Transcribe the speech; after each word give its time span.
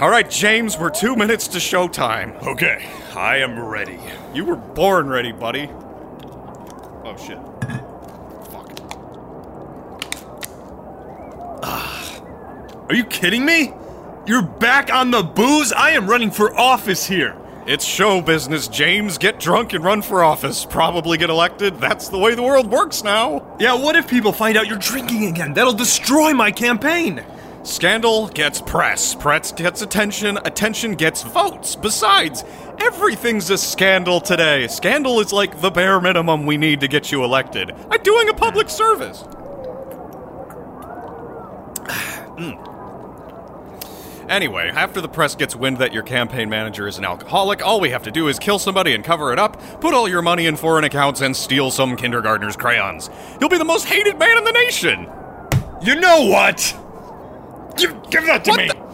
All 0.00 0.10
right, 0.10 0.30
James, 0.30 0.78
we're 0.78 0.90
two 0.90 1.16
minutes 1.16 1.48
to 1.48 1.58
showtime. 1.58 2.40
Okay, 2.46 2.88
I 3.16 3.38
am 3.38 3.58
ready. 3.58 3.98
You 4.32 4.44
were 4.44 4.54
born 4.54 5.08
ready, 5.08 5.32
buddy. 5.32 5.68
Oh, 7.02 7.16
shit. 7.16 7.36
Fuck. 8.52 8.78
Ah, 11.64 12.20
are 12.88 12.94
you 12.94 13.02
kidding 13.02 13.44
me? 13.44 13.72
You're 14.24 14.42
back 14.42 14.92
on 14.92 15.10
the 15.10 15.24
booze? 15.24 15.72
I 15.72 15.90
am 15.90 16.06
running 16.08 16.30
for 16.30 16.56
office 16.56 17.04
here. 17.04 17.36
It's 17.66 17.84
show 17.84 18.22
business, 18.22 18.68
James. 18.68 19.18
Get 19.18 19.40
drunk 19.40 19.72
and 19.72 19.82
run 19.82 20.02
for 20.02 20.22
office. 20.22 20.64
Probably 20.64 21.18
get 21.18 21.28
elected. 21.28 21.78
That's 21.78 22.08
the 22.08 22.18
way 22.18 22.36
the 22.36 22.42
world 22.44 22.70
works 22.70 23.02
now. 23.02 23.56
Yeah, 23.58 23.74
what 23.74 23.96
if 23.96 24.06
people 24.08 24.32
find 24.32 24.56
out 24.56 24.68
you're 24.68 24.78
drinking 24.78 25.24
again? 25.24 25.54
That'll 25.54 25.72
destroy 25.72 26.32
my 26.34 26.52
campaign. 26.52 27.24
Scandal 27.68 28.28
gets 28.28 28.62
press. 28.62 29.14
Press 29.14 29.52
gets 29.52 29.82
attention. 29.82 30.38
Attention 30.38 30.94
gets 30.94 31.22
votes. 31.22 31.76
Besides, 31.76 32.42
everything's 32.80 33.50
a 33.50 33.58
scandal 33.58 34.22
today. 34.22 34.66
Scandal 34.68 35.20
is 35.20 35.34
like 35.34 35.60
the 35.60 35.70
bare 35.70 36.00
minimum 36.00 36.46
we 36.46 36.56
need 36.56 36.80
to 36.80 36.88
get 36.88 37.12
you 37.12 37.22
elected. 37.22 37.72
I'm 37.90 38.02
doing 38.02 38.30
a 38.30 38.34
public 38.34 38.70
service. 38.70 39.22
Anyway, 44.28 44.68
after 44.68 45.00
the 45.00 45.08
press 45.08 45.34
gets 45.34 45.56
wind 45.56 45.78
that 45.78 45.94
your 45.94 46.02
campaign 46.02 46.50
manager 46.50 46.86
is 46.86 46.98
an 46.98 47.04
alcoholic, 47.06 47.64
all 47.64 47.80
we 47.80 47.88
have 47.88 48.02
to 48.02 48.10
do 48.10 48.28
is 48.28 48.38
kill 48.38 48.58
somebody 48.58 48.94
and 48.94 49.02
cover 49.02 49.32
it 49.32 49.38
up, 49.38 49.58
put 49.80 49.94
all 49.94 50.06
your 50.06 50.20
money 50.20 50.44
in 50.44 50.54
foreign 50.54 50.84
accounts, 50.84 51.22
and 51.22 51.34
steal 51.34 51.70
some 51.70 51.96
kindergartner's 51.96 52.54
crayons. 52.54 53.08
You'll 53.40 53.48
be 53.48 53.56
the 53.56 53.64
most 53.64 53.86
hated 53.86 54.18
man 54.18 54.36
in 54.36 54.44
the 54.44 54.52
nation! 54.52 55.10
You 55.80 55.94
know 55.94 56.26
what? 56.26 56.76
Give, 57.78 58.10
give 58.10 58.26
that 58.26 58.44
to 58.44 58.50
What 58.50 58.58
me. 58.58 58.68
the- 58.68 58.88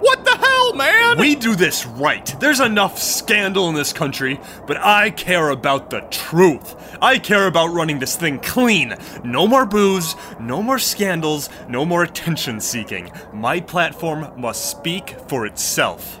What 0.00 0.24
the 0.24 0.36
hell, 0.36 0.74
man? 0.74 1.18
We 1.18 1.34
do 1.34 1.56
this 1.56 1.84
right. 1.86 2.24
There's 2.38 2.60
enough 2.60 2.98
scandal 3.00 3.68
in 3.70 3.74
this 3.74 3.92
country, 3.92 4.38
but 4.66 4.76
I 4.76 5.10
care 5.10 5.48
about 5.50 5.90
the 5.90 6.00
truth. 6.10 6.76
I 7.00 7.18
care 7.18 7.46
about 7.46 7.68
running 7.72 7.98
this 7.98 8.14
thing 8.14 8.38
clean. 8.38 8.94
No 9.24 9.46
more 9.46 9.64
booze, 9.66 10.14
no 10.38 10.62
more 10.62 10.78
scandals, 10.78 11.48
no 11.68 11.84
more 11.84 12.02
attention 12.02 12.60
seeking. 12.60 13.10
My 13.32 13.58
platform 13.58 14.28
must 14.36 14.70
speak 14.70 15.16
for 15.28 15.46
itself. 15.46 16.20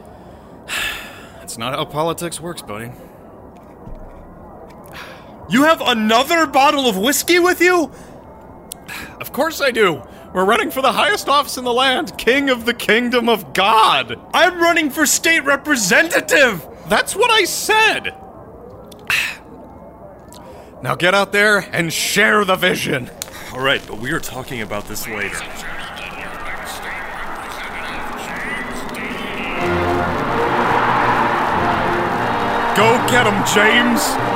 That's 1.38 1.58
not 1.58 1.74
how 1.74 1.84
politics 1.84 2.40
works, 2.40 2.62
buddy. 2.62 2.90
You 5.48 5.62
have 5.64 5.80
another 5.80 6.46
bottle 6.46 6.88
of 6.88 6.96
whiskey 6.96 7.38
with 7.38 7.60
you? 7.60 7.92
Of 9.20 9.32
course 9.32 9.60
I 9.60 9.70
do. 9.70 10.02
We're 10.36 10.44
running 10.44 10.70
for 10.70 10.82
the 10.82 10.92
highest 10.92 11.30
office 11.30 11.56
in 11.56 11.64
the 11.64 11.72
land, 11.72 12.18
King 12.18 12.50
of 12.50 12.66
the 12.66 12.74
Kingdom 12.74 13.26
of 13.26 13.54
God. 13.54 14.20
I'm 14.34 14.60
running 14.60 14.90
for 14.90 15.06
state 15.06 15.44
representative! 15.44 16.62
That's 16.90 17.16
what 17.16 17.30
I 17.30 17.44
said. 17.44 18.14
Now 20.82 20.94
get 20.94 21.14
out 21.14 21.32
there 21.32 21.60
and 21.72 21.90
share 21.90 22.44
the 22.44 22.54
vision. 22.54 23.08
Alright, 23.54 23.82
but 23.86 23.96
we 23.96 24.12
are 24.12 24.20
talking 24.20 24.60
about 24.60 24.86
this 24.88 25.08
later. 25.08 25.38
Go 32.76 32.92
get 33.08 33.26
him, 33.26 33.42
James. 33.54 34.35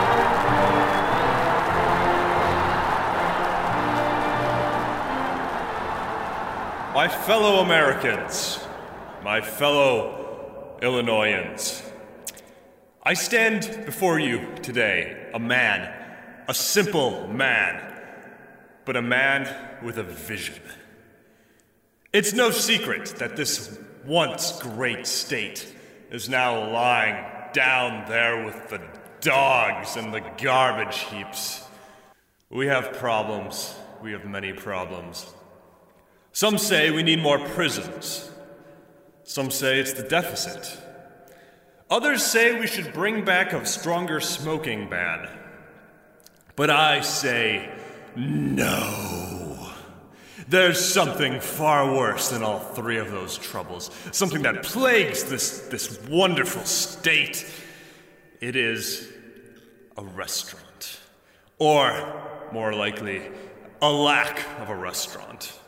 My 6.93 7.07
fellow 7.07 7.61
Americans, 7.61 8.59
my 9.23 9.41
fellow 9.41 10.77
Illinoisans, 10.83 11.85
I 13.05 13.15
stand 13.15 13.85
before 13.87 14.19
you 14.19 14.45
today, 14.61 15.31
a 15.33 15.39
man, 15.39 15.95
a 16.49 16.53
simple 16.53 17.29
man, 17.29 17.81
but 18.85 18.97
a 18.97 19.03
man 19.03 19.49
with 19.85 19.99
a 19.99 20.03
vision. 20.03 20.61
It's 22.13 22.33
no 22.33 22.51
secret 22.51 23.15
that 23.19 23.37
this 23.37 23.79
once 24.05 24.61
great 24.61 25.07
state 25.07 25.73
is 26.11 26.29
now 26.29 26.73
lying 26.73 27.25
down 27.53 28.09
there 28.09 28.45
with 28.45 28.69
the 28.69 28.81
dogs 29.21 29.95
and 29.95 30.13
the 30.13 30.25
garbage 30.43 30.99
heaps. 31.03 31.63
We 32.51 32.67
have 32.67 32.95
problems. 32.95 33.77
We 34.03 34.11
have 34.11 34.25
many 34.25 34.53
problems. 34.53 35.33
Some 36.33 36.59
say 36.59 36.91
we 36.91 37.03
need 37.03 37.21
more 37.21 37.39
prisons. 37.39 38.31
Some 39.25 39.51
say 39.51 39.79
it's 39.79 39.93
the 39.93 40.03
deficit. 40.03 40.79
Others 41.91 42.25
say 42.25 42.59
we 42.59 42.67
should 42.67 42.93
bring 42.93 43.25
back 43.25 43.53
a 43.53 43.67
stronger 43.67 44.21
smoking 44.21 44.89
ban. 44.89 45.29
But 46.55 46.71
I 46.71 47.01
say 47.01 47.69
no. 48.17 49.71
There's 50.49 50.85
something 50.85 51.41
far 51.41 51.95
worse 51.95 52.31
than 52.31 52.43
all 52.43 52.59
three 52.59 52.99
of 52.99 53.11
those 53.11 53.39
troubles. 53.39 53.91
Something 54.11 54.43
that 54.43 54.65
plagues 54.65 55.25
this, 55.25 55.61
this 55.69 56.01
wonderful 56.09 56.65
state. 56.65 57.47
It 58.41 58.57
is 58.57 59.09
a 59.97 60.03
restaurant. 60.05 60.99
Or, 61.59 62.49
more 62.53 62.73
likely, 62.73 63.23
a 63.81 63.91
lack 63.91 64.45
of 64.61 64.71
a 64.71 64.75
restaurant. 64.75 65.60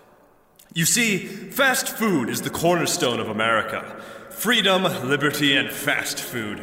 You 0.75 0.87
see, 0.87 1.19
fast 1.19 1.91
food 1.91 2.31
is 2.31 2.41
the 2.41 2.49
cornerstone 2.49 3.21
of 3.21 3.29
America 3.29 3.85
freedom, 4.31 4.85
liberty, 5.07 5.55
and 5.55 5.71
fast 5.71 6.19
food. 6.19 6.63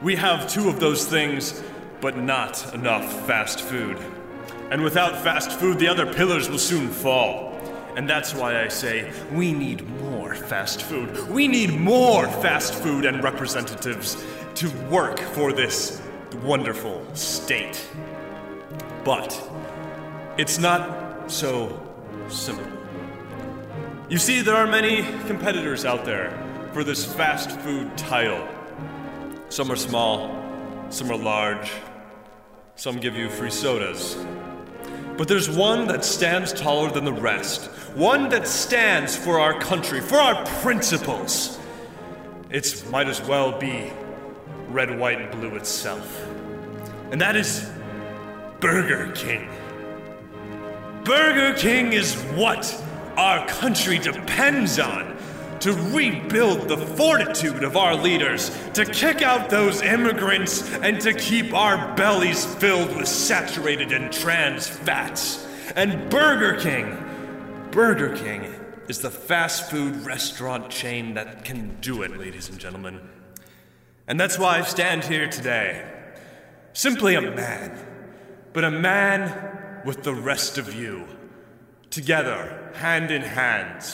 We 0.00 0.14
have 0.14 0.48
two 0.48 0.68
of 0.68 0.78
those 0.78 1.04
things, 1.04 1.60
but 2.00 2.16
not 2.16 2.72
enough 2.72 3.26
fast 3.26 3.60
food. 3.60 3.98
And 4.70 4.84
without 4.84 5.20
fast 5.24 5.50
food, 5.58 5.80
the 5.80 5.88
other 5.88 6.06
pillars 6.06 6.48
will 6.48 6.58
soon 6.58 6.88
fall. 6.88 7.52
And 7.96 8.08
that's 8.08 8.34
why 8.34 8.62
I 8.62 8.68
say 8.68 9.12
we 9.32 9.52
need 9.52 9.86
more 10.00 10.36
fast 10.36 10.82
food. 10.82 11.28
We 11.28 11.48
need 11.48 11.72
more 11.72 12.28
fast 12.28 12.72
food 12.74 13.04
and 13.04 13.22
representatives 13.22 14.24
to 14.54 14.70
work 14.88 15.18
for 15.18 15.52
this 15.52 16.00
wonderful 16.44 17.04
state. 17.16 17.84
But 19.02 19.36
it's 20.38 20.58
not 20.58 21.28
so 21.28 21.80
simple. 22.28 22.79
You 24.10 24.18
see, 24.18 24.40
there 24.40 24.56
are 24.56 24.66
many 24.66 25.02
competitors 25.28 25.84
out 25.84 26.04
there 26.04 26.36
for 26.72 26.82
this 26.82 27.04
fast 27.04 27.52
food 27.60 27.96
title. 27.96 28.44
Some 29.50 29.70
are 29.70 29.76
small, 29.76 30.36
some 30.90 31.12
are 31.12 31.16
large, 31.16 31.70
some 32.74 32.98
give 32.98 33.14
you 33.14 33.28
free 33.28 33.52
sodas. 33.52 34.16
But 35.16 35.28
there's 35.28 35.48
one 35.48 35.86
that 35.86 36.04
stands 36.04 36.52
taller 36.52 36.90
than 36.90 37.04
the 37.04 37.12
rest, 37.12 37.66
one 37.94 38.28
that 38.30 38.48
stands 38.48 39.14
for 39.14 39.38
our 39.38 39.60
country, 39.60 40.00
for 40.00 40.16
our 40.16 40.44
principles. 40.60 41.56
It 42.50 42.84
might 42.90 43.06
as 43.06 43.22
well 43.22 43.56
be 43.56 43.92
red, 44.70 44.98
white, 44.98 45.20
and 45.20 45.30
blue 45.30 45.54
itself. 45.54 46.26
And 47.12 47.20
that 47.20 47.36
is 47.36 47.70
Burger 48.58 49.12
King. 49.12 49.48
Burger 51.04 51.56
King 51.56 51.92
is 51.92 52.16
what 52.34 52.66
our 53.16 53.46
country 53.46 53.98
depends 53.98 54.78
on 54.78 55.16
to 55.60 55.72
rebuild 55.72 56.68
the 56.68 56.76
fortitude 56.76 57.62
of 57.62 57.76
our 57.76 57.94
leaders, 57.94 58.50
to 58.72 58.84
kick 58.84 59.22
out 59.22 59.50
those 59.50 59.82
immigrants, 59.82 60.68
and 60.76 61.00
to 61.02 61.12
keep 61.12 61.52
our 61.52 61.94
bellies 61.94 62.44
filled 62.56 62.96
with 62.96 63.06
saturated 63.06 63.92
and 63.92 64.10
trans 64.12 64.66
fats. 64.66 65.46
And 65.76 66.10
Burger 66.10 66.58
King, 66.58 67.68
Burger 67.70 68.16
King 68.16 68.54
is 68.88 69.00
the 69.00 69.10
fast 69.10 69.70
food 69.70 69.96
restaurant 70.04 70.70
chain 70.70 71.14
that 71.14 71.44
can 71.44 71.78
do 71.80 72.02
it, 72.02 72.16
ladies 72.16 72.48
and 72.48 72.58
gentlemen. 72.58 73.00
And 74.08 74.18
that's 74.18 74.38
why 74.38 74.58
I 74.58 74.62
stand 74.62 75.04
here 75.04 75.28
today. 75.28 75.88
Simply 76.72 77.14
a 77.14 77.20
man, 77.20 77.78
but 78.52 78.64
a 78.64 78.70
man 78.70 79.82
with 79.84 80.02
the 80.02 80.14
rest 80.14 80.58
of 80.58 80.74
you. 80.74 81.06
Together, 81.90 82.59
hand 82.74 83.10
in 83.10 83.22
hand, 83.22 83.84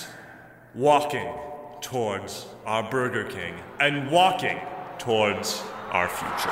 walking 0.75 1.33
towards 1.81 2.47
our 2.65 2.89
Burger 2.91 3.25
King 3.25 3.55
and 3.81 4.11
walking 4.11 4.61
towards 4.99 5.63
our 5.93 6.09
future. 6.09 6.51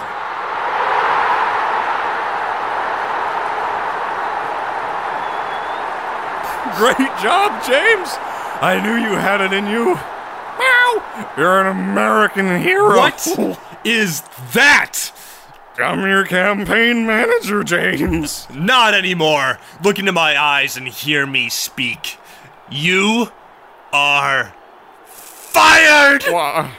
Great 6.76 7.08
job, 7.22 7.62
James. 7.64 8.16
I 8.60 8.80
knew 8.82 8.96
you 8.96 9.16
had 9.16 9.40
it 9.40 9.52
in 9.52 9.66
you. 9.66 9.94
Meow. 10.58 11.34
You're 11.36 11.60
an 11.60 11.66
American 11.68 12.60
hero. 12.60 12.96
What 12.96 13.26
is 13.84 14.22
that? 14.54 15.12
I'm 15.78 16.02
your 16.06 16.24
campaign 16.24 17.06
manager, 17.06 17.64
James. 17.64 18.46
Not 18.52 18.94
anymore. 18.94 19.58
Look 19.82 19.98
into 19.98 20.12
my 20.12 20.40
eyes 20.40 20.76
and 20.76 20.86
hear 20.86 21.26
me 21.26 21.48
speak. 21.48 22.18
You 22.70 23.28
are 23.92 24.54
fired! 25.06 26.24
Well, 26.28 26.70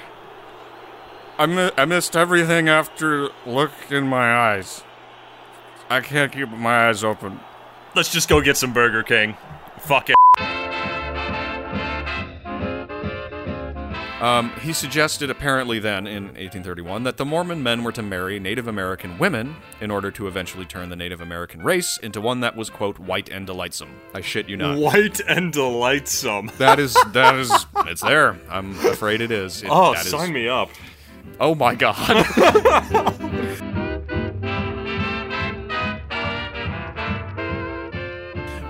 I, 1.37 1.45
mi- 1.45 1.71
I 1.77 1.85
missed 1.85 2.15
everything 2.15 2.69
after 2.69 3.29
look 3.45 3.71
in 3.89 4.07
my 4.07 4.33
eyes. 4.33 4.83
I 5.89 6.01
can't 6.01 6.31
keep 6.31 6.49
my 6.49 6.87
eyes 6.89 7.03
open. 7.03 7.39
Let's 7.95 8.11
just 8.11 8.29
go 8.29 8.41
get 8.41 8.57
some 8.57 8.73
Burger 8.73 9.03
King. 9.03 9.35
Fuck 9.79 10.09
it. 10.09 10.14
Um, 14.21 14.51
he 14.61 14.71
suggested, 14.71 15.29
apparently, 15.29 15.77
then 15.77 16.07
in 16.07 16.23
1831, 16.27 17.03
that 17.03 17.17
the 17.17 17.25
Mormon 17.25 17.61
men 17.61 17.83
were 17.83 17.91
to 17.91 18.01
marry 18.01 18.39
Native 18.39 18.65
American 18.67 19.17
women 19.17 19.57
in 19.81 19.91
order 19.91 20.09
to 20.11 20.27
eventually 20.27 20.63
turn 20.65 20.87
the 20.87 20.95
Native 20.95 21.19
American 21.19 21.61
race 21.61 21.97
into 21.97 22.21
one 22.21 22.39
that 22.39 22.55
was, 22.55 22.69
quote, 22.69 22.97
white 22.97 23.27
and 23.29 23.45
delightsome. 23.45 23.89
I 24.13 24.21
shit 24.21 24.47
you 24.47 24.55
not. 24.55 24.77
White 24.77 25.19
and 25.27 25.51
delightsome. 25.51 26.49
That 26.57 26.79
is, 26.79 26.95
that 27.11 27.35
is, 27.35 27.51
it's 27.87 28.01
there. 28.01 28.37
I'm 28.49 28.79
afraid 28.85 29.19
it 29.19 29.31
is. 29.31 29.63
It, 29.63 29.69
Oh, 29.69 29.93
that 29.93 30.05
is- 30.05 30.11
sign 30.11 30.31
me 30.31 30.47
up. 30.47 30.69
Oh 31.39 31.53
my 31.53 31.75
god. 31.75 31.95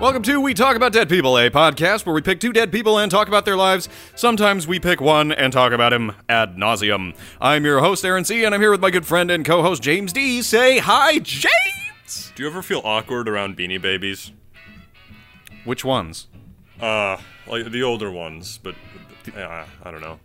Welcome 0.00 0.22
to 0.24 0.40
We 0.42 0.52
Talk 0.52 0.76
About 0.76 0.92
Dead 0.92 1.08
People, 1.08 1.38
a 1.38 1.48
podcast 1.48 2.04
where 2.04 2.14
we 2.14 2.20
pick 2.20 2.38
two 2.38 2.52
dead 2.52 2.70
people 2.70 2.98
and 2.98 3.10
talk 3.10 3.28
about 3.28 3.46
their 3.46 3.56
lives. 3.56 3.88
Sometimes 4.14 4.66
we 4.66 4.78
pick 4.78 5.00
one 5.00 5.32
and 5.32 5.50
talk 5.52 5.72
about 5.72 5.92
him 5.92 6.12
ad 6.28 6.56
nauseum. 6.56 7.16
I'm 7.40 7.64
your 7.64 7.80
host, 7.80 8.04
Aaron 8.04 8.24
C., 8.24 8.44
and 8.44 8.54
I'm 8.54 8.60
here 8.60 8.70
with 8.70 8.80
my 8.82 8.90
good 8.90 9.06
friend 9.06 9.30
and 9.30 9.42
co 9.44 9.62
host, 9.62 9.82
James 9.82 10.12
D. 10.12 10.42
Say 10.42 10.78
hi, 10.78 11.18
James! 11.20 12.30
Do 12.34 12.42
you 12.42 12.48
ever 12.48 12.60
feel 12.62 12.82
awkward 12.84 13.26
around 13.26 13.56
beanie 13.56 13.80
babies? 13.80 14.32
Which 15.64 15.82
ones? 15.84 16.26
Uh, 16.78 17.16
like 17.46 17.70
the 17.70 17.82
older 17.82 18.10
ones, 18.10 18.58
but 18.62 18.74
uh, 19.34 19.64
I 19.82 19.90
don't 19.90 20.02
know. 20.02 20.20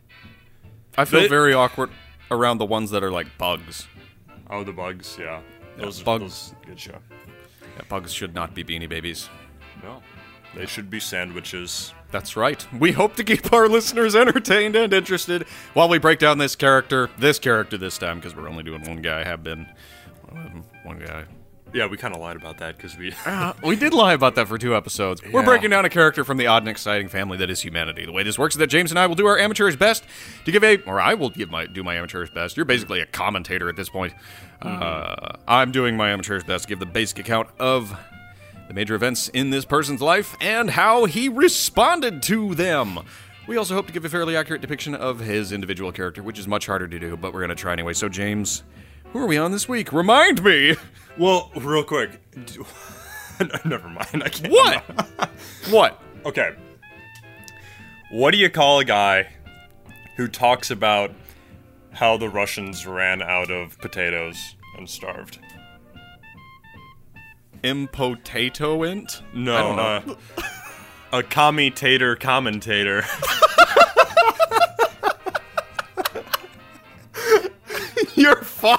I 0.97 1.05
feel 1.05 1.21
They- 1.21 1.27
very 1.29 1.53
awkward 1.53 1.91
around 2.29 2.57
the 2.57 2.65
ones 2.65 2.91
that 2.91 3.03
are 3.03 3.11
like 3.11 3.27
bugs. 3.37 3.87
Oh, 4.49 4.65
the 4.65 4.73
bugs, 4.73 5.17
yeah. 5.19 5.39
Those, 5.77 6.03
bugs. 6.03 6.21
those 6.23 6.53
good 6.65 6.79
show. 6.79 6.97
Yeah, 7.77 7.83
bugs 7.87 8.11
should 8.11 8.35
not 8.35 8.53
be 8.53 8.65
beanie 8.65 8.89
babies. 8.89 9.29
No, 9.83 10.01
they 10.55 10.65
should 10.65 10.89
be 10.89 10.99
sandwiches. 10.99 11.93
That's 12.11 12.35
right. 12.35 12.65
We 12.77 12.91
hope 12.91 13.15
to 13.15 13.23
keep 13.23 13.51
our 13.53 13.67
listeners 13.69 14.15
entertained 14.15 14.75
and 14.75 14.93
interested 14.93 15.43
while 15.73 15.87
we 15.87 15.97
break 15.97 16.19
down 16.19 16.37
this 16.37 16.55
character, 16.55 17.09
this 17.17 17.39
character 17.39 17.77
this 17.77 17.97
time, 17.97 18.17
because 18.17 18.35
we're 18.35 18.49
only 18.49 18.63
doing 18.63 18.81
one 18.87 19.01
guy, 19.01 19.23
have 19.23 19.43
been 19.43 19.67
um, 20.31 20.65
one 20.83 20.99
guy. 20.99 21.25
Yeah, 21.73 21.85
we 21.85 21.95
kind 21.95 22.13
of 22.13 22.19
lied 22.19 22.35
about 22.35 22.57
that 22.57 22.75
because 22.75 22.97
we. 22.97 23.13
Uh, 23.25 23.53
we 23.63 23.75
did 23.77 23.93
lie 23.93 24.13
about 24.13 24.35
that 24.35 24.47
for 24.47 24.57
two 24.57 24.75
episodes. 24.75 25.21
We're 25.31 25.43
breaking 25.43 25.69
down 25.69 25.85
a 25.85 25.89
character 25.89 26.25
from 26.25 26.37
the 26.37 26.47
odd 26.47 26.63
and 26.63 26.69
exciting 26.69 27.07
family 27.07 27.37
that 27.37 27.49
is 27.49 27.61
humanity. 27.61 28.05
The 28.05 28.11
way 28.11 28.23
this 28.23 28.37
works 28.37 28.55
is 28.55 28.59
that 28.59 28.67
James 28.67 28.91
and 28.91 28.99
I 28.99 29.07
will 29.07 29.15
do 29.15 29.25
our 29.25 29.37
amateurish 29.37 29.77
best 29.77 30.03
to 30.43 30.51
give 30.51 30.63
a, 30.63 30.81
or 30.83 30.99
I 30.99 31.13
will 31.13 31.29
give 31.29 31.49
my 31.49 31.65
do 31.67 31.81
my 31.81 31.95
amateurish 31.95 32.31
best. 32.31 32.57
You're 32.57 32.65
basically 32.65 32.99
a 32.99 33.05
commentator 33.05 33.69
at 33.69 33.77
this 33.77 33.89
point. 33.89 34.13
Uh, 34.61 35.37
I'm 35.47 35.71
doing 35.71 35.95
my 35.95 36.09
amateurish 36.09 36.43
best 36.43 36.63
to 36.63 36.69
give 36.69 36.79
the 36.79 36.85
basic 36.85 37.19
account 37.19 37.47
of 37.57 37.97
the 38.71 38.75
major 38.79 38.95
events 38.95 39.27
in 39.27 39.49
this 39.49 39.65
person's 39.65 40.01
life 40.01 40.37
and 40.39 40.69
how 40.69 41.03
he 41.03 41.27
responded 41.27 42.23
to 42.23 42.55
them. 42.55 42.99
We 43.45 43.57
also 43.57 43.73
hope 43.73 43.87
to 43.87 43.91
give 43.91 44.05
a 44.05 44.09
fairly 44.09 44.37
accurate 44.37 44.61
depiction 44.61 44.95
of 44.95 45.19
his 45.19 45.51
individual 45.51 45.91
character, 45.91 46.23
which 46.23 46.39
is 46.39 46.47
much 46.47 46.67
harder 46.67 46.87
to 46.87 46.97
do, 46.97 47.17
but 47.17 47.33
we're 47.33 47.41
going 47.41 47.49
to 47.49 47.55
try 47.55 47.73
anyway. 47.73 47.91
So, 47.91 48.07
James, 48.07 48.63
who 49.11 49.19
are 49.19 49.27
we 49.27 49.37
on 49.37 49.51
this 49.51 49.67
week? 49.67 49.91
Remind 49.91 50.41
me. 50.41 50.77
Well, 51.17 51.51
real 51.57 51.83
quick. 51.83 52.21
Never 53.65 53.89
mind. 53.89 54.23
I 54.23 54.29
can't. 54.29 54.53
What? 54.53 55.29
what? 55.69 56.01
Okay. 56.25 56.55
What 58.09 58.31
do 58.31 58.37
you 58.37 58.49
call 58.49 58.79
a 58.79 58.85
guy 58.85 59.33
who 60.15 60.29
talks 60.29 60.71
about 60.71 61.11
how 61.91 62.15
the 62.15 62.29
Russians 62.29 62.87
ran 62.87 63.21
out 63.21 63.51
of 63.51 63.77
potatoes 63.79 64.55
and 64.77 64.89
starved? 64.89 65.39
Impotatoint? 67.63 69.21
No, 69.33 69.55
I 69.55 69.61
don't 69.61 69.75
know. 70.07 70.15
Uh, 70.37 70.41
a 71.19 71.23
commutator 71.23 72.15
commentator. 72.15 73.03
You're 78.15 78.41
fine. 78.43 78.77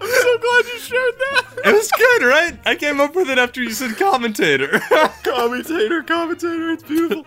I'm 0.00 0.08
so 0.08 0.38
glad 0.38 0.64
you 0.66 0.78
shared 0.78 1.14
that. 1.18 1.44
it 1.64 1.72
was 1.74 1.90
good, 1.92 2.22
right? 2.22 2.58
I 2.64 2.74
came 2.74 3.00
up 3.00 3.14
with 3.14 3.30
it 3.30 3.38
after 3.38 3.62
you 3.62 3.70
said 3.70 3.96
commentator. 3.96 4.80
commentator, 5.22 6.02
commentator, 6.02 6.70
it's 6.72 6.82
beautiful. 6.82 7.26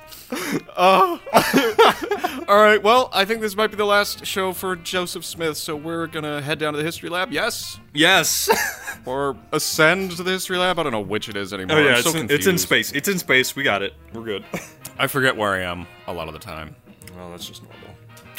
Uh, 0.76 1.18
all 2.48 2.58
right, 2.58 2.82
well, 2.82 3.10
I 3.14 3.26
think 3.26 3.42
this 3.42 3.56
might 3.56 3.68
be 3.68 3.78
the 3.78 3.86
last 3.86 4.26
show 4.26 4.54
for 4.54 4.76
Joseph 4.76 5.24
Smith, 5.24 5.58
so 5.58 5.76
we're 5.76 6.08
gonna 6.08 6.42
head 6.42 6.60
down 6.60 6.74
to 6.74 6.78
the 6.78 6.84
history 6.84 7.10
lab. 7.10 7.32
Yes, 7.32 7.80
yes. 7.94 8.50
or 9.06 9.38
ascend 9.52 10.12
to 10.18 10.24
the 10.24 10.32
history 10.32 10.58
lab. 10.58 10.80
I 10.80 10.84
don't 10.84 10.92
know 10.92 11.02
which 11.02 11.30
it 11.30 11.36
is 11.36 11.54
anymore. 11.54 11.78
Oh 11.78 11.82
yeah, 11.82 11.92
I'm 11.92 11.96
it's, 11.98 12.12
so 12.12 12.18
in, 12.18 12.32
it's 12.32 12.48
in 12.48 12.58
space. 12.58 12.92
It's 12.92 13.08
in 13.08 13.20
space. 13.20 13.56
We 13.56 13.64
got 13.64 13.82
it. 13.82 13.94
We're 14.14 14.24
good. 14.24 14.46
I 14.98 15.08
forget 15.08 15.36
where 15.36 15.54
I 15.54 15.62
am 15.62 15.88
a 16.08 16.14
lot 16.14 16.28
of 16.28 16.34
the 16.34 16.40
time. 16.40 16.76
well, 17.16 17.32
that's 17.32 17.48
just 17.48 17.64
normal. 17.64 17.80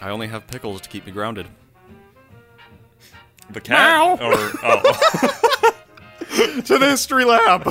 I 0.01 0.11
only 0.11 0.27
have 0.27 0.47
pickles 0.47 0.81
to 0.83 0.89
keep 0.89 1.07
me 1.07 1.13
grounded. 1.13 1.47
The 3.51 3.61
cat? 3.61 4.19
Meow. 4.21 4.27
Or 4.27 4.35
oh, 4.63 5.75
to 6.65 6.79
the 6.79 6.87
history 6.91 7.25
lab. 7.25 7.65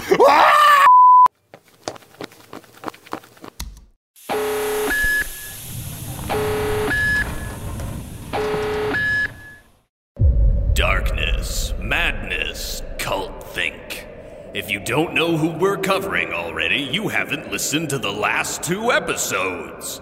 Darkness, 10.74 11.74
madness, 11.80 12.82
cult 12.98 13.44
think. 13.54 14.08
If 14.54 14.70
you 14.70 14.80
don't 14.80 15.14
know 15.14 15.36
who 15.36 15.50
we're 15.50 15.78
covering 15.78 16.32
already, 16.32 16.78
you 16.78 17.08
haven't 17.08 17.52
listened 17.52 17.90
to 17.90 17.98
the 17.98 18.12
last 18.12 18.62
two 18.64 18.92
episodes. 18.92 20.00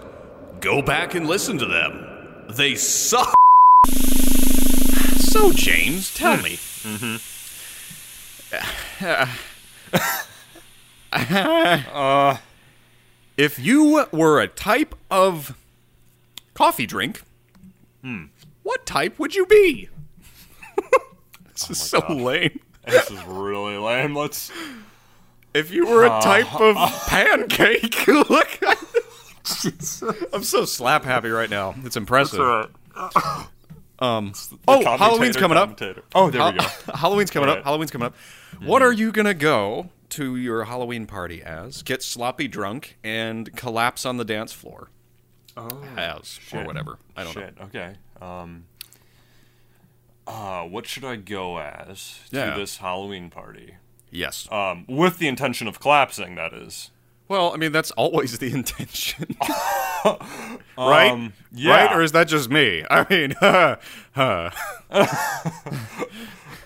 Go 0.60 0.82
back 0.82 1.14
and 1.14 1.26
listen 1.26 1.56
to 1.58 1.66
them. 1.66 2.44
They 2.50 2.74
suck. 2.74 3.32
So, 5.16 5.52
James, 5.52 6.12
tell 6.14 6.36
me. 6.42 6.58
uh, 11.12 12.36
If 13.36 13.58
you 13.58 14.06
were 14.12 14.40
a 14.40 14.48
type 14.48 14.94
of 15.10 15.56
coffee 16.54 16.86
drink, 16.86 17.22
what 18.62 18.84
type 18.84 19.18
would 19.18 19.34
you 19.34 19.46
be? 19.46 19.88
this 21.52 21.70
is 21.70 21.80
so 21.80 22.00
lame. 22.12 22.60
This 22.86 23.10
is 23.10 23.22
really 23.24 23.76
lame. 23.76 24.16
Let's. 24.16 24.50
If 25.54 25.70
you 25.70 25.86
were 25.86 26.04
a 26.04 26.20
type 26.22 26.54
of 26.60 26.76
pancake, 27.06 28.06
look. 28.30 28.58
I'm 30.32 30.42
so 30.44 30.64
slap 30.64 31.04
happy 31.04 31.28
right 31.30 31.50
now. 31.50 31.74
It's 31.84 31.96
impressive. 31.96 32.40
Um, 33.98 34.32
oh, 34.66 34.96
Halloween's 34.96 35.36
coming 35.36 35.58
up. 35.58 35.80
Oh, 36.14 36.30
there 36.30 36.52
we 36.52 36.58
go. 36.58 36.64
Halloween's 36.94 37.30
coming 37.30 37.48
up. 37.48 37.62
Halloween's 37.64 37.90
coming 37.90 38.06
up. 38.06 38.14
What 38.64 38.82
are 38.82 38.92
you 38.92 39.12
gonna 39.12 39.34
go 39.34 39.90
to 40.10 40.36
your 40.36 40.64
Halloween 40.64 41.06
party 41.06 41.42
as? 41.42 41.82
Get 41.82 42.02
sloppy 42.02 42.48
drunk 42.48 42.98
and 43.04 43.54
collapse 43.56 44.04
on 44.04 44.16
the 44.16 44.24
dance 44.24 44.52
floor 44.52 44.90
Oh, 45.56 45.84
as 45.96 46.40
or 46.52 46.64
whatever. 46.64 46.98
I 47.16 47.24
don't 47.24 47.36
know. 47.36 47.42
Shit. 47.42 47.54
Okay. 47.64 47.94
Um. 48.20 48.64
Uh, 50.26 50.62
what 50.62 50.86
should 50.86 51.04
I 51.04 51.16
go 51.16 51.58
as 51.58 52.20
Yeah. 52.30 52.54
to 52.54 52.60
this 52.60 52.78
Halloween 52.78 53.28
party? 53.30 53.74
Yes. 54.10 54.46
Um, 54.52 54.84
with 54.88 55.18
the 55.18 55.26
intention 55.28 55.66
of 55.68 55.80
collapsing, 55.80 56.34
that 56.36 56.52
is. 56.52 56.90
Well, 57.28 57.52
I 57.52 57.56
mean 57.56 57.72
that's 57.72 57.90
always 57.92 58.38
the 58.38 58.52
intention, 58.54 59.36
right? 60.76 61.10
Um, 61.10 61.32
yeah. 61.52 61.86
Right? 61.86 61.96
Or 61.96 62.02
is 62.02 62.12
that 62.12 62.28
just 62.28 62.50
me? 62.50 62.84
I 62.90 63.06
mean, 63.08 63.34
huh. 63.40 63.76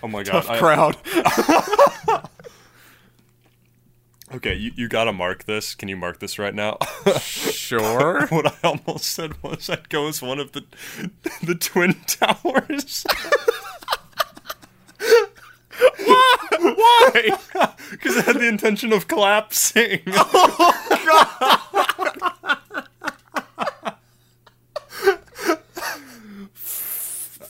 Oh 0.03 0.07
my 0.07 0.23
god. 0.23 0.45
I- 0.47 0.57
crowd. 0.59 0.97
Okay, 4.35 4.53
you, 4.53 4.71
you 4.75 4.87
gotta 4.87 5.13
mark 5.13 5.45
this. 5.45 5.75
Can 5.75 5.89
you 5.89 5.97
mark 5.97 6.19
this 6.19 6.39
right 6.39 6.53
now? 6.53 6.77
sure. 7.19 8.27
what 8.29 8.47
I 8.47 8.67
almost 8.67 9.05
said 9.05 9.41
was 9.43 9.69
I'd 9.69 9.89
go 9.89 10.07
as 10.07 10.21
one 10.21 10.39
of 10.39 10.51
the 10.53 10.63
the 11.43 11.55
twin 11.55 11.95
towers. 12.07 13.05
Why? 16.05 16.37
Why? 16.59 17.37
Because 17.89 18.17
I 18.17 18.21
had 18.23 18.35
the 18.35 18.47
intention 18.49 18.91
of 18.91 19.07
collapsing. 19.07 20.01
Oh 20.09 20.73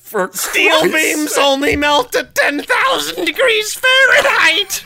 for 0.08 0.30
Steel 0.32 0.80
Christ's 0.80 0.96
beams 0.96 1.36
sake. 1.36 1.44
only 1.44 1.76
melt 1.76 2.16
at 2.16 2.34
10,000 2.34 3.26
degrees 3.26 3.74
Fahrenheit! 3.74 4.84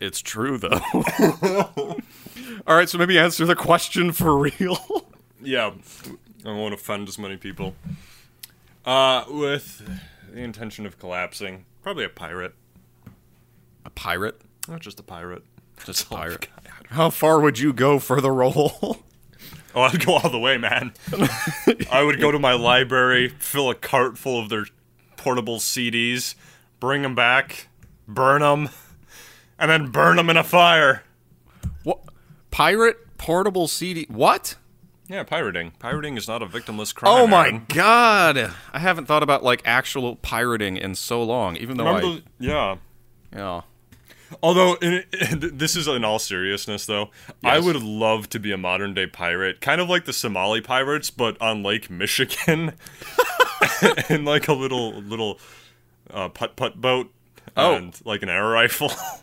It's 0.00 0.20
true 0.20 0.56
though. 0.58 0.80
All 2.66 2.76
right, 2.76 2.88
so 2.88 2.98
maybe 2.98 3.18
answer 3.18 3.44
the 3.46 3.54
question 3.56 4.12
for 4.12 4.36
real. 4.38 5.06
yeah, 5.42 5.72
I 6.44 6.48
won't 6.52 6.74
offend 6.74 7.08
as 7.08 7.18
many 7.18 7.36
people. 7.36 7.74
Uh, 8.84 9.24
with 9.28 9.82
the 10.32 10.40
intention 10.40 10.86
of 10.86 10.98
collapsing, 10.98 11.64
probably 11.82 12.04
a 12.04 12.08
pirate. 12.08 12.54
A 13.84 13.90
pirate? 13.90 14.40
Not 14.68 14.80
just 14.80 14.98
a 15.00 15.02
pirate. 15.02 15.42
Just 15.84 16.04
a 16.04 16.06
Oh, 16.14 16.16
pirate. 16.16 16.48
God. 16.64 16.86
How 16.90 17.10
far 17.10 17.40
would 17.40 17.58
you 17.58 17.72
go 17.72 17.98
for 17.98 18.20
the 18.20 18.30
role? 18.30 18.98
Oh, 19.74 19.82
I'd 19.82 20.04
go 20.04 20.14
all 20.14 20.30
the 20.30 20.38
way, 20.38 20.58
man. 20.58 20.92
I 21.92 22.02
would 22.02 22.20
go 22.20 22.30
to 22.32 22.38
my 22.38 22.54
library, 22.54 23.28
fill 23.38 23.70
a 23.70 23.74
cart 23.74 24.18
full 24.18 24.40
of 24.42 24.48
their 24.48 24.66
portable 25.16 25.58
CDs, 25.58 26.34
bring 26.80 27.02
them 27.02 27.14
back, 27.14 27.68
burn 28.08 28.40
them, 28.42 28.70
and 29.60 29.70
then 29.70 29.90
burn 29.90 30.16
them 30.16 30.28
in 30.30 30.36
a 30.36 30.42
fire. 30.44 31.04
what? 31.84 32.00
Pirate 32.50 33.16
portable 33.18 33.68
CD? 33.68 34.06
What? 34.08 34.56
Yeah, 35.08 35.22
pirating. 35.24 35.72
Pirating 35.80 36.16
is 36.16 36.26
not 36.28 36.42
a 36.42 36.46
victimless 36.46 36.94
crime. 36.94 37.12
Oh 37.12 37.26
my 37.26 37.46
Aaron. 37.48 37.66
god! 37.68 38.52
I 38.72 38.78
haven't 38.78 39.06
thought 39.06 39.22
about 39.24 39.42
like 39.44 39.62
actual 39.64 40.16
pirating 40.16 40.76
in 40.76 40.94
so 40.94 41.22
long. 41.22 41.56
Even 41.56 41.76
though 41.76 41.84
Remember 41.86 42.06
I, 42.06 42.10
the- 42.10 42.22
yeah. 42.46 42.76
yeah. 43.36 43.60
Although 44.44 44.74
in, 44.74 45.02
in- 45.12 45.40
this 45.58 45.74
is 45.74 45.88
in 45.88 46.04
all 46.04 46.20
seriousness, 46.20 46.86
though, 46.86 47.10
I 47.42 47.58
would 47.58 47.82
love 47.82 48.28
to 48.30 48.38
be 48.38 48.52
a 48.52 48.56
modern 48.56 48.94
day 48.94 49.08
pirate, 49.08 49.60
kind 49.60 49.80
of 49.80 49.88
like 49.88 50.04
the 50.04 50.12
Somali 50.12 50.60
pirates, 50.60 51.10
but 51.10 51.40
on 51.42 51.64
Lake 51.64 51.90
Michigan, 51.90 52.74
in 54.08 54.24
like 54.24 54.46
a 54.46 54.52
little 54.52 54.92
little 55.02 55.40
uh, 56.10 56.28
putt 56.28 56.54
putt 56.54 56.80
boat, 56.80 57.10
Oh. 57.56 57.74
and 57.74 58.00
like 58.04 58.22
an 58.22 58.28
air 58.28 58.46
rifle. 58.46 58.92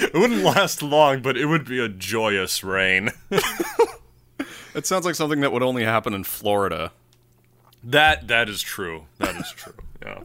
it 0.00 0.14
wouldn't 0.14 0.42
last 0.42 0.82
long, 0.82 1.22
but 1.22 1.36
it 1.36 1.46
would 1.46 1.64
be 1.64 1.78
a 1.78 1.88
joyous 1.88 2.62
reign. 2.64 3.10
It 4.76 4.86
sounds 4.86 5.06
like 5.06 5.14
something 5.14 5.40
that 5.40 5.52
would 5.52 5.62
only 5.62 5.84
happen 5.84 6.12
in 6.12 6.22
Florida. 6.22 6.92
That 7.82 8.28
that 8.28 8.50
is 8.50 8.60
true. 8.60 9.06
That 9.18 9.34
is 9.36 9.50
true. 9.50 9.72
Yeah. 10.04 10.20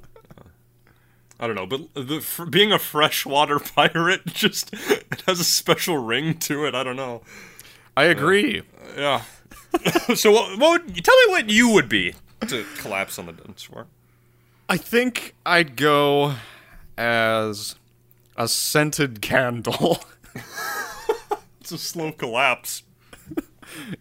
I 1.40 1.48
don't 1.48 1.56
know, 1.56 1.66
but 1.66 1.92
the, 1.96 2.24
being 2.52 2.72
a 2.72 2.78
freshwater 2.78 3.58
pirate 3.58 4.28
just 4.28 4.72
it 4.74 5.24
has 5.26 5.40
a 5.40 5.44
special 5.44 5.98
ring 5.98 6.38
to 6.40 6.66
it. 6.66 6.76
I 6.76 6.84
don't 6.84 6.98
know. 6.98 7.24
I 7.98 8.04
agree. 8.04 8.62
Yeah. 8.96 9.24
so 10.14 10.32
what, 10.34 10.60
what 10.60 10.86
would 10.86 11.04
tell 11.04 11.18
me 11.26 11.32
what 11.32 11.50
you 11.50 11.70
would 11.70 11.90
be 11.90 12.14
to 12.48 12.64
collapse 12.78 13.18
on 13.18 13.26
the 13.26 13.32
dance 13.32 13.64
floor? 13.64 13.88
I 14.72 14.78
think 14.78 15.36
I'd 15.46 15.76
go 15.76 16.36
as 16.98 17.76
a 18.38 18.48
scented 18.48 19.22
candle. 19.22 20.00
It's 21.60 21.72
a 21.72 21.78
slow 21.78 22.12
collapse. 22.12 22.82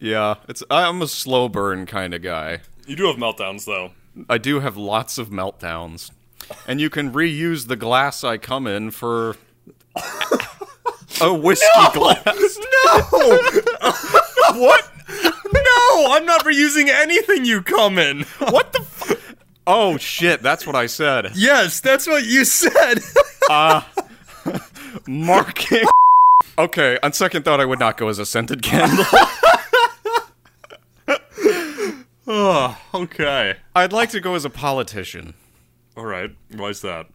yeah, 0.01 0.37
it's 0.49 0.63
I'm 0.71 1.03
a 1.03 1.07
slow 1.07 1.49
burn 1.49 1.85
kind 1.87 2.15
of 2.15 2.23
guy. 2.23 2.61
You 2.87 2.97
do 2.97 3.05
have 3.07 3.17
meltdowns 3.17 3.67
though. 3.67 3.91
I 4.31 4.39
do 4.39 4.61
have 4.61 4.79
lots 4.79 5.19
of 5.19 5.29
meltdowns. 5.29 6.11
And 6.67 6.81
you 6.81 6.89
can 6.89 7.13
reuse 7.13 7.67
the 7.69 7.77
glass 7.77 8.25
I 8.25 8.39
come 8.39 8.67
in 8.67 8.93
for 8.93 9.37
a 11.21 11.35
whiskey 11.35 11.67
glass. 11.93 12.25
No. 12.93 12.99
what? 14.55 14.91
No, 15.53 16.13
I'm 16.13 16.25
not 16.25 16.45
reusing 16.45 16.89
anything 16.89 17.45
you 17.45 17.61
come 17.63 17.99
in. 17.99 18.23
What 18.39 18.73
the 18.73 18.80
Oh 19.67 19.97
shit, 19.99 20.43
that's 20.43 20.67
what 20.67 20.75
I 20.77 20.87
said. 20.87 21.33
Yes, 21.35 21.81
that's 21.81 22.07
what 22.07 22.25
you 22.25 22.45
said. 22.45 22.99
Uh, 23.49 23.83
marking. 25.09 25.83
Okay, 26.57 26.99
on 27.03 27.13
second 27.13 27.45
thought 27.45 27.59
I 27.59 27.65
would 27.65 27.81
not 27.81 27.97
go 27.97 28.07
as 28.09 28.21
a 28.21 28.25
scented 28.27 28.63
candle. 28.63 29.05
oh, 32.29 32.79
okay. 32.95 33.57
I'd 33.75 33.93
like 33.93 34.11
to 34.11 34.21
go 34.21 34.37
as 34.37 34.45
a 34.45 34.51
politician 34.51 35.35
All 35.97 36.05
right. 36.05 36.31
Why's 36.55 36.81
that? 36.83 37.07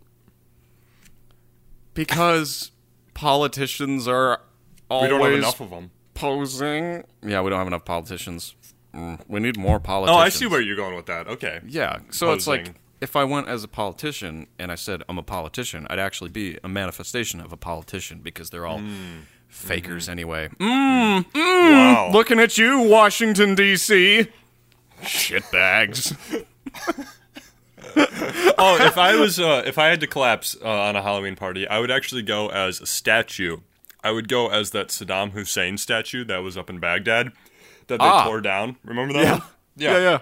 because 1.93 2.71
politicians 3.13 4.05
are 4.09 4.41
We 4.89 4.95
always 4.97 5.09
don't 5.09 5.21
have 5.21 5.33
enough 5.33 5.61
of 5.61 5.69
them. 5.69 5.91
posing. 6.15 7.05
Yeah, 7.25 7.41
we 7.41 7.49
don't 7.49 7.59
have 7.59 7.67
enough 7.67 7.85
politicians. 7.85 8.55
Mm, 8.95 9.19
we 9.27 9.39
need 9.41 9.57
more 9.57 9.79
politicians. 9.79 10.17
Oh. 10.17 10.21
I 10.21 10.29
see 10.29 10.47
where 10.47 10.61
you're 10.61 10.75
going 10.77 10.95
with 10.95 11.05
that. 11.07 11.27
Okay. 11.27 11.59
Yeah, 11.67 11.99
so 12.11 12.31
it's 12.33 12.47
like 12.47 12.73
if 13.01 13.15
I 13.15 13.23
went 13.25 13.47
as 13.49 13.63
a 13.63 13.67
politician 13.67 14.47
and 14.57 14.71
I 14.71 14.75
said 14.75 15.03
I'm 15.09 15.17
a 15.17 15.23
politician, 15.23 15.85
I'd 15.89 15.99
actually 15.99 16.29
be 16.29 16.57
a 16.63 16.69
manifestation 16.69 17.39
of 17.41 17.51
a 17.51 17.57
politician 17.57 18.19
because 18.23 18.49
they're 18.51 18.65
all 18.65 18.81
fakers 19.49 20.07
anyway. 20.09 20.49
Mm, 20.59 21.25
Wow. 21.35 22.09
looking 22.13 22.39
at 22.39 22.57
you, 22.57 22.79
Washington 22.81 23.53
D.C. 23.55 24.27
Shitbags. 25.01 26.15
oh, 28.57 28.77
if 28.81 28.97
I 28.97 29.15
was, 29.15 29.39
uh, 29.39 29.63
if 29.65 29.77
I 29.77 29.87
had 29.87 29.99
to 30.01 30.07
collapse 30.07 30.55
uh, 30.63 30.67
on 30.69 30.95
a 30.95 31.01
Halloween 31.01 31.35
party, 31.35 31.67
I 31.67 31.79
would 31.79 31.91
actually 31.91 32.21
go 32.21 32.49
as 32.49 32.79
a 32.81 32.85
statue. 32.85 33.57
I 34.03 34.11
would 34.11 34.27
go 34.29 34.49
as 34.49 34.71
that 34.71 34.89
Saddam 34.89 35.31
Hussein 35.31 35.77
statue 35.77 36.23
that 36.25 36.37
was 36.39 36.57
up 36.57 36.69
in 36.69 36.79
Baghdad 36.79 37.31
that 37.87 37.99
they 37.99 38.05
Ah. 38.05 38.23
tore 38.25 38.41
down. 38.41 38.77
Remember 38.83 39.13
that? 39.13 39.39
one? 39.39 39.47
yeah, 39.77 39.97
yeah. 39.99 40.19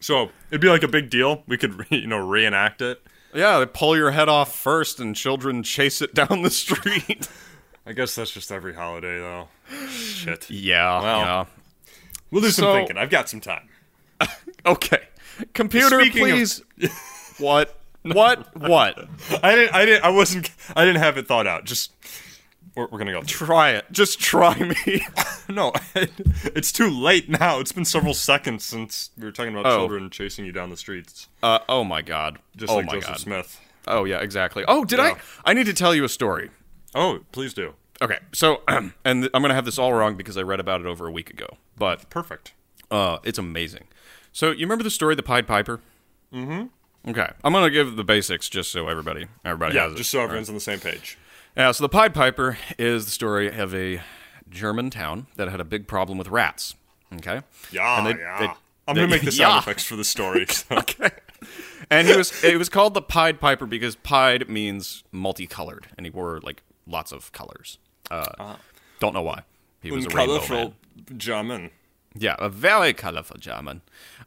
So 0.00 0.30
it'd 0.50 0.60
be 0.60 0.68
like 0.68 0.82
a 0.82 0.88
big 0.88 1.10
deal. 1.10 1.42
We 1.46 1.56
could, 1.56 1.86
you 1.90 2.06
know, 2.06 2.18
reenact 2.18 2.82
it. 2.82 3.02
Yeah, 3.34 3.58
they 3.58 3.66
pull 3.66 3.96
your 3.96 4.12
head 4.12 4.28
off 4.28 4.54
first 4.54 4.98
and 5.00 5.14
children 5.14 5.62
chase 5.62 6.00
it 6.00 6.14
down 6.14 6.42
the 6.42 6.50
street. 6.50 7.28
I 7.86 7.92
guess 7.92 8.14
that's 8.14 8.30
just 8.30 8.50
every 8.50 8.74
holiday, 8.74 9.18
though. 9.18 9.48
Shit. 9.88 10.48
yeah, 10.50 11.00
Well. 11.02 11.20
yeah. 11.20 11.44
We'll 12.30 12.42
do 12.42 12.50
some 12.50 12.64
So- 12.64 12.72
thinking. 12.74 12.96
I've 12.98 13.10
got 13.10 13.28
some 13.28 13.40
time. 13.40 13.68
Okay. 14.64 15.02
Computer, 15.52 16.00
Speaking 16.00 16.24
of- 16.24 16.30
please. 16.30 16.62
what? 17.38 17.78
What? 18.02 18.56
What? 18.56 18.98
I 19.42 19.54
didn't. 19.54 19.74
I 19.74 19.84
didn't. 19.84 20.04
I 20.04 20.08
wasn't. 20.10 20.50
I 20.74 20.84
didn't 20.84 21.00
have 21.02 21.18
it 21.18 21.26
thought 21.28 21.46
out. 21.46 21.64
Just 21.64 21.92
we're, 22.76 22.86
we're 22.88 22.98
gonna 22.98 23.12
go. 23.12 23.22
Try 23.22 23.70
it. 23.70 23.86
Just 23.90 24.20
try 24.20 24.58
me. 24.58 25.04
No, 25.48 25.72
it's 25.94 26.72
too 26.72 26.90
late 26.90 27.28
now. 27.28 27.60
It's 27.60 27.70
been 27.70 27.84
several 27.84 28.14
seconds 28.14 28.64
since 28.64 29.10
we 29.16 29.24
were 29.24 29.30
talking 29.30 29.52
about 29.52 29.64
Oh. 29.64 29.76
children 29.78 30.10
chasing 30.10 30.44
you 30.44 30.50
down 30.50 30.70
the 30.70 30.76
streets, 30.76 31.28
Uh, 31.40 31.60
oh 31.68 31.84
my 31.84 32.02
god. 32.02 32.38
just 32.56 32.72
oh 32.72 32.76
like 32.78 32.86
my 32.86 32.94
Joseph 32.94 33.08
god. 33.10 33.20
Smith. 33.20 33.60
Oh 33.86 34.02
yeah, 34.04 34.18
exactly. 34.18 34.64
Oh, 34.66 34.84
did 34.84 34.98
Yeah. 34.98 35.14
I? 35.44 35.50
I 35.50 35.52
need 35.54 35.66
to 35.66 35.72
tell 35.72 35.94
you 35.94 36.02
a 36.02 36.08
story. 36.08 36.50
Oh, 36.96 37.20
please 37.30 37.54
do. 37.54 37.74
Okay, 38.02 38.18
so 38.32 38.62
and 38.68 38.92
I'm 39.04 39.40
gonna 39.42 39.54
have 39.54 39.64
this 39.66 39.78
all 39.78 39.92
wrong 39.92 40.16
because 40.16 40.36
I 40.36 40.42
read 40.42 40.58
about 40.58 40.80
it 40.80 40.86
over 40.88 41.06
a 41.06 41.12
week 41.12 41.30
ago, 41.30 41.46
but 41.78 42.10
Perfect. 42.10 42.52
uh, 42.90 43.18
it's 43.22 43.38
amazing. 43.38 43.84
So 44.32 44.50
you 44.50 44.66
remember 44.66 44.82
the 44.82 44.90
story, 44.90 45.12
of 45.12 45.16
the 45.18 45.22
Pied 45.22 45.46
Piper? 45.46 45.80
Mm-hmm. 46.34 47.10
Okay, 47.10 47.30
I'm 47.44 47.52
gonna 47.52 47.70
give 47.70 47.94
the 47.94 48.02
basics 48.04 48.48
just 48.48 48.72
so 48.72 48.88
everybody 48.88 49.28
everybody 49.44 49.76
Yeah, 49.76 49.84
has 49.84 49.92
it. 49.92 49.96
just 49.98 50.10
so 50.10 50.18
everyone's 50.22 50.48
on 50.48 50.56
the 50.56 50.60
same 50.60 50.80
page. 50.80 51.16
Yeah, 51.56 51.72
so 51.72 51.84
the 51.84 51.88
Pied 51.88 52.12
Piper 52.14 52.58
is 52.78 53.06
the 53.06 53.10
story 53.10 53.48
of 53.56 53.74
a 53.74 54.02
German 54.50 54.90
town 54.90 55.26
that 55.36 55.48
had 55.48 55.60
a 55.60 55.64
big 55.64 55.86
problem 55.88 56.18
with 56.18 56.28
rats. 56.28 56.74
Okay. 57.14 57.40
Yeah, 57.70 57.98
And 57.98 58.06
they- 58.06 58.20
yeah. 58.20 58.38
they- 58.38 58.46
I'm 58.88 58.94
they- 58.94 59.00
gonna 59.02 59.08
make 59.08 59.22
the 59.22 59.32
sound 59.32 59.54
Yeah. 59.54 59.58
effects 59.58 59.84
for 59.84 59.96
the 59.96 60.04
story. 60.04 60.46
so- 60.50 60.76
Okay. 60.76 61.10
And 61.90 62.08
he 62.08 62.16
was 62.16 62.42
it 62.42 62.56
was 62.56 62.68
called 62.68 62.94
the 62.94 63.02
Pied 63.02 63.40
Piper 63.40 63.66
because 63.66 63.94
pied 63.94 64.48
means 64.48 65.04
multicolored, 65.12 65.86
and 65.96 66.04
he 66.06 66.10
wore 66.10 66.40
like 66.42 66.62
lots 66.86 67.12
of 67.12 67.30
colors. 67.32 67.78
Uh, 68.10 68.56
don't 68.98 69.12
know 69.14 69.22
why. 69.22 69.42
He 69.82 69.90
was 69.92 70.06
a 70.06 70.08
rainbow 70.08 70.38
man. 70.38 70.46
colorful 70.46 70.74
German. 71.16 71.70
Yeah, 72.14 72.34
a 72.38 72.48
very 72.48 72.92
colorful 72.94 73.36
German. 73.38 73.82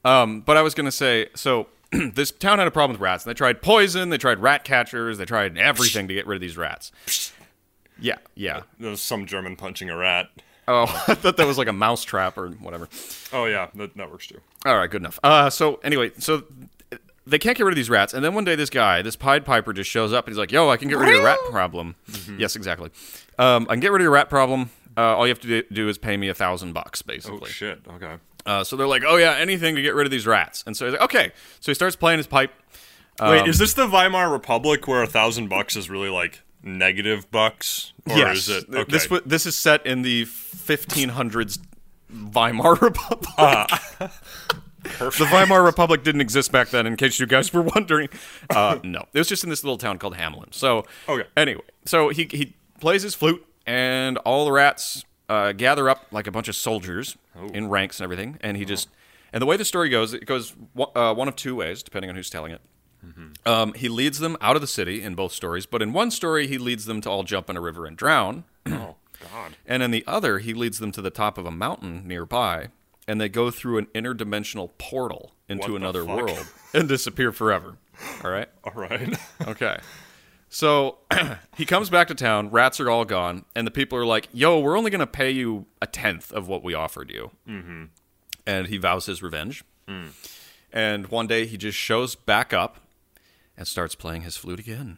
Um, 0.06 0.42
but 0.42 0.56
I 0.56 0.62
was 0.62 0.74
gonna 0.76 0.92
say, 0.92 1.30
so 1.36 1.68
this 2.14 2.32
town 2.32 2.60
had 2.60 2.68
a 2.68 2.72
problem 2.72 2.96
with 2.96 3.02
rats, 3.02 3.26
and 3.26 3.30
they 3.30 3.36
tried 3.36 3.62
poison, 3.62 4.10
they 4.10 4.18
tried 4.18 4.40
rat 4.40 4.64
catchers, 4.64 5.18
they 5.18 5.26
tried 5.26 5.58
everything 5.58 6.08
to 6.08 6.14
get 6.14 6.28
rid 6.28 6.36
of 6.36 6.42
these 6.42 6.58
rats. 6.58 6.92
Yeah, 8.00 8.18
yeah. 8.36 8.62
There 8.80 8.92
was 8.92 9.02
some 9.02 9.26
German 9.26 9.56
punching 9.56 9.90
a 9.90 9.98
rat. 9.98 10.30
Oh, 10.68 10.84
I 11.08 11.16
thought 11.16 11.38
that 11.38 11.48
was 11.48 11.58
like 11.58 11.68
a 11.68 11.74
mouse 11.74 12.04
trap 12.04 12.38
or 12.38 12.50
whatever. 12.50 12.88
Oh 13.34 13.46
yeah, 13.46 13.70
that, 13.76 13.98
that 13.98 14.12
works 14.12 14.28
too. 14.28 14.40
All 14.66 14.78
right, 14.78 14.90
good 14.90 15.02
enough. 15.02 15.20
Uh, 15.24 15.50
so 15.50 15.80
anyway, 15.84 16.12
so 16.20 16.44
they 17.26 17.40
can't 17.40 17.58
get 17.58 17.64
rid 17.64 17.74
of 17.74 17.76
these 17.76 17.90
rats, 17.90 18.14
and 18.14 18.24
then 18.24 18.34
one 18.36 18.44
day 18.44 18.56
this 18.56 18.70
guy, 18.70 19.02
this 19.02 19.16
Pied 19.16 19.46
Piper, 19.46 19.74
just 19.74 19.90
shows 19.90 20.14
up 20.14 20.26
and 20.26 20.34
he's 20.34 20.40
like, 20.40 20.52
"Yo, 20.52 20.70
I 20.70 20.78
can 20.78 20.90
get 20.90 21.00
rid 21.00 21.10
of 21.10 21.16
your 21.16 21.26
rat 21.26 21.40
problem." 21.50 21.96
Yes, 22.38 22.56
exactly. 22.56 22.92
Um, 23.40 23.66
I 23.70 23.74
can 23.74 23.80
get 23.80 23.92
rid 23.92 24.02
of 24.02 24.04
your 24.04 24.12
rat 24.12 24.30
problem. 24.30 24.70
Uh, 24.96 25.16
all 25.16 25.26
you 25.26 25.32
have 25.32 25.40
to 25.40 25.48
do, 25.48 25.64
do 25.72 25.88
is 25.90 25.98
pay 25.98 26.18
me 26.18 26.30
a 26.30 26.34
thousand 26.34 26.74
bucks, 26.74 27.02
basically. 27.02 27.38
Oh 27.38 27.40
basically. 27.42 27.68
shit. 27.68 27.82
Okay. 27.88 28.16
Uh, 28.46 28.64
so 28.64 28.76
they're 28.76 28.88
like, 28.88 29.04
"Oh 29.06 29.18
yeah, 29.18 29.36
anything 29.36 29.76
to 29.76 29.82
get 29.82 29.96
rid 29.96 30.06
of 30.08 30.12
these 30.12 30.28
rats." 30.28 30.64
And 30.66 30.76
so 30.76 30.86
he's 30.86 30.94
like, 30.94 31.02
"Okay." 31.02 31.32
So 31.60 31.72
he 31.72 31.76
starts 31.76 31.96
playing 31.96 32.18
his 32.18 32.28
pipe. 32.28 32.52
Wait, 33.22 33.48
is 33.48 33.58
this 33.58 33.74
the 33.74 33.86
Weimar 33.86 34.30
Republic 34.32 34.88
where 34.88 35.04
a 35.04 35.08
thousand 35.08 35.50
bucks 35.50 35.76
is 35.76 35.90
really 35.90 36.10
like 36.10 36.42
negative 36.64 37.30
bucks? 37.32 37.94
Or 38.10 38.18
yes, 38.18 38.48
is 38.48 38.50
it 38.50 38.70
okay. 38.74 38.92
this 38.92 39.08
this 39.26 39.46
is 39.46 39.56
set 39.58 39.86
in 39.86 40.04
the 40.04 40.24
1500s 40.26 41.60
Weimar 42.34 42.76
Republic. 42.82 43.70
The 44.82 45.28
Weimar 45.32 45.62
Republic 45.62 46.04
didn't 46.04 46.22
exist 46.22 46.54
back 46.54 46.70
then, 46.70 46.88
in 46.88 46.96
case 46.96 47.20
you 47.20 47.26
guys 47.26 47.52
were 47.52 47.62
wondering. 47.62 48.08
Uh, 48.50 48.80
no, 48.84 49.06
it 49.14 49.20
was 49.20 49.28
just 49.28 49.44
in 49.44 49.50
this 49.50 49.62
little 49.62 49.78
town 49.78 49.98
called 49.98 50.16
Hamelin. 50.16 50.54
So, 50.54 50.86
Okay. 51.08 51.28
Anyway, 51.36 51.64
so 51.86 52.10
he 52.10 52.30
he 52.32 52.56
plays 52.80 53.04
his 53.04 53.14
flute, 53.14 53.46
and 53.68 54.18
all 54.20 54.46
the 54.46 54.54
rats 54.54 55.04
uh, 55.30 55.52
gather 55.54 55.90
up 55.90 56.06
like 56.12 56.28
a 56.28 56.32
bunch 56.32 56.48
of 56.50 56.56
soldiers 56.56 57.16
in 57.54 57.70
ranks 57.70 58.00
and 58.00 58.04
everything, 58.04 58.38
and 58.42 58.58
he 58.58 58.66
just 58.66 58.90
and 59.32 59.42
the 59.42 59.46
way 59.46 59.56
the 59.58 59.64
story 59.66 59.88
goes, 59.90 60.14
it 60.14 60.26
goes 60.26 60.56
one- 60.74 60.90
uh, 60.96 61.14
one 61.14 61.28
of 61.28 61.36
two 61.36 61.56
ways, 61.56 61.84
depending 61.84 62.10
on 62.10 62.16
who's 62.16 62.30
telling 62.30 62.52
it. 62.52 62.62
Um, 63.46 63.74
he 63.74 63.88
leads 63.88 64.20
them 64.20 64.36
out 64.42 64.56
of 64.56 64.62
the 64.62 64.68
city 64.68 65.02
in 65.02 65.16
both 65.16 65.32
stories, 65.32 65.66
but 65.66 65.82
in 65.82 65.94
one 65.94 66.12
story, 66.12 66.48
he 66.48 66.58
leads 66.58 66.86
them 66.86 67.00
to 67.02 67.10
all 67.10 67.24
jump 67.24 67.50
in 67.50 67.56
a 67.56 67.62
river 67.62 67.86
and 67.86 67.96
drown. 67.96 68.44
Oh 68.68 68.96
God. 69.34 69.56
And 69.66 69.82
in 69.82 69.92
the 69.92 70.04
other, 70.06 70.40
he 70.40 70.54
leads 70.54 70.80
them 70.80 70.92
to 70.94 71.02
the 71.02 71.10
top 71.10 71.38
of 71.38 71.46
a 71.46 71.52
mountain 71.52 72.06
nearby, 72.08 72.68
and 73.08 73.20
they 73.22 73.30
go 73.30 73.50
through 73.52 73.78
an 73.78 73.86
interdimensional 73.96 74.72
portal 74.78 75.32
into 75.48 75.72
What 75.72 75.82
another 75.82 76.04
world 76.06 76.46
and 76.74 76.90
disappear 76.90 77.32
forever. 77.32 77.78
All 78.24 78.32
right? 78.32 78.50
All 78.66 78.74
right. 78.74 79.18
Okay. 79.48 79.78
So 80.50 80.98
he 81.58 81.66
comes 81.66 81.90
back 81.90 82.08
to 82.08 82.16
town, 82.16 82.50
rats 82.50 82.80
are 82.80 82.90
all 82.90 83.06
gone, 83.06 83.46
and 83.56 83.66
the 83.66 83.72
people 83.72 83.98
are 83.98 84.06
like, 84.06 84.28
yo, 84.34 84.60
we're 84.60 84.78
only 84.78 84.90
going 84.92 85.00
to 85.00 85.08
pay 85.08 85.30
you 85.30 85.68
a 85.82 85.88
tenth 85.88 86.32
of 86.32 86.48
what 86.48 86.64
we 86.64 86.74
offered 86.74 87.12
you. 87.12 87.32
Mm-hmm. 87.48 87.86
And 88.48 88.68
he 88.68 88.78
vows 88.78 89.06
his 89.06 89.22
revenge. 89.22 89.64
And 90.72 91.08
one 91.08 91.28
day 91.28 91.46
he 91.46 91.58
just 91.58 91.78
shows 91.78 92.16
back 92.16 92.54
up 92.54 92.78
and 93.58 93.68
starts 93.68 93.96
playing 93.96 94.24
his 94.24 94.38
flute 94.38 94.60
again. 94.60 94.98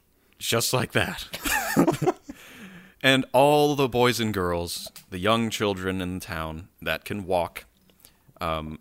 Just 0.38 0.72
like 0.72 0.92
that. 0.92 1.26
and 3.02 3.24
all 3.32 3.74
the 3.74 3.88
boys 3.88 4.20
and 4.20 4.32
girls, 4.32 4.90
the 5.10 5.18
young 5.18 5.50
children 5.50 6.00
in 6.00 6.18
the 6.18 6.24
town 6.24 6.68
that 6.80 7.04
can 7.04 7.26
walk, 7.26 7.64
um, 8.40 8.78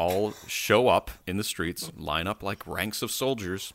all 0.00 0.32
show 0.46 0.88
up 0.88 1.10
in 1.26 1.36
the 1.36 1.44
streets, 1.44 1.92
line 1.96 2.26
up 2.26 2.42
like 2.42 2.66
ranks 2.66 3.02
of 3.02 3.10
soldiers, 3.10 3.74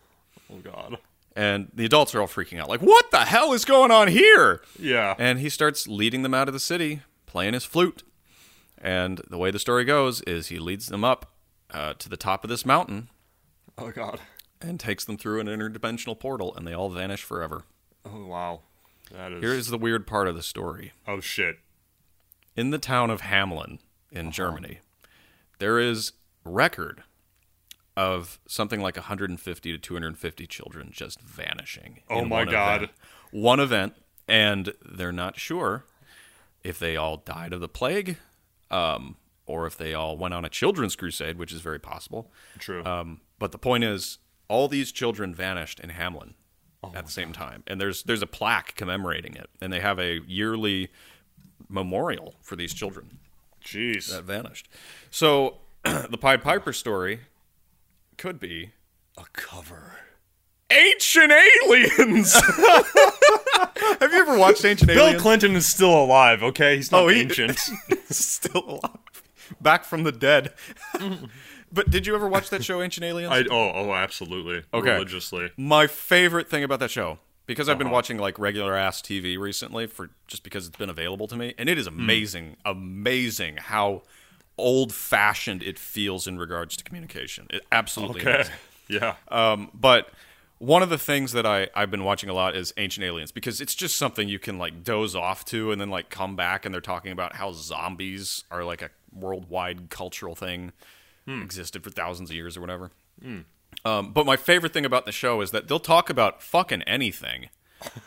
oh 0.52 0.58
God. 0.58 0.98
and 1.36 1.70
the 1.74 1.86
adults 1.86 2.16
are 2.16 2.22
all 2.22 2.28
freaking 2.28 2.60
out, 2.60 2.68
like, 2.68 2.82
what 2.82 3.12
the 3.12 3.20
hell 3.26 3.54
is 3.54 3.64
going 3.64 3.92
on 3.92 4.08
here? 4.08 4.62
Yeah. 4.80 5.14
And 5.20 5.40
he 5.40 5.50
starts 5.50 5.88
leading 5.88 6.24
them 6.24 6.34
out 6.34 6.48
of 6.48 6.54
the 6.54 6.60
city, 6.60 7.02
playing 7.28 7.54
his 7.54 7.64
flute. 7.64 8.02
And 8.78 9.22
the 9.30 9.38
way 9.38 9.52
the 9.52 9.60
story 9.60 9.86
goes 9.86 10.22
is 10.22 10.48
he 10.48 10.58
leads 10.60 10.88
them 10.88 11.04
up 11.04 11.32
uh, 11.72 11.94
to 12.00 12.10
the 12.10 12.18
top 12.18 12.44
of 12.44 12.50
this 12.50 12.66
mountain 12.66 13.10
oh 13.78 13.92
God. 13.92 14.20
and 14.62 14.80
takes 14.80 15.06
them 15.06 15.18
through 15.18 15.40
an 15.40 15.48
interdimensional 15.48 16.20
portal, 16.20 16.56
and 16.56 16.66
they 16.68 16.74
all 16.74 16.90
vanish 16.90 17.22
forever. 17.24 17.64
Oh 18.04 18.26
wow. 18.26 18.62
That 19.12 19.32
is. 19.32 19.42
Here's 19.44 19.68
the 19.68 19.78
weird 19.78 20.08
part 20.08 20.28
of 20.28 20.36
the 20.36 20.42
story. 20.44 20.94
oh 21.08 21.20
shit. 21.20 21.58
In 22.56 22.72
the 22.72 22.80
town 22.80 23.10
of 23.12 23.22
Hamelin 23.22 23.80
in 24.12 24.32
Germany, 24.32 24.80
there 25.60 25.80
is 25.80 26.14
record 26.44 27.04
of 27.98 28.40
something 28.48 28.82
like 28.82 28.98
150 28.98 29.72
to 29.72 29.78
250 29.78 30.48
children 30.48 30.90
just 30.92 31.22
vanishing. 31.22 32.02
Oh 32.10 32.26
my 32.26 32.40
one 32.40 32.50
God. 32.50 32.76
event. 32.84 32.92
One 33.32 33.60
event, 33.60 33.94
and 34.28 34.74
they're 34.86 35.12
not 35.12 35.40
sure 35.40 35.86
if 36.64 36.80
they 36.80 36.96
all 36.96 37.18
died 37.18 37.54
of 37.54 37.62
the 37.62 37.68
plague, 37.70 38.18
um, 38.72 39.18
or 39.46 39.66
if 39.68 39.78
they 39.78 39.94
all 39.94 40.18
went 40.18 40.34
on 40.34 40.44
a 40.44 40.50
children's 40.50 40.96
crusade, 40.96 41.38
which 41.38 41.54
is 41.54 41.62
very 41.62 41.80
possible. 41.80 42.32
True. 42.60 42.84
Um, 42.84 43.22
but 43.40 43.52
the 43.52 43.58
point 43.58 43.84
is, 43.84 44.18
all 44.48 44.68
these 44.68 44.92
children 44.92 45.34
vanished 45.34 45.80
in 45.80 45.92
Hamelin 45.92 46.34
Oh 46.84 46.92
at 46.96 47.06
the 47.06 47.12
same 47.12 47.34
time, 47.34 47.64
and 47.68 47.80
there's 47.80 48.04
there's 48.04 48.22
a 48.22 48.28
plaque 48.28 48.76
commemorating 48.76 49.36
it, 49.36 49.50
and 49.62 49.72
they 49.72 49.80
have 49.80 50.00
a 50.00 50.20
yearly 50.28 50.90
memorial 51.68 52.36
for 52.42 52.56
these 52.56 52.74
children 52.74 53.20
Jeez. 53.66 54.12
that 54.12 54.24
vanished. 54.24 54.70
So 55.12 55.58
the 55.84 56.18
Pied 56.20 56.42
Piper 56.42 56.72
story 56.74 57.22
could 58.18 58.40
be 58.40 58.72
a 59.18 59.24
cover. 59.34 59.98
ancient 60.72 61.32
aliens. 61.32 62.34
have 64.00 64.12
you 64.14 64.20
ever 64.20 64.38
watched 64.38 64.64
Ancient 64.66 64.88
Bill 64.88 64.98
Aliens? 65.00 65.14
Bill 65.16 65.22
Clinton 65.22 65.56
is 65.56 65.66
still 65.66 65.94
alive. 66.04 66.44
Okay, 66.44 66.76
he's 66.78 66.92
not 66.92 67.04
Oh, 67.04 67.08
he- 67.10 67.22
ancient. 67.22 67.58
Still 68.10 68.64
alive, 68.68 69.24
back 69.60 69.84
from 69.84 70.04
the 70.04 70.12
dead. 70.12 70.54
but 71.72 71.90
did 71.90 72.06
you 72.08 72.14
ever 72.16 72.28
watch 72.28 72.50
that 72.52 72.64
show, 72.64 72.82
Ancient 72.82 73.04
Aliens? 73.04 73.32
I 73.34 73.40
oh 73.54 73.72
oh 73.74 73.94
absolutely. 73.94 74.64
Okay. 74.74 74.94
Religiously. 74.94 75.52
My 75.58 75.88
favorite 75.88 76.50
thing 76.50 76.64
about 76.64 76.80
that 76.82 76.92
show, 76.92 77.20
because 77.46 77.70
I've 77.70 77.78
been 77.78 77.88
Uh-huh. 77.88 77.94
watching 77.94 78.18
like 78.18 78.38
regular 78.40 78.76
ass 78.76 79.02
TV 79.02 79.38
recently 79.38 79.88
for 79.88 80.10
just 80.28 80.44
because 80.44 80.68
it's 80.68 80.78
been 80.78 80.90
available 80.90 81.28
to 81.28 81.36
me, 81.36 81.54
and 81.58 81.70
it 81.70 81.78
is 81.78 81.88
Hmm. 81.88 82.00
amazing, 82.00 82.58
amazing 82.66 83.58
how 83.58 84.04
old 84.58 84.94
fashioned 84.94 85.62
it 85.64 85.78
feels 85.78 86.28
in 86.28 86.38
regards 86.38 86.78
to 86.78 86.84
communication. 86.84 87.48
It 87.50 87.66
absolutely 87.72 88.22
Okay. 88.22 88.42
is. 88.42 88.50
Yeah. 88.88 89.16
Um, 89.30 89.72
but 89.74 90.12
one 90.60 90.84
of 90.84 90.90
the 90.90 90.98
things 91.00 91.32
that 91.32 91.46
I, 91.46 91.70
I've 91.76 91.90
been 91.90 92.04
watching 92.04 92.30
a 92.30 92.34
lot 92.34 92.56
is 92.56 92.72
Ancient 92.78 93.04
Aliens 93.04 93.32
because 93.32 93.60
it's 93.60 93.74
just 93.74 93.96
something 93.98 94.30
you 94.30 94.38
can 94.38 94.60
like 94.60 94.84
doze 94.84 95.16
off 95.16 95.44
to 95.46 95.72
and 95.72 95.82
then 95.82 95.90
like 95.90 96.12
come 96.12 96.36
back 96.36 96.66
and 96.66 96.74
they're 96.74 96.82
talking 96.82 97.12
about 97.12 97.36
how 97.36 97.52
zombies 97.52 98.44
are 98.52 98.64
like 98.64 98.84
a 98.84 98.92
worldwide 99.12 99.90
cultural 99.90 100.36
thing, 100.36 100.72
existed 101.28 101.84
for 101.84 101.90
thousands 101.90 102.30
of 102.30 102.36
years 102.36 102.56
or 102.56 102.62
whatever. 102.62 102.92
Um, 103.84 104.12
but 104.14 104.26
my 104.26 104.36
favorite 104.38 104.74
thing 104.74 104.86
about 104.86 105.06
the 105.06 105.12
show 105.12 105.42
is 105.42 105.52
that 105.52 105.68
they'll 105.68 105.80
talk 105.80 106.10
about 106.10 106.42
fucking 106.42 106.82
anything, 106.84 107.50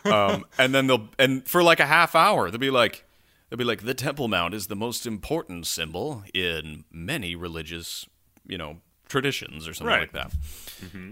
um, 0.04 0.44
and 0.58 0.74
then 0.74 0.86
they'll 0.86 1.08
and 1.18 1.46
for 1.46 1.62
like 1.62 1.78
a 1.80 1.86
half 1.86 2.14
hour 2.14 2.50
they'll 2.50 2.58
be 2.58 2.70
like, 2.70 3.04
they'll 3.50 3.58
be 3.58 3.64
like, 3.64 3.82
the 3.84 3.94
Temple 3.94 4.26
Mount 4.28 4.54
is 4.54 4.66
the 4.68 4.76
most 4.76 5.06
important 5.06 5.66
symbol 5.66 6.24
in 6.34 6.84
many 6.90 7.34
religious, 7.36 8.06
you 8.46 8.58
know, 8.58 8.78
traditions 9.08 9.66
or 9.68 9.74
something 9.74 9.86
Right. 9.94 10.00
like 10.00 10.12
that. 10.12 10.32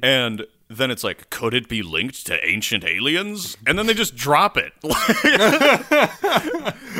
And 0.02 0.46
then 0.68 0.90
it's 0.90 1.02
like, 1.02 1.30
could 1.30 1.54
it 1.54 1.68
be 1.68 1.82
linked 1.82 2.26
to 2.26 2.44
ancient 2.46 2.84
aliens? 2.84 3.56
And 3.66 3.78
then 3.78 3.86
they 3.86 3.94
just 3.94 4.14
drop 4.14 4.56
it. 4.56 4.72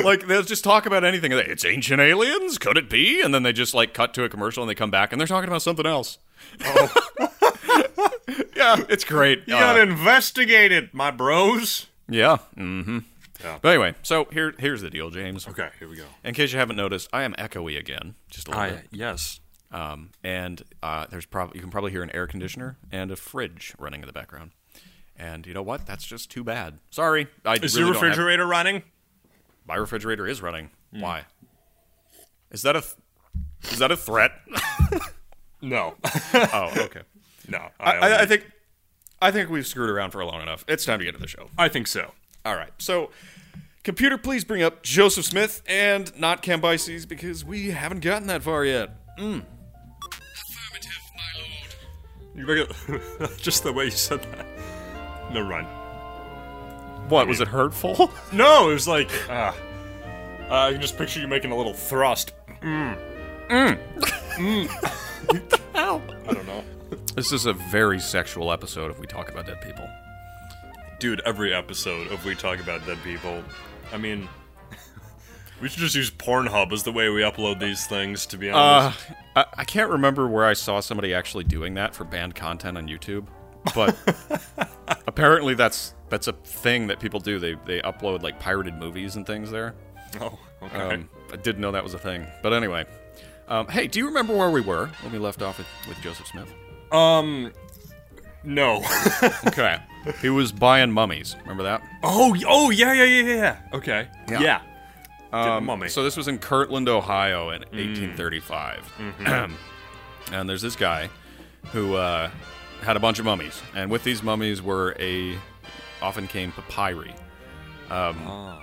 like 0.03 0.25
they'll 0.27 0.43
just 0.43 0.63
talk 0.63 0.85
about 0.85 1.03
anything. 1.03 1.31
It's 1.31 1.65
ancient 1.65 1.99
aliens. 2.01 2.57
Could 2.57 2.77
it 2.77 2.89
be? 2.89 3.21
And 3.21 3.33
then 3.33 3.43
they 3.43 3.53
just 3.53 3.73
like 3.73 3.93
cut 3.93 4.13
to 4.15 4.23
a 4.23 4.29
commercial 4.29 4.63
and 4.63 4.69
they 4.69 4.75
come 4.75 4.91
back 4.91 5.11
and 5.11 5.19
they're 5.19 5.27
talking 5.27 5.47
about 5.49 5.61
something 5.61 5.85
else. 5.85 6.17
yeah, 8.55 8.83
it's 8.89 9.03
great. 9.03 9.43
You 9.47 9.55
Uh, 9.55 9.59
gotta 9.59 9.81
investigate 9.81 10.71
it, 10.71 10.93
my 10.93 11.11
bros. 11.11 11.87
yeah. 12.09 12.37
Mm-hmm. 12.57 12.99
Yeah. 13.43 13.59
But 13.61 13.69
anyway, 13.69 13.93
so 14.01 14.25
here 14.31 14.53
here's 14.57 14.81
the 14.81 14.89
deal, 14.89 15.09
James. 15.11 15.47
Okay, 15.47 15.69
here 15.79 15.87
we 15.87 15.95
go. 15.97 16.05
In 16.23 16.33
case 16.33 16.51
you 16.53 16.59
haven't 16.59 16.75
noticed, 16.75 17.07
I 17.13 17.21
am 17.23 17.33
echoey 17.35 17.77
again, 17.77 18.15
just 18.31 18.47
a 18.47 18.51
little 18.51 18.77
bit. 18.77 18.87
yes. 18.91 19.39
Um, 19.71 20.11
and 20.23 20.63
uh, 20.81 21.05
there's 21.11 21.25
probably 21.25 21.57
you 21.57 21.61
can 21.61 21.69
probably 21.69 21.91
hear 21.91 22.01
an 22.01 22.09
air 22.15 22.25
conditioner 22.25 22.77
and 22.91 23.11
a 23.11 23.15
fridge 23.15 23.75
running 23.77 24.01
in 24.01 24.07
the 24.07 24.13
background. 24.13 24.51
And 25.19 25.45
you 25.45 25.53
know 25.53 25.61
what? 25.61 25.85
That's 25.85 26.05
just 26.05 26.31
too 26.31 26.43
bad. 26.43 26.79
Sorry, 26.89 27.27
I 27.45 27.55
Is 27.55 27.75
really 27.75 27.79
your 27.87 27.93
don't 27.93 27.95
have- 27.95 28.03
refrigerator 28.03 28.47
running? 28.47 28.83
my 29.67 29.75
refrigerator 29.75 30.25
is 30.25 30.41
running. 30.41 30.69
Why? 30.91 31.25
Is 32.49 32.61
that 32.61 32.75
a 32.77 32.81
th- 32.81 32.93
is 33.71 33.79
that 33.79 33.91
a 33.91 33.97
threat? 33.97 34.31
No. 35.61 35.95
oh, 36.33 36.71
okay. 36.77 37.01
no. 37.47 37.69
I, 37.79 37.91
I, 37.91 38.09
I, 38.09 38.21
I 38.21 38.25
think 38.25 38.45
I 39.21 39.31
think 39.31 39.49
we've 39.49 39.65
screwed 39.65 39.89
around 39.89 40.11
for 40.11 40.23
long 40.23 40.41
enough. 40.41 40.63
It's 40.67 40.85
time 40.85 40.99
to 40.99 41.05
get 41.05 41.13
to 41.13 41.19
the 41.19 41.27
show. 41.27 41.49
I 41.57 41.69
think 41.69 41.87
so. 41.87 42.11
All 42.45 42.55
right. 42.55 42.69
So, 42.77 43.09
computer, 43.83 44.17
please 44.17 44.43
bring 44.43 44.61
up 44.61 44.83
Joseph 44.83 45.25
Smith 45.25 45.63
and 45.67 46.17
not 46.19 46.43
Cambyses 46.43 47.07
because 47.07 47.43
we 47.43 47.71
haven't 47.71 48.01
gotten 48.01 48.27
that 48.27 48.43
far 48.43 48.63
yet. 48.63 48.89
Mm. 49.17 49.43
Affirmative, 50.03 51.01
my 51.15 51.23
lord. 51.41 51.75
You 52.35 52.45
make 52.45 53.19
it 53.19 53.37
just 53.41 53.63
the 53.63 53.73
way 53.73 53.85
you 53.85 53.91
said 53.91 54.21
that. 54.21 54.45
No 55.33 55.41
run. 55.41 55.65
What 57.09 57.27
was 57.27 57.41
it 57.41 57.47
hurtful? 57.47 58.11
No, 58.31 58.69
it 58.69 58.73
was 58.73 58.87
like 58.87 59.09
ah. 59.29 59.55
Uh, 60.49 60.53
I 60.53 60.71
can 60.71 60.81
just 60.81 60.97
picture 60.97 61.19
you 61.19 61.27
making 61.27 61.51
a 61.51 61.57
little 61.57 61.73
thrust. 61.73 62.33
Ow. 65.75 66.01
I 66.27 66.33
don't 66.33 66.45
know. 66.47 66.63
This 67.15 67.31
is 67.31 67.45
a 67.45 67.53
very 67.53 67.99
sexual 67.99 68.51
episode 68.51 68.91
if 68.91 68.99
we 68.99 69.07
talk 69.07 69.29
about 69.29 69.45
dead 69.47 69.61
people. 69.61 69.87
Dude, 70.99 71.21
every 71.25 71.53
episode 71.53 72.11
of 72.11 72.25
We 72.25 72.33
Talk 72.35 72.59
About 72.59 72.83
Dead 72.87 72.97
People, 73.03 73.43
I 73.93 73.97
mean, 73.97 74.27
we 75.61 75.69
should 75.69 75.79
just 75.79 75.93
use 75.95 76.09
Pornhub 76.09 76.71
as 76.71 76.81
the 76.83 76.91
way 76.91 77.09
we 77.09 77.21
upload 77.21 77.59
these 77.59 77.85
things, 77.85 78.25
to 78.27 78.37
be 78.37 78.49
Uh, 78.49 78.57
honest. 78.57 78.99
I, 79.35 79.45
I 79.59 79.63
can't 79.63 79.91
remember 79.91 80.27
where 80.27 80.45
I 80.45 80.53
saw 80.53 80.79
somebody 80.79 81.13
actually 81.13 81.43
doing 81.43 81.75
that 81.75 81.93
for 81.93 82.03
banned 82.03 82.33
content 82.33 82.77
on 82.79 82.87
YouTube, 82.87 83.27
but 83.75 83.95
apparently 85.07 85.53
that's 85.53 85.93
that's 86.09 86.27
a 86.27 86.33
thing 86.33 86.87
that 86.87 86.99
people 86.99 87.19
do. 87.19 87.37
They 87.37 87.55
they 87.65 87.79
upload 87.81 88.23
like 88.23 88.39
pirated 88.39 88.73
movies 88.75 89.15
and 89.15 89.25
things 89.27 89.51
there. 89.51 89.75
oh, 90.21 90.37
okay. 90.63 90.95
Um, 90.95 91.09
I 91.31 91.35
didn't 91.35 91.61
know 91.61 91.71
that 91.73 91.83
was 91.83 91.93
a 91.93 91.99
thing. 91.99 92.25
But 92.41 92.53
anyway, 92.53 92.85
um, 93.47 93.67
hey, 93.67 93.87
do 93.87 93.99
you 93.99 94.05
remember 94.07 94.35
where 94.35 94.49
we 94.49 94.61
were 94.61 94.87
when 95.01 95.11
we 95.11 95.19
left 95.19 95.41
off 95.41 95.57
with, 95.57 95.67
with 95.87 95.99
Joseph 96.01 96.27
Smith? 96.27 96.51
Um, 96.91 97.51
no. 98.43 98.83
Okay, 99.47 99.77
he 100.21 100.29
was 100.29 100.51
buying 100.51 100.91
mummies. 100.91 101.35
Remember 101.41 101.63
that? 101.63 101.81
oh, 102.03 102.35
oh, 102.47 102.69
yeah, 102.69 102.93
yeah, 102.93 103.03
yeah, 103.03 103.33
yeah. 103.35 103.57
Okay. 103.73 104.07
Yeah. 104.29 104.39
Yeah. 104.41 104.61
The 105.31 105.61
mummy. 105.61 105.89
So 105.89 106.03
this 106.03 106.15
was 106.15 106.27
in 106.27 106.37
Kirtland, 106.39 106.87
Ohio, 106.87 107.49
in 107.49 107.61
1835, 107.71 108.93
and 110.31 110.49
there's 110.49 110.61
this 110.61 110.75
guy 110.75 111.09
who 111.73 111.95
uh, 111.95 112.29
had 112.81 112.95
a 112.95 112.99
bunch 112.99 113.19
of 113.19 113.25
mummies, 113.25 113.61
and 113.75 113.91
with 113.91 114.03
these 114.03 114.23
mummies 114.23 114.61
were 114.61 114.95
a 114.99 115.37
often 116.01 116.27
came 116.27 116.51
papyri. 116.53 117.13
Um, 117.89 118.59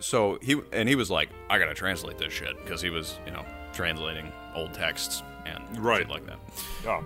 So 0.00 0.38
he 0.42 0.60
and 0.72 0.88
he 0.88 0.94
was 0.96 1.10
like, 1.10 1.30
I 1.48 1.58
gotta 1.58 1.74
translate 1.74 2.18
this 2.18 2.32
shit 2.32 2.56
because 2.62 2.80
he 2.82 2.90
was, 2.90 3.18
you 3.26 3.32
know, 3.32 3.44
translating 3.74 4.32
old 4.54 4.72
texts 4.72 5.22
and 5.46 5.62
Right. 5.84 5.98
shit 5.98 6.08
like 6.08 6.22
that. 6.26 6.38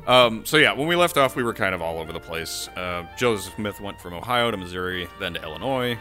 Um, 0.08 0.44
so 0.46 0.56
yeah, 0.58 0.72
when 0.72 0.86
we 0.86 0.94
left 0.96 1.16
off, 1.16 1.34
we 1.34 1.42
were 1.42 1.54
kind 1.54 1.74
of 1.74 1.82
all 1.82 1.98
over 1.98 2.12
the 2.12 2.20
place. 2.20 2.68
Uh, 2.76 3.04
Joseph 3.18 3.54
Smith 3.56 3.80
went 3.80 4.00
from 4.00 4.14
Ohio 4.14 4.50
to 4.50 4.56
Missouri, 4.56 5.08
then 5.18 5.34
to 5.34 5.42
Illinois, 5.42 5.98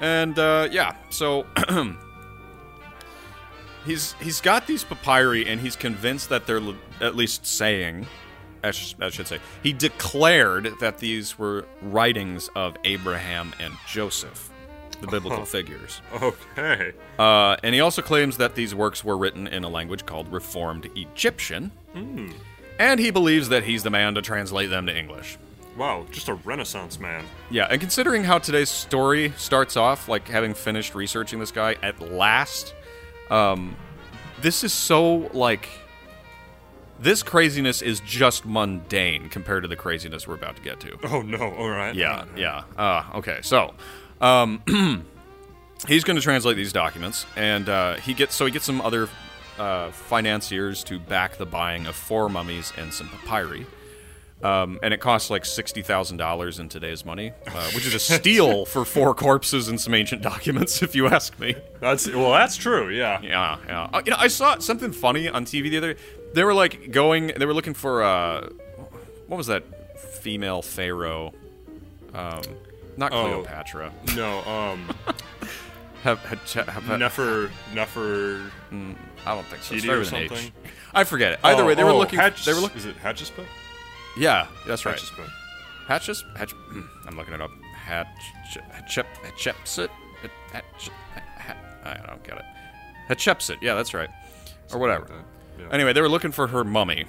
and 0.00 0.38
uh, 0.38 0.68
yeah, 0.70 0.94
so 1.10 1.46
he's 3.84 4.14
he's 4.20 4.40
got 4.40 4.66
these 4.66 4.84
papyri, 4.84 5.46
and 5.48 5.60
he's 5.60 5.76
convinced 5.76 6.28
that 6.28 6.46
they're 6.46 6.60
le- 6.60 6.76
at 7.00 7.14
least 7.16 7.46
saying, 7.46 8.06
I, 8.64 8.70
sh- 8.70 8.94
I 9.00 9.10
should 9.10 9.26
say, 9.28 9.38
he 9.62 9.72
declared 9.72 10.72
that 10.80 10.98
these 10.98 11.38
were 11.38 11.66
writings 11.82 12.48
of 12.54 12.76
Abraham 12.84 13.52
and 13.60 13.74
Joseph, 13.86 14.50
the 15.06 15.10
biblical 15.10 15.44
figures. 15.44 16.00
okay. 16.20 16.92
Uh, 17.18 17.56
and 17.62 17.74
he 17.74 17.80
also 17.80 18.02
claims 18.02 18.36
that 18.36 18.54
these 18.54 18.74
works 18.74 19.02
were 19.04 19.16
written 19.16 19.46
in 19.46 19.64
a 19.64 19.68
language 19.68 20.04
called 20.04 20.30
Reformed 20.32 20.90
Egyptian. 20.96 21.72
And 22.78 23.00
he 23.00 23.10
believes 23.10 23.48
that 23.48 23.64
he's 23.64 23.82
the 23.82 23.90
man 23.90 24.14
to 24.14 24.22
translate 24.22 24.68
them 24.68 24.86
to 24.86 24.96
English. 24.96 25.38
Wow, 25.78 26.06
just 26.10 26.28
a 26.28 26.34
Renaissance 26.34 26.98
man. 26.98 27.24
Yeah, 27.50 27.66
and 27.70 27.80
considering 27.80 28.24
how 28.24 28.38
today's 28.38 28.70
story 28.70 29.32
starts 29.36 29.76
off, 29.76 30.08
like 30.08 30.26
having 30.28 30.54
finished 30.54 30.94
researching 30.94 31.38
this 31.38 31.50
guy 31.50 31.76
at 31.82 32.00
last, 32.00 32.74
um, 33.30 33.76
this 34.40 34.64
is 34.64 34.72
so 34.72 35.30
like. 35.32 35.68
This 36.98 37.22
craziness 37.22 37.82
is 37.82 38.00
just 38.00 38.46
mundane 38.46 39.28
compared 39.28 39.64
to 39.64 39.68
the 39.68 39.76
craziness 39.76 40.26
we're 40.26 40.34
about 40.34 40.56
to 40.56 40.62
get 40.62 40.80
to. 40.80 40.98
Oh 41.04 41.20
no! 41.20 41.52
All 41.52 41.68
right. 41.68 41.94
Yeah, 41.94 42.24
yeah. 42.34 42.64
Uh, 42.74 43.04
okay, 43.16 43.40
so 43.42 43.74
um, 44.20 44.62
he's 45.88 46.04
going 46.04 46.16
to 46.16 46.22
translate 46.22 46.56
these 46.56 46.72
documents, 46.72 47.26
and 47.36 47.68
uh, 47.68 47.94
he 47.96 48.14
gets 48.14 48.34
so 48.34 48.46
he 48.46 48.52
gets 48.52 48.64
some 48.64 48.80
other 48.80 49.08
uh, 49.58 49.90
financiers 49.90 50.84
to 50.84 50.98
back 50.98 51.36
the 51.36 51.46
buying 51.46 51.86
of 51.86 51.94
four 51.94 52.28
mummies 52.28 52.72
and 52.76 52.92
some 52.92 53.08
papyri. 53.08 53.66
Um, 54.42 54.78
and 54.82 54.92
it 54.92 55.00
costs 55.00 55.30
like 55.30 55.46
sixty 55.46 55.80
thousand 55.80 56.18
dollars 56.18 56.58
in 56.58 56.68
today's 56.68 57.04
money, 57.04 57.32
uh, 57.46 57.70
which 57.74 57.86
is 57.86 57.94
a 57.94 57.98
steal 57.98 58.66
for 58.66 58.84
four 58.84 59.14
corpses 59.14 59.68
and 59.68 59.80
some 59.80 59.94
ancient 59.94 60.22
documents, 60.22 60.82
if 60.82 60.94
you 60.94 61.08
ask 61.08 61.38
me. 61.38 61.54
That's 61.80 62.06
well. 62.08 62.32
That's 62.32 62.56
true. 62.56 62.90
Yeah. 62.90 63.20
Yeah, 63.22 63.56
yeah. 63.66 63.88
Uh, 63.92 64.02
you 64.04 64.10
know, 64.10 64.18
I 64.18 64.28
saw 64.28 64.58
something 64.58 64.92
funny 64.92 65.28
on 65.28 65.46
TV 65.46 65.70
the 65.70 65.78
other. 65.78 65.94
Day. 65.94 66.00
They 66.34 66.44
were 66.44 66.54
like 66.54 66.90
going. 66.90 67.32
They 67.36 67.46
were 67.46 67.54
looking 67.54 67.72
for 67.72 68.02
uh, 68.02 68.50
what 69.26 69.36
was 69.38 69.46
that 69.46 69.64
female 69.98 70.60
pharaoh? 70.60 71.32
Um, 72.12 72.42
not 72.96 73.12
Oh. 73.12 73.24
Cleopatra. 73.42 73.92
No. 74.14 74.40
Um. 74.44 74.94
Have, 76.02 76.20
have, 76.20 76.52
have, 76.52 76.84
have, 76.84 76.98
Nefer. 77.00 77.50
Nefer. 77.74 78.52
I 78.70 79.34
don't 79.34 79.44
think 79.46 79.62
so. 79.64 79.74
Or 79.92 79.98
with 79.98 80.12
an 80.12 80.18
H. 80.18 80.28
something? 80.28 80.52
I 80.94 81.02
forget 81.02 81.32
it. 81.32 81.40
Either 81.42 81.64
Oh, 81.64 81.66
way, 81.66 81.74
they 81.74 81.82
were 81.82 81.90
oh, 81.90 81.98
looking. 81.98 82.16
Hatch, 82.20 82.44
they 82.44 82.52
were 82.52 82.60
looking. 82.60 82.76
Is 82.76 82.84
it 82.84 82.96
Hatchesput? 82.98 83.44
Yeah, 84.16 84.46
that's 84.68 84.86
right. 84.86 84.94
Hatchesput. 84.94 85.28
Hatches. 85.88 86.24
Hatch. 86.36 86.52
hmm, 86.52 86.82
I'm 87.08 87.16
looking 87.16 87.34
it 87.34 87.40
up. 87.40 87.50
Hatch. 87.74 88.06
Hatchep. 88.70 89.06
Hatchepsit. 89.24 89.88
Hatch. 90.52 90.90
I 91.84 91.94
don't 92.06 92.22
get 92.22 92.38
it. 92.38 92.44
Hatchepsit. 93.08 93.56
Yeah, 93.60 93.74
that's 93.74 93.92
right. 93.92 94.10
Or 94.72 94.78
whatever. 94.78 95.06
like 95.06 95.10
yeah. 95.58 95.64
Mm-hmm. 95.64 95.74
Anyway, 95.74 95.92
they 95.92 96.02
were 96.02 96.08
looking 96.08 96.30
for 96.30 96.46
her 96.46 96.62
mummy, 96.62 97.06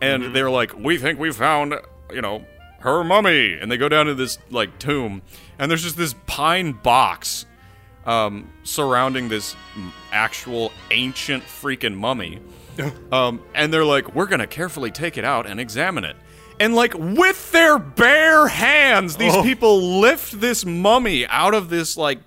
and 0.00 0.34
they 0.34 0.42
were 0.42 0.50
like, 0.50 0.76
"We 0.76 0.98
think 0.98 1.20
we 1.20 1.30
found, 1.30 1.74
you 2.12 2.20
know, 2.22 2.44
her 2.80 3.02
mummy." 3.04 3.54
And 3.54 3.70
they 3.70 3.76
go 3.76 3.88
down 3.88 4.06
to 4.06 4.14
this 4.14 4.38
like 4.50 4.78
tomb, 4.78 5.22
and 5.58 5.70
there's 5.70 5.82
just 5.82 5.96
this 5.96 6.14
pine 6.26 6.72
box 6.72 7.46
um, 8.06 8.50
surrounding 8.64 9.28
this 9.28 9.54
actual 10.12 10.72
ancient 10.90 11.44
freaking 11.44 11.94
mummy. 11.96 12.40
um, 13.12 13.42
and 13.54 13.72
they're 13.72 13.84
like, 13.84 14.14
"We're 14.14 14.26
gonna 14.26 14.46
carefully 14.46 14.90
take 14.90 15.16
it 15.18 15.24
out 15.24 15.46
and 15.46 15.60
examine 15.60 16.04
it." 16.04 16.16
And 16.58 16.74
like 16.74 16.92
with 16.94 17.52
their 17.52 17.78
bare 17.78 18.48
hands, 18.48 19.16
these 19.16 19.34
Oh. 19.34 19.42
people 19.42 20.00
lift 20.00 20.40
this 20.40 20.64
mummy 20.66 21.26
out 21.26 21.54
of 21.54 21.70
this 21.70 21.96
like 21.96 22.20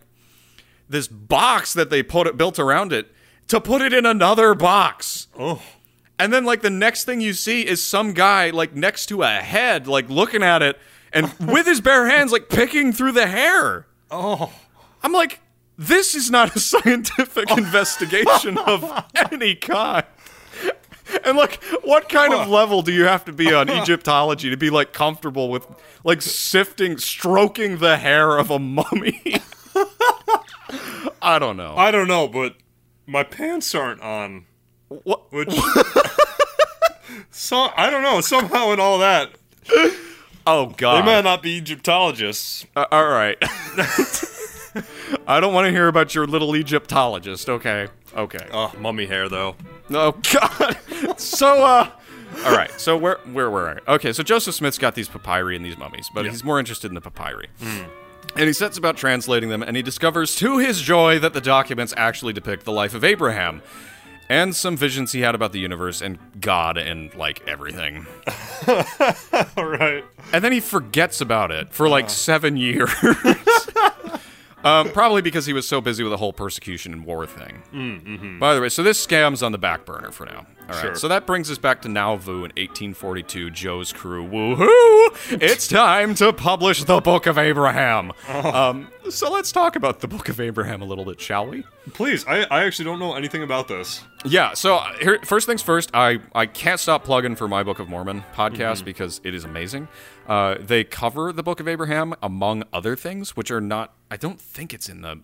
this 0.89 1.07
box 1.07 1.73
that 1.73 1.89
they 1.89 2.01
put 2.03 2.27
it 2.27 2.35
built 2.37 2.59
around 2.59 2.93
it 2.93 3.11
to 3.47 3.59
put 3.61 3.81
it 3.81 3.93
in 3.93 4.05
another 4.05 4.53
box. 4.55 5.27
Oh. 5.39 5.61
And 6.23 6.31
then 6.31 6.45
like 6.45 6.61
the 6.61 6.69
next 6.69 7.03
thing 7.03 7.19
you 7.19 7.33
see 7.33 7.67
is 7.67 7.83
some 7.83 8.13
guy 8.13 8.49
like 8.49 8.73
next 8.73 9.07
to 9.07 9.23
a 9.23 9.27
head, 9.27 9.87
like 9.87 10.09
looking 10.09 10.41
at 10.41 10.61
it 10.61 10.79
and 11.11 11.29
with 11.41 11.65
his 11.65 11.81
bare 11.81 12.07
hands 12.07 12.31
like 12.31 12.47
picking 12.47 12.93
through 12.93 13.11
the 13.11 13.27
hair. 13.27 13.87
Oh. 14.09 14.53
I'm 15.03 15.11
like, 15.11 15.41
this 15.77 16.15
is 16.15 16.31
not 16.31 16.55
a 16.55 16.59
scientific 16.59 17.51
investigation 17.57 18.57
of 18.57 19.05
any 19.33 19.55
kind. 19.55 20.05
And 21.25 21.37
like, 21.37 21.61
what 21.83 22.07
kind 22.07 22.33
of 22.33 22.47
level 22.47 22.83
do 22.83 22.93
you 22.93 23.03
have 23.03 23.25
to 23.25 23.33
be 23.33 23.53
on 23.53 23.69
Egyptology 23.69 24.49
to 24.49 24.55
be 24.55 24.69
like 24.69 24.93
comfortable 24.93 25.49
with 25.49 25.67
like 26.05 26.21
sifting, 26.21 26.99
stroking 26.99 27.79
the 27.79 27.97
hair 27.97 28.37
of 28.37 28.49
a 28.49 28.59
mummy? 28.59 29.41
I 31.21 31.37
don't 31.37 31.57
know. 31.57 31.75
I 31.75 31.91
don't 31.91 32.07
know, 32.07 32.29
but 32.29 32.55
my 33.05 33.23
pants 33.23 33.75
aren't 33.75 33.99
on. 33.99 34.45
What? 35.03 35.31
Which. 35.31 35.49
so 37.31 37.69
I 37.75 37.89
don't 37.89 38.01
know. 38.03 38.21
Somehow 38.21 38.71
in 38.71 38.79
all 38.79 38.99
that, 38.99 39.31
Oh 40.45 40.67
God. 40.77 41.01
they 41.01 41.05
might 41.05 41.23
not 41.23 41.41
be 41.41 41.51
Egyptologists. 41.57 42.65
Uh, 42.75 42.85
all 42.91 43.07
right. 43.07 43.37
I 45.27 45.39
don't 45.39 45.53
want 45.53 45.65
to 45.65 45.71
hear 45.71 45.87
about 45.87 46.15
your 46.15 46.25
little 46.27 46.55
Egyptologist. 46.55 47.47
Okay. 47.49 47.87
Okay. 48.15 48.47
Oh, 48.51 48.71
mummy 48.77 49.05
hair 49.05 49.29
though. 49.29 49.55
Oh 49.91 50.11
God. 50.33 51.19
so 51.19 51.63
uh 51.63 51.89
all 52.45 52.55
right. 52.55 52.71
So 52.79 52.97
where 52.97 53.19
where 53.31 53.49
were 53.49 53.79
I? 53.87 53.91
Okay, 53.93 54.11
so 54.13 54.23
Joseph 54.23 54.55
Smith's 54.55 54.77
got 54.79 54.95
these 54.95 55.07
papyri 55.07 55.55
and 55.55 55.63
these 55.63 55.77
mummies, 55.77 56.09
but 56.13 56.25
he's 56.25 56.43
more 56.43 56.57
interested 56.59 56.87
in 56.89 56.95
the 56.95 57.01
papyri. 57.01 57.47
And 58.35 58.47
he 58.47 58.53
sets 58.53 58.79
about 58.79 58.97
translating 58.97 59.49
them, 59.49 59.61
and 59.61 59.75
he 59.77 59.83
discovers 59.83 60.35
to 60.37 60.57
his 60.57 60.81
joy 60.81 61.19
that 61.19 61.33
the 61.33 61.41
documents 61.41 61.93
actually 61.95 62.33
depict 62.33 62.65
the 62.65 62.71
life 62.71 62.95
of 62.95 63.03
Abraham 63.03 63.61
and 64.29 64.55
some 64.55 64.77
visions 64.77 65.11
he 65.11 65.21
had 65.21 65.35
about 65.35 65.51
the 65.51 65.59
universe 65.59 66.01
and 66.01 66.17
God 66.39 66.77
and 66.77 67.13
like 67.15 67.47
everything. 67.47 68.05
All 69.57 69.65
right. 69.65 70.03
And 70.31 70.43
then 70.43 70.51
he 70.51 70.59
forgets 70.59 71.21
about 71.21 71.51
it 71.51 71.73
for 71.73 71.89
like 71.89 72.05
uh-huh. 72.05 72.13
seven 72.13 72.57
years. 72.57 72.91
um, 74.63 74.89
probably 74.89 75.21
because 75.21 75.45
he 75.45 75.53
was 75.53 75.67
so 75.67 75.81
busy 75.81 76.03
with 76.03 76.11
the 76.11 76.17
whole 76.17 76.33
persecution 76.33 76.93
and 76.93 77.05
war 77.05 77.25
thing. 77.25 77.63
Mm-hmm. 77.73 78.39
By 78.39 78.55
the 78.55 78.61
way, 78.61 78.69
so 78.69 78.83
this 78.83 78.99
scam's 78.99 79.43
on 79.43 79.51
the 79.51 79.57
back 79.57 79.85
burner 79.85 80.11
for 80.11 80.25
now. 80.25 80.45
All 80.63 80.69
right. 80.69 80.81
Sure. 80.81 80.95
So 80.95 81.07
that 81.09 81.25
brings 81.25 81.51
us 81.51 81.57
back 81.57 81.81
to 81.81 81.89
Nauvoo 81.89 82.35
in 82.45 82.51
1842. 82.55 83.49
Joe's 83.51 83.91
crew. 83.91 84.25
Woohoo! 84.25 85.41
It's 85.41 85.67
time 85.67 86.15
to 86.15 86.31
publish 86.31 86.85
the 86.85 87.01
Book 87.01 87.25
of 87.25 87.37
Abraham. 87.37 88.13
Um, 88.29 88.87
so 89.09 89.29
let's 89.29 89.51
talk 89.51 89.75
about 89.75 89.99
the 89.99 90.07
Book 90.07 90.29
of 90.29 90.39
Abraham 90.39 90.81
a 90.81 90.85
little 90.85 91.03
bit, 91.03 91.19
shall 91.19 91.47
we? 91.47 91.63
Please, 91.93 92.25
I, 92.25 92.43
I 92.43 92.63
actually 92.63 92.85
don't 92.85 92.99
know 92.99 93.15
anything 93.15 93.43
about 93.43 93.67
this. 93.67 94.03
Yeah, 94.23 94.53
so 94.53 94.77
uh, 94.77 94.93
here, 94.99 95.19
first 95.25 95.45
things 95.47 95.61
first, 95.61 95.89
I, 95.93 96.19
I 96.33 96.45
can't 96.45 96.79
stop 96.79 97.03
plugging 97.03 97.35
for 97.35 97.49
my 97.49 97.63
Book 97.63 97.79
of 97.79 97.89
Mormon 97.89 98.23
podcast 98.33 98.85
because 98.85 99.19
it 99.25 99.35
is 99.35 99.43
amazing. 99.43 99.89
Uh, 100.27 100.55
they 100.59 100.83
cover 100.83 101.33
the 101.33 101.43
Book 101.43 101.59
of 101.59 101.67
Abraham 101.67 102.13
among 102.21 102.63
other 102.71 102.95
things, 102.95 103.35
which 103.35 103.51
are 103.51 103.61
not. 103.61 103.93
I 104.09 104.17
don't 104.17 104.39
think 104.39 104.73
it's 104.73 104.87
in 104.89 105.01
the. 105.01 105.19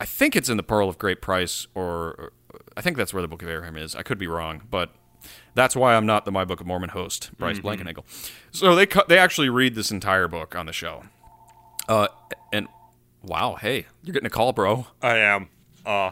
I 0.00 0.04
think 0.04 0.34
it's 0.34 0.48
in 0.48 0.56
the 0.56 0.62
Pearl 0.64 0.88
of 0.88 0.98
Great 0.98 1.22
Price, 1.22 1.66
or, 1.74 1.84
or 1.86 2.32
I 2.76 2.80
think 2.80 2.96
that's 2.96 3.14
where 3.14 3.22
the 3.22 3.28
Book 3.28 3.42
of 3.42 3.48
Abraham 3.48 3.76
is. 3.76 3.94
I 3.94 4.02
could 4.02 4.18
be 4.18 4.26
wrong, 4.26 4.62
but 4.68 4.90
that's 5.54 5.76
why 5.76 5.94
I'm 5.94 6.04
not 6.06 6.24
the 6.24 6.32
My 6.32 6.44
Book 6.44 6.60
of 6.60 6.66
Mormon 6.66 6.90
host, 6.90 7.30
Bryce 7.38 7.60
Blankenagel. 7.60 8.04
So 8.50 8.74
they 8.74 8.86
cu- 8.86 9.04
they 9.08 9.16
actually 9.18 9.48
read 9.48 9.76
this 9.76 9.90
entire 9.92 10.26
book 10.26 10.56
on 10.56 10.66
the 10.66 10.72
show. 10.72 11.04
Uh, 11.88 12.08
and 12.52 12.66
wow, 13.22 13.54
hey, 13.54 13.86
you're 14.02 14.12
getting 14.12 14.26
a 14.26 14.30
call, 14.30 14.52
bro. 14.52 14.88
I 15.00 15.18
am. 15.18 15.48
Uh, 15.86 16.10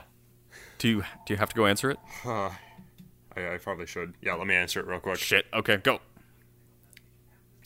Do 0.79 0.89
you 0.89 1.03
do 1.27 1.35
you 1.35 1.39
have 1.39 1.49
to 1.49 1.57
go 1.57 1.67
answer 1.67 1.91
it? 1.91 1.99
I, 2.25 3.55
I 3.55 3.59
probably 3.61 3.87
should. 3.87 4.15
Yeah, 4.23 4.35
let 4.35 4.47
me 4.47 4.55
answer 4.55 4.79
it 4.79 4.87
real 4.87 5.01
quick. 5.01 5.19
Shit. 5.19 5.47
Okay, 5.53 5.79
go. 5.79 6.01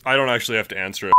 I 0.07 0.15
don't 0.15 0.29
actually 0.29 0.55
have 0.55 0.69
to 0.69 0.77
answer 0.77 1.09
it. 1.09 1.13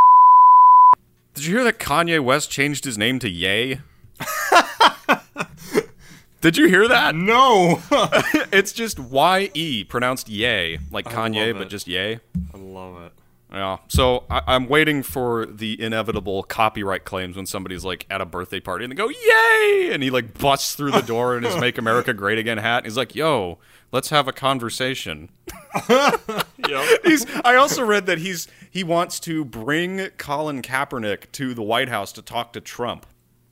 Did 1.34 1.44
you 1.44 1.56
hear 1.56 1.64
that 1.64 1.78
Kanye 1.78 2.20
West 2.20 2.50
changed 2.50 2.86
his 2.86 2.96
name 2.96 3.18
to 3.18 3.28
Ye? 3.28 3.80
Did 6.40 6.56
you 6.56 6.68
hear 6.68 6.88
that? 6.88 7.14
No. 7.14 7.82
It's 8.50 8.72
just 8.72 8.98
Y 8.98 9.50
E, 9.52 9.84
pronounced 9.84 10.30
Ye, 10.30 10.78
like 10.90 11.04
Kanye, 11.04 11.56
but 11.56 11.68
just 11.68 11.86
Ye. 11.86 12.18
I 12.54 12.56
love 12.56 13.02
it. 13.02 13.12
Yeah. 13.52 13.76
So 13.88 14.24
I, 14.30 14.40
I'm 14.46 14.70
waiting 14.70 15.02
for 15.02 15.44
the 15.44 15.80
inevitable 15.82 16.44
copyright 16.44 17.04
claims 17.04 17.36
when 17.36 17.44
somebody's 17.44 17.84
like 17.84 18.06
at 18.08 18.22
a 18.22 18.24
birthday 18.24 18.60
party 18.60 18.84
and 18.84 18.90
they 18.90 18.96
go, 18.96 19.10
"Yay!" 19.10 19.90
and 19.92 20.02
he 20.02 20.08
like 20.08 20.38
busts 20.38 20.74
through 20.74 20.92
the 20.92 21.02
door 21.02 21.36
in 21.36 21.42
his 21.42 21.56
"Make 21.56 21.76
America 21.76 22.14
Great 22.14 22.38
Again" 22.38 22.56
hat. 22.56 22.78
And 22.78 22.86
he's 22.86 22.96
like, 22.96 23.14
"Yo, 23.14 23.58
let's 23.92 24.08
have 24.08 24.28
a 24.28 24.32
conversation." 24.32 25.28
He's. 27.04 27.26
I 27.44 27.54
also 27.56 27.84
read 27.84 28.06
that 28.06 28.18
he's 28.18 28.48
he 28.70 28.82
wants 28.84 29.20
to 29.20 29.44
bring 29.44 30.08
Colin 30.18 30.62
Kaepernick 30.62 31.30
to 31.32 31.54
the 31.54 31.62
White 31.62 31.88
House 31.88 32.12
to 32.12 32.22
talk 32.22 32.52
to 32.54 32.60
Trump. 32.60 33.06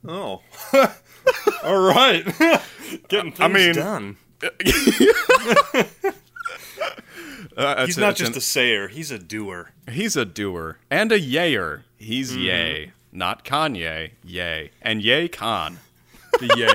Oh. 0.07 0.41
All 1.63 1.81
right. 1.81 2.23
Getting 3.09 3.31
things 3.31 3.53
mean- 3.53 3.75
done. 3.75 4.17
Uh, 7.55 7.85
He's 7.85 7.97
not 7.97 8.15
just 8.15 8.33
an- 8.33 8.37
a 8.37 8.41
sayer, 8.41 8.87
he's 8.87 9.09
a 9.11 9.17
doer. 9.17 9.71
He's 9.89 10.15
a 10.15 10.25
doer 10.25 10.77
and 10.91 11.11
a 11.11 11.19
yayer. 11.19 11.81
He's 11.97 12.31
Mm-hmm. 12.31 12.41
yay, 12.41 12.91
not 13.11 13.43
Kanye. 13.43 14.11
Yay 14.23 14.71
and 14.81 15.01
yay 15.01 15.27
Khan. 15.27 15.79
The 16.39 16.53
yeah. 16.55 16.71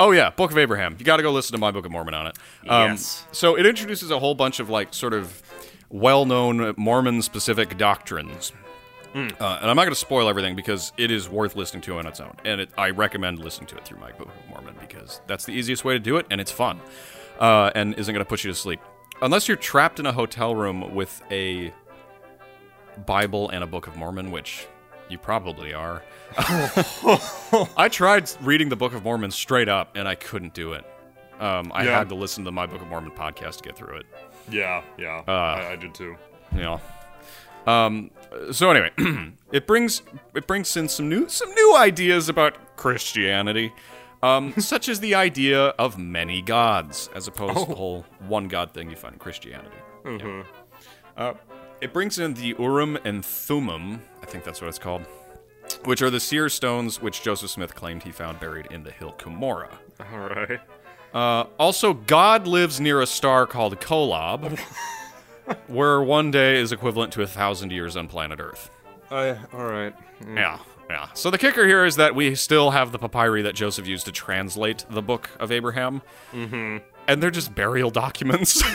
Oh 0.00 0.12
yeah, 0.12 0.30
Book 0.30 0.50
of 0.50 0.56
Abraham. 0.56 0.96
You 0.98 1.04
got 1.04 1.18
to 1.18 1.22
go 1.22 1.30
listen 1.30 1.52
to 1.52 1.58
my 1.58 1.70
Book 1.70 1.84
of 1.84 1.92
Mormon 1.92 2.14
on 2.14 2.26
it. 2.28 2.38
Um, 2.66 2.92
Yes. 2.92 3.26
So 3.32 3.56
it 3.56 3.66
introduces 3.66 4.10
a 4.10 4.18
whole 4.18 4.34
bunch 4.34 4.58
of 4.58 4.70
like 4.70 4.94
sort 4.94 5.12
of 5.12 5.42
well-known 5.90 6.72
Mormon-specific 6.78 7.76
doctrines. 7.76 8.52
Uh, 9.14 9.18
and 9.18 9.68
I'm 9.70 9.76
not 9.76 9.82
going 9.82 9.88
to 9.90 9.94
spoil 9.96 10.28
everything 10.28 10.56
because 10.56 10.92
it 10.96 11.10
is 11.10 11.28
worth 11.28 11.54
listening 11.54 11.82
to 11.82 11.98
on 11.98 12.06
its 12.06 12.18
own, 12.20 12.34
and 12.44 12.62
it, 12.62 12.70
I 12.78 12.90
recommend 12.90 13.40
listening 13.40 13.66
to 13.68 13.76
it 13.76 13.84
through 13.84 13.98
my 13.98 14.12
Book 14.12 14.28
of 14.28 14.48
Mormon 14.48 14.76
because 14.80 15.20
that's 15.26 15.44
the 15.44 15.52
easiest 15.52 15.84
way 15.84 15.92
to 15.94 15.98
do 15.98 16.16
it, 16.16 16.26
and 16.30 16.40
it's 16.40 16.52
fun, 16.52 16.80
uh, 17.40 17.72
and 17.74 17.94
isn't 17.96 18.14
going 18.14 18.24
to 18.24 18.28
put 18.28 18.42
you 18.44 18.50
to 18.50 18.54
sleep. 18.54 18.80
Unless 19.20 19.48
you're 19.48 19.56
trapped 19.56 19.98
in 19.98 20.06
a 20.06 20.12
hotel 20.12 20.54
room 20.54 20.94
with 20.94 21.22
a 21.30 21.74
Bible 23.04 23.50
and 23.50 23.64
a 23.64 23.66
Book 23.66 23.86
of 23.88 23.96
Mormon, 23.96 24.30
which 24.30 24.66
you 25.10 25.18
probably 25.18 25.74
are. 25.74 26.02
I 27.76 27.88
tried 27.90 28.30
reading 28.42 28.68
the 28.68 28.76
Book 28.76 28.92
of 28.94 29.04
Mormon 29.04 29.30
straight 29.30 29.68
up, 29.68 29.96
and 29.96 30.06
I 30.08 30.14
couldn't 30.14 30.54
do 30.54 30.72
it. 30.72 30.84
Um, 31.38 31.72
I 31.74 31.84
Yeah. 31.84 31.98
had 31.98 32.08
to 32.10 32.14
listen 32.14 32.44
to 32.44 32.52
my 32.52 32.66
Book 32.66 32.82
of 32.82 32.88
Mormon 32.88 33.12
podcast 33.12 33.58
to 33.58 33.64
get 33.64 33.76
through 33.76 33.96
it. 33.98 34.06
Yeah, 34.50 34.82
yeah. 34.98 35.22
I, 35.26 35.72
I 35.72 35.76
did 35.76 35.94
too. 35.94 36.16
Yeah. 36.54 36.78
Um, 37.66 38.10
so 38.52 38.70
anyway, 38.70 38.90
it 39.52 39.66
brings 39.66 40.02
it 40.34 40.46
brings 40.46 40.76
in 40.76 40.88
some 40.88 41.08
new 41.08 41.28
some 41.28 41.50
new 41.54 41.76
ideas 41.76 42.28
about 42.28 42.76
Christianity, 42.76 43.72
um, 44.22 44.54
such 44.58 44.88
as 44.88 45.00
the 45.00 45.14
idea 45.14 45.66
of 45.78 45.98
many 45.98 46.42
gods, 46.42 47.10
as 47.14 47.28
opposed 47.28 47.58
to 47.58 47.66
the 47.66 47.74
whole 47.74 48.04
one 48.26 48.48
god 48.48 48.72
thing 48.72 48.90
you 48.90 48.96
find 48.96 49.14
in 49.14 49.18
Christianity. 49.18 49.76
Yeah. 50.06 50.42
Uh, 51.16 51.34
it 51.80 51.92
brings 51.92 52.18
in 52.18 52.34
the 52.34 52.54
Urim 52.58 52.98
and 53.04 53.24
Thummim, 53.24 54.02
I 54.22 54.26
think 54.26 54.44
that's 54.44 54.60
what 54.60 54.68
it's 54.68 54.78
called, 54.78 55.02
which 55.84 56.02
are 56.02 56.10
the 56.10 56.20
seer 56.20 56.48
stones 56.48 57.00
which 57.00 57.22
Joseph 57.22 57.50
Smith 57.50 57.74
claimed 57.74 58.02
he 58.02 58.12
found 58.12 58.40
buried 58.40 58.68
in 58.70 58.82
the 58.82 58.90
hill 58.90 59.14
Cumorah. 59.18 59.72
All 60.12 60.18
right. 60.18 60.60
Uh, 61.12 61.44
also, 61.58 61.94
God 61.94 62.46
lives 62.46 62.80
near 62.80 63.00
a 63.00 63.06
star 63.06 63.46
called 63.46 63.80
Kolob, 63.80 64.58
where 65.66 66.02
one 66.02 66.30
day 66.30 66.58
is 66.60 66.70
equivalent 66.70 67.12
to 67.14 67.22
a 67.22 67.26
thousand 67.26 67.72
years 67.72 67.96
on 67.96 68.06
planet 68.06 68.40
Earth. 68.40 68.70
I, 69.10 69.36
all 69.52 69.64
right. 69.66 69.94
Yeah, 70.24 70.58
yeah. 70.88 71.08
So 71.14 71.30
the 71.30 71.38
kicker 71.38 71.66
here 71.66 71.84
is 71.84 71.96
that 71.96 72.14
we 72.14 72.36
still 72.36 72.70
have 72.70 72.92
the 72.92 72.98
papyri 72.98 73.42
that 73.42 73.56
Joseph 73.56 73.88
used 73.88 74.06
to 74.06 74.12
translate 74.12 74.84
the 74.88 75.02
Book 75.02 75.30
of 75.40 75.50
Abraham, 75.50 76.02
mm-hmm. 76.32 76.78
and 77.08 77.22
they're 77.22 77.32
just 77.32 77.54
burial 77.54 77.90
documents. 77.90 78.62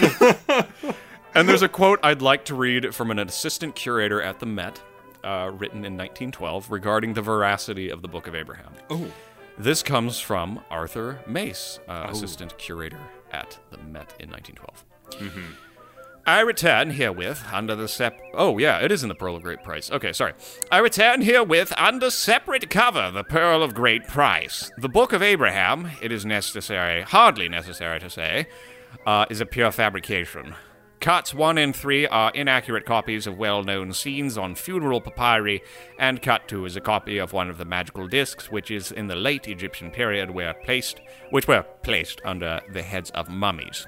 and 1.36 1.48
there's 1.48 1.62
a 1.62 1.70
quote 1.70 2.00
I'd 2.04 2.22
like 2.22 2.46
to 2.46 2.56
read 2.56 2.94
from 2.96 3.12
an 3.12 3.20
assistant 3.20 3.76
curator 3.76 4.22
at 4.22 4.40
the 4.40 4.46
Met, 4.46 4.82
uh, 5.24 5.52
written 5.54 5.80
in 5.80 5.98
1912, 5.98 6.72
regarding 6.72 7.14
the 7.14 7.22
veracity 7.22 7.90
of 7.90 8.02
the 8.02 8.08
Book 8.08 8.28
of 8.28 8.36
Abraham. 8.36 8.74
Oh. 8.90 9.12
This 9.58 9.84
comes 9.84 10.20
from 10.20 10.62
Arthur 10.70 11.20
Mace, 11.28 11.80
uh, 11.88 12.08
assistant 12.10 12.58
curator 12.58 13.00
at 13.32 13.58
the 13.72 13.78
Met 13.78 14.14
in 14.20 14.30
1912. 14.30 14.84
I 16.28 16.40
return 16.40 16.90
herewith 16.90 17.44
under 17.54 17.76
the 17.76 17.88
sep. 17.88 18.20
Oh, 18.34 18.58
yeah, 18.58 18.80
it 18.80 18.92
is 18.92 19.04
in 19.04 19.10
the 19.10 19.16
Pearl 19.16 19.36
of 19.36 19.44
Great 19.44 19.64
Price. 19.64 19.92
Okay, 19.92 20.12
sorry. 20.12 20.34
I 20.72 20.80
return 20.80 21.22
herewith 21.22 21.72
under 21.78 22.10
separate 22.10 22.68
cover 22.72 23.12
the 23.12 23.24
Pearl 23.24 23.62
of 23.62 23.76
Great 23.76 24.08
Price. 24.08 24.72
The 24.78 24.90
Book 24.90 25.14
of 25.14 25.22
Abraham, 25.22 25.92
it 26.02 26.12
is 26.12 26.26
necessary, 26.26 27.04
hardly 27.04 27.48
necessary 27.48 28.00
to 28.00 28.10
say, 28.10 28.48
uh, 29.06 29.28
is 29.30 29.40
a 29.40 29.46
pure 29.46 29.72
fabrication. 29.72 30.56
Cuts 31.06 31.36
1 31.36 31.60
and 31.60 31.76
3 31.76 32.08
are 32.08 32.32
inaccurate 32.34 32.84
copies 32.84 33.28
of 33.28 33.38
well 33.38 33.64
known 33.64 33.94
scenes 33.94 34.40
on 34.40 34.56
funeral 34.56 35.00
papyri, 35.00 35.62
and 36.00 36.20
Cut 36.20 36.48
2 36.48 36.66
is 36.66 36.76
a 36.76 36.82
copy 36.82 37.20
of 37.20 37.32
one 37.32 37.48
of 37.48 37.60
the 37.60 37.64
magical 37.64 38.08
discs, 38.08 38.50
which 38.50 38.72
is 38.72 38.92
in 38.92 39.06
the 39.06 39.16
late 39.16 39.48
Egyptian 39.48 39.92
period, 39.92 40.32
where 40.32 40.56
placed, 40.56 41.02
which 41.30 41.48
were 41.48 41.64
placed 41.84 42.22
under 42.26 42.60
the 42.74 42.82
heads 42.82 43.12
of 43.12 43.30
mummies. 43.30 43.86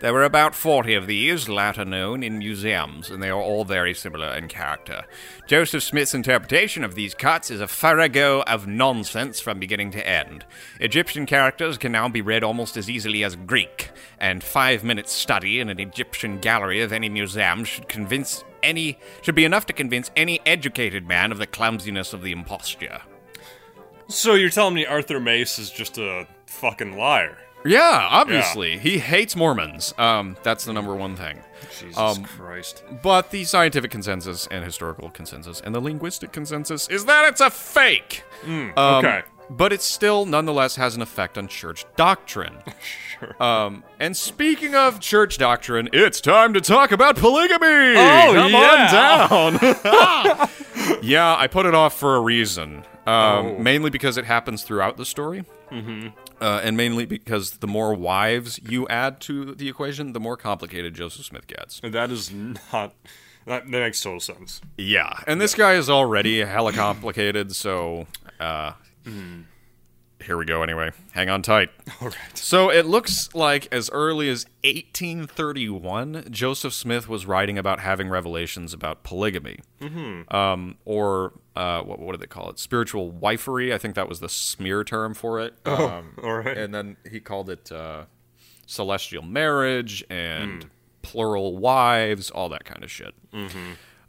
There 0.00 0.14
were 0.14 0.24
about 0.24 0.54
40 0.54 0.94
of 0.94 1.06
these, 1.06 1.46
latter 1.46 1.84
known 1.84 2.22
in 2.22 2.38
museums, 2.38 3.10
and 3.10 3.22
they 3.22 3.28
are 3.28 3.38
all 3.38 3.66
very 3.66 3.92
similar 3.92 4.34
in 4.34 4.48
character. 4.48 5.04
Joseph 5.46 5.82
Smith's 5.82 6.14
interpretation 6.14 6.84
of 6.84 6.94
these 6.94 7.14
cuts 7.14 7.50
is 7.50 7.60
a 7.60 7.68
farrago 7.68 8.40
of 8.44 8.66
nonsense 8.66 9.40
from 9.40 9.60
beginning 9.60 9.90
to 9.90 10.08
end. 10.08 10.46
Egyptian 10.80 11.26
characters 11.26 11.76
can 11.76 11.92
now 11.92 12.08
be 12.08 12.22
read 12.22 12.42
almost 12.42 12.78
as 12.78 12.88
easily 12.88 13.22
as 13.22 13.36
Greek, 13.36 13.90
and 14.18 14.42
five 14.42 14.82
minutes 14.82 15.12
study 15.12 15.60
in 15.60 15.68
an 15.68 15.78
Egyptian 15.78 16.38
gallery 16.38 16.80
of 16.80 16.94
any 16.94 17.10
museum 17.10 17.62
should 17.62 17.86
convince 17.86 18.42
any 18.62 18.98
should 19.20 19.34
be 19.34 19.44
enough 19.44 19.66
to 19.66 19.74
convince 19.74 20.10
any 20.16 20.40
educated 20.46 21.06
man 21.06 21.30
of 21.30 21.36
the 21.36 21.46
clumsiness 21.46 22.14
of 22.14 22.22
the 22.22 22.32
imposture. 22.32 23.02
So 24.08 24.34
you're 24.34 24.48
telling 24.48 24.74
me 24.74 24.86
Arthur 24.86 25.20
Mace 25.20 25.58
is 25.58 25.70
just 25.70 25.98
a 25.98 26.26
fucking 26.46 26.96
liar? 26.96 27.36
Yeah, 27.64 28.06
obviously. 28.10 28.78
He 28.78 28.98
hates 28.98 29.36
Mormons. 29.36 29.92
Um, 29.98 30.36
that's 30.42 30.64
the 30.64 30.72
number 30.72 30.94
one 30.94 31.16
thing. 31.16 31.38
Jesus 31.78 31.96
Um, 31.98 32.24
Christ. 32.24 32.82
But 33.02 33.30
the 33.30 33.44
scientific 33.44 33.90
consensus 33.90 34.46
and 34.50 34.64
historical 34.64 35.10
consensus 35.10 35.60
and 35.60 35.74
the 35.74 35.80
linguistic 35.80 36.32
consensus 36.32 36.88
is 36.88 37.04
that 37.04 37.26
it's 37.28 37.40
a 37.40 37.50
fake. 37.50 38.22
Um, 38.46 38.72
okay. 38.76 39.22
But 39.50 39.72
it 39.72 39.82
still 39.82 40.26
nonetheless 40.26 40.76
has 40.76 40.94
an 40.96 41.02
effect 41.02 41.36
on 41.36 41.48
church 41.48 41.84
doctrine. 41.96 42.56
Sure. 43.20 43.42
Um, 43.42 43.84
and 43.98 44.16
speaking 44.16 44.74
of 44.74 44.98
church 44.98 45.36
doctrine, 45.36 45.90
it's 45.92 46.22
time 46.22 46.54
to 46.54 46.60
talk 46.62 46.90
about 46.90 47.16
polygamy. 47.16 47.92
Oh, 47.94 48.32
Come 48.34 48.50
yeah. 48.52 49.28
on 49.30 49.52
down. 49.58 50.48
yeah, 51.02 51.36
I 51.36 51.46
put 51.46 51.66
it 51.66 51.74
off 51.74 51.92
for 51.98 52.16
a 52.16 52.20
reason. 52.20 52.76
Um, 53.06 53.12
Oh. 53.46 53.56
Mainly 53.58 53.90
because 53.90 54.16
it 54.16 54.24
happens 54.24 54.62
throughout 54.62 54.96
the 54.96 55.04
story. 55.04 55.44
Mm-hmm. 55.70 56.08
Uh, 56.40 56.60
and 56.64 56.76
mainly 56.76 57.04
because 57.04 57.58
the 57.58 57.66
more 57.66 57.92
wives 57.94 58.58
you 58.62 58.88
add 58.88 59.20
to 59.20 59.54
the 59.54 59.68
equation, 59.68 60.12
the 60.14 60.20
more 60.20 60.36
complicated 60.36 60.94
Joseph 60.94 61.26
Smith 61.26 61.46
gets. 61.46 61.80
that 61.80 62.10
is 62.10 62.32
not. 62.32 62.94
That, 63.46 63.64
that 63.64 63.70
makes 63.70 64.00
total 64.02 64.20
sense. 64.20 64.60
Yeah, 64.76 65.20
and 65.26 65.40
this 65.40 65.54
guy 65.54 65.74
is 65.74 65.88
already 65.88 66.40
hella 66.40 66.72
complicated, 66.72 67.56
so 67.56 68.06
uh, 68.38 68.72
here 70.22 70.36
we 70.36 70.44
go. 70.44 70.62
Anyway, 70.62 70.92
hang 71.12 71.28
on 71.28 71.42
tight. 71.42 71.70
All 72.00 72.08
right. 72.08 72.36
So 72.36 72.70
it 72.70 72.86
looks 72.86 73.34
like 73.34 73.68
as 73.72 73.90
early 73.90 74.28
as 74.28 74.44
1831, 74.64 76.26
Joseph 76.30 76.74
Smith 76.74 77.08
was 77.08 77.26
writing 77.26 77.58
about 77.58 77.80
having 77.80 78.08
revelations 78.08 78.72
about 78.72 79.02
polygamy, 79.02 79.60
mm-hmm. 79.80 80.34
um, 80.34 80.76
or 80.84 81.32
uh, 81.60 81.82
what, 81.82 81.98
what 81.98 82.12
do 82.12 82.18
they 82.18 82.26
call 82.26 82.48
it? 82.50 82.58
Spiritual 82.58 83.12
wifery. 83.12 83.72
I 83.74 83.78
think 83.78 83.94
that 83.94 84.08
was 84.08 84.20
the 84.20 84.28
smear 84.28 84.82
term 84.84 85.14
for 85.14 85.40
it. 85.40 85.54
Um, 85.66 86.14
All 86.22 86.38
right. 86.38 86.56
and 86.56 86.74
then 86.74 86.96
he 87.10 87.20
called 87.20 87.50
it 87.50 87.70
uh, 87.70 88.04
celestial 88.66 89.22
marriage 89.22 90.04
and 90.08 90.70
plural 91.02 91.56
wives, 91.56 92.30
all 92.30 92.48
that 92.50 92.64
kind 92.64 92.84
of 92.84 92.90
shit. 92.90 93.14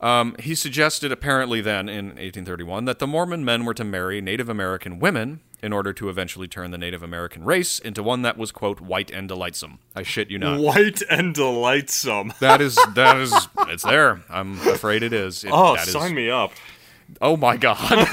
Um, 0.01 0.35
he 0.39 0.55
suggested, 0.55 1.11
apparently, 1.11 1.61
then 1.61 1.87
in 1.87 2.05
1831, 2.07 2.85
that 2.85 2.97
the 2.99 3.05
Mormon 3.05 3.45
men 3.45 3.65
were 3.65 3.73
to 3.75 3.83
marry 3.83 4.19
Native 4.19 4.49
American 4.49 4.97
women 4.97 5.41
in 5.61 5.71
order 5.71 5.93
to 5.93 6.09
eventually 6.09 6.47
turn 6.47 6.71
the 6.71 6.77
Native 6.77 7.03
American 7.03 7.43
race 7.45 7.77
into 7.77 8.01
one 8.01 8.23
that 8.23 8.35
was, 8.35 8.51
quote, 8.51 8.81
white 8.81 9.11
and 9.11 9.27
delightsome. 9.27 9.77
I 9.95 10.01
shit 10.01 10.31
you 10.31 10.39
not. 10.39 10.59
White 10.59 11.03
and 11.07 11.35
delightsome. 11.35 12.33
That 12.39 12.61
is, 12.61 12.79
that 12.95 13.17
is, 13.17 13.31
it's 13.67 13.83
there. 13.83 14.21
I'm 14.27 14.59
afraid 14.67 15.03
it 15.03 15.13
is. 15.13 15.43
It, 15.43 15.51
Oh, 15.53 15.75
that 15.75 15.85
is- 15.85 15.93
sign 15.93 16.15
me 16.15 16.31
up. 16.31 16.51
Oh 17.19 17.35
my 17.35 17.57
god. 17.57 17.81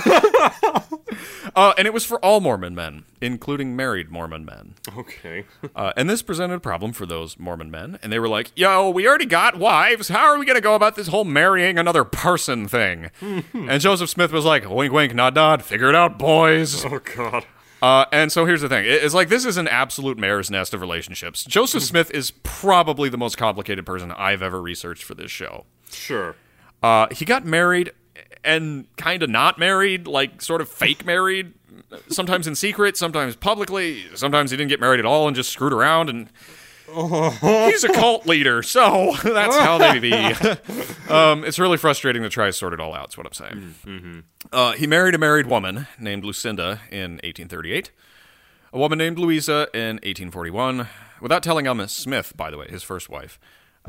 uh, 1.54 1.74
and 1.78 1.87
it 1.87 1.92
was 1.92 2.04
for 2.04 2.18
all 2.24 2.40
Mormon 2.40 2.74
men, 2.74 3.04
including 3.20 3.76
married 3.76 4.11
Mormon 4.11 4.44
men. 4.44 4.74
Okay. 4.96 5.44
Uh, 5.76 5.92
and 5.96 6.11
this 6.11 6.22
presented 6.22 6.54
a 6.54 6.61
problem 6.61 6.92
for 6.92 7.06
those 7.06 7.38
Mormon 7.38 7.70
men. 7.70 7.98
And 8.02 8.12
they 8.12 8.18
were 8.18 8.28
like, 8.28 8.50
yo, 8.56 8.90
we 8.90 9.06
already 9.06 9.26
got 9.26 9.58
wives. 9.58 10.08
How 10.08 10.24
are 10.24 10.38
we 10.38 10.44
going 10.44 10.56
to 10.56 10.62
go 10.62 10.74
about 10.74 10.96
this 10.96 11.06
whole 11.06 11.24
marrying 11.24 11.78
another 11.78 12.02
person 12.04 12.66
thing? 12.66 13.11
and 13.20 13.80
Joseph 13.80 14.11
Smith 14.11 14.32
was 14.32 14.44
like, 14.44 14.68
wink, 14.68 14.92
wink, 14.92 15.14
nod, 15.14 15.37
nod. 15.37 15.62
Figure 15.62 15.88
it 15.88 15.94
out, 15.94 16.18
boys. 16.18 16.84
Oh 16.84 16.98
God. 16.98 17.44
Uh, 17.80 18.06
and 18.11 18.32
so 18.32 18.44
here's 18.44 18.61
the 18.61 18.68
thing: 18.68 18.84
it's 18.84 19.14
like 19.14 19.28
this 19.28 19.44
is 19.44 19.56
an 19.56 19.68
absolute 19.68 20.18
mare's 20.18 20.50
nest 20.50 20.74
of 20.74 20.80
relationships. 20.80 21.44
Joseph 21.44 21.82
Smith 21.84 22.11
is 22.11 22.32
probably 22.42 23.08
the 23.08 23.18
most 23.18 23.38
complicated 23.38 23.87
person 23.87 24.11
I've 24.12 24.42
ever 24.42 24.61
researched 24.61 25.04
for 25.04 25.14
this 25.14 25.30
show. 25.30 25.64
Sure. 25.92 26.34
Uh, 26.82 27.06
he 27.12 27.24
got 27.24 27.44
married 27.44 27.92
and 28.44 28.87
kind 28.96 29.22
of 29.22 29.31
not 29.31 29.59
married, 29.59 30.07
like 30.07 30.42
sort 30.42 30.61
of 30.61 30.68
fake 30.68 31.05
married. 31.07 31.53
Sometimes 32.09 32.46
in 32.46 32.55
secret, 32.55 32.96
sometimes 32.96 33.37
publicly. 33.37 34.05
Sometimes 34.14 34.51
he 34.51 34.57
didn't 34.57 34.68
get 34.68 34.81
married 34.81 35.01
at 35.01 35.07
all 35.07 35.27
and 35.27 35.35
just 35.37 35.51
screwed 35.51 35.72
around. 35.72 36.11
And 36.11 36.29
he's 37.70 37.85
a 37.85 37.92
cult 37.92 38.27
leader, 38.27 38.62
so 38.62 39.14
that's 39.22 39.57
how 39.57 39.79
they 39.79 39.98
be. 39.98 40.12
um, 41.09 41.44
it's 41.44 41.59
really 41.59 41.77
frustrating 41.77 42.22
to 42.22 42.29
try 42.29 42.46
to 42.46 42.53
sort 42.53 42.72
it 42.72 42.81
all 42.81 42.94
out. 42.94 43.11
Is 43.11 43.16
what 43.16 43.27
I'm 43.27 43.33
saying. 43.33 44.24
Uh, 44.53 44.72
he 44.72 44.87
married 44.87 45.14
a 45.14 45.18
married 45.18 45.46
woman 45.46 45.87
named 45.98 46.24
Lucinda 46.24 46.81
in 46.90 47.12
1838. 47.22 47.90
A 48.72 48.79
woman 48.79 48.98
named 48.98 49.18
Louisa 49.18 49.68
in 49.72 49.96
1841. 49.96 50.88
Without 51.20 51.42
telling 51.42 51.66
Emma 51.66 51.88
Smith, 51.88 52.37
by 52.37 52.51
the 52.51 52.59
way, 52.59 52.68
his 52.68 52.83
first 52.83 53.09
wife. 53.09 53.38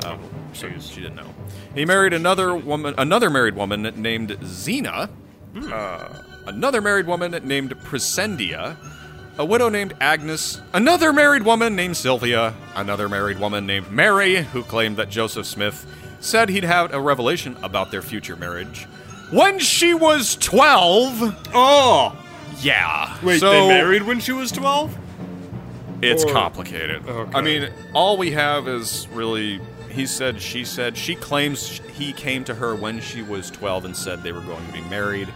Um, 0.05 0.19
so 0.53 0.69
she 0.79 1.01
didn't 1.01 1.15
know. 1.15 1.33
He 1.75 1.85
married 1.85 2.13
another 2.13 2.55
woman, 2.55 2.93
another 2.97 3.29
married 3.29 3.55
woman 3.55 3.81
named 4.01 4.37
Zina, 4.45 5.09
uh, 5.55 6.21
another 6.45 6.81
married 6.81 7.05
woman 7.07 7.31
named 7.47 7.71
Presendia, 7.83 8.77
a 9.37 9.45
widow 9.45 9.69
named 9.69 9.93
Agnes, 10.01 10.61
another 10.73 11.11
married 11.13 11.43
woman 11.43 11.75
named 11.75 11.97
Sylvia, 11.97 12.53
another 12.75 13.07
married 13.09 13.39
woman 13.39 13.65
named 13.65 13.91
Mary, 13.91 14.37
who 14.37 14.63
claimed 14.63 14.97
that 14.97 15.09
Joseph 15.09 15.45
Smith 15.45 15.85
said 16.19 16.49
he'd 16.49 16.63
had 16.65 16.93
a 16.93 16.99
revelation 16.99 17.55
about 17.63 17.91
their 17.91 18.01
future 18.01 18.35
marriage. 18.35 18.85
When 19.31 19.59
she 19.59 19.93
was 19.93 20.35
12, 20.37 21.51
Oh! 21.53 22.17
yeah. 22.61 23.17
Wait, 23.23 23.39
so 23.39 23.51
they 23.51 23.67
married 23.67 24.03
when 24.03 24.19
she 24.19 24.31
was 24.31 24.51
12? 24.51 24.97
It's 26.01 26.23
Or- 26.23 26.31
complicated. 26.31 27.07
Okay. 27.07 27.31
I 27.37 27.41
mean, 27.41 27.69
all 27.93 28.17
we 28.17 28.31
have 28.31 28.67
is 28.67 29.07
really 29.13 29.59
he 29.89 30.05
said, 30.05 30.39
she 30.39 30.63
said. 30.65 30.95
She 30.95 31.15
claims 31.15 31.81
he 31.97 32.13
came 32.13 32.43
to 32.45 32.53
her 32.53 32.75
when 32.75 33.01
she 33.01 33.23
was 33.23 33.49
12 33.49 33.85
and 33.85 33.97
said 33.97 34.21
they 34.21 34.31
were 34.31 34.39
going 34.41 34.65
to 34.67 34.71
be 34.71 34.81
married. 34.81 35.27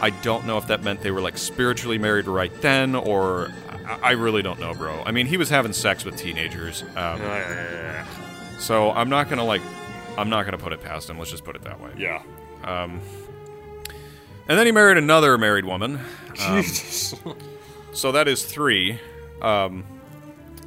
I 0.00 0.10
don't 0.10 0.46
know 0.46 0.58
if 0.58 0.66
that 0.66 0.82
meant 0.82 1.00
they 1.00 1.12
were 1.12 1.20
like 1.20 1.38
spiritually 1.38 1.96
married 1.96 2.26
right 2.26 2.52
then, 2.60 2.94
or 2.96 3.52
I, 3.86 3.98
I 4.02 4.10
really 4.12 4.42
don't 4.42 4.58
know, 4.58 4.74
bro. 4.74 5.02
I 5.06 5.12
mean, 5.12 5.26
he 5.26 5.36
was 5.36 5.48
having 5.48 5.72
sex 5.72 6.04
with 6.04 6.16
teenagers, 6.16 6.82
um, 6.96 7.20
so 8.58 8.90
I'm 8.90 9.08
not 9.08 9.28
gonna 9.30 9.44
like, 9.44 9.62
I'm 10.16 10.28
not 10.28 10.44
gonna 10.44 10.58
put 10.58 10.72
it 10.72 10.82
past 10.82 11.08
him. 11.08 11.16
Let's 11.18 11.30
just 11.30 11.44
put 11.44 11.54
it 11.56 11.62
that 11.62 11.80
way. 11.80 11.90
Yeah. 11.96 12.22
Um, 12.64 13.00
And 14.48 14.58
then 14.58 14.66
he 14.66 14.72
married 14.72 14.98
another 14.98 15.36
married 15.38 15.64
woman. 15.66 16.00
Jesus. 16.34 17.14
So 17.92 18.12
that 18.12 18.26
is 18.28 18.44
three. 18.44 18.98
Um, 19.42 19.84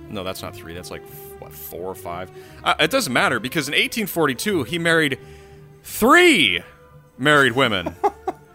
no, 0.10 0.24
that's 0.24 0.42
not 0.42 0.56
three. 0.56 0.74
That's 0.74 0.92
like 0.92 1.04
what 1.40 1.54
four 1.54 1.90
or 1.90 1.96
five. 1.96 2.30
Uh, 2.64 2.76
it 2.80 2.92
doesn't 2.92 3.14
matter 3.14 3.40
because 3.40 3.68
in 3.68 3.74
1842 3.74 4.64
he 4.64 4.78
married 4.80 5.20
three 5.84 6.64
married 7.18 7.54
women 7.54 7.96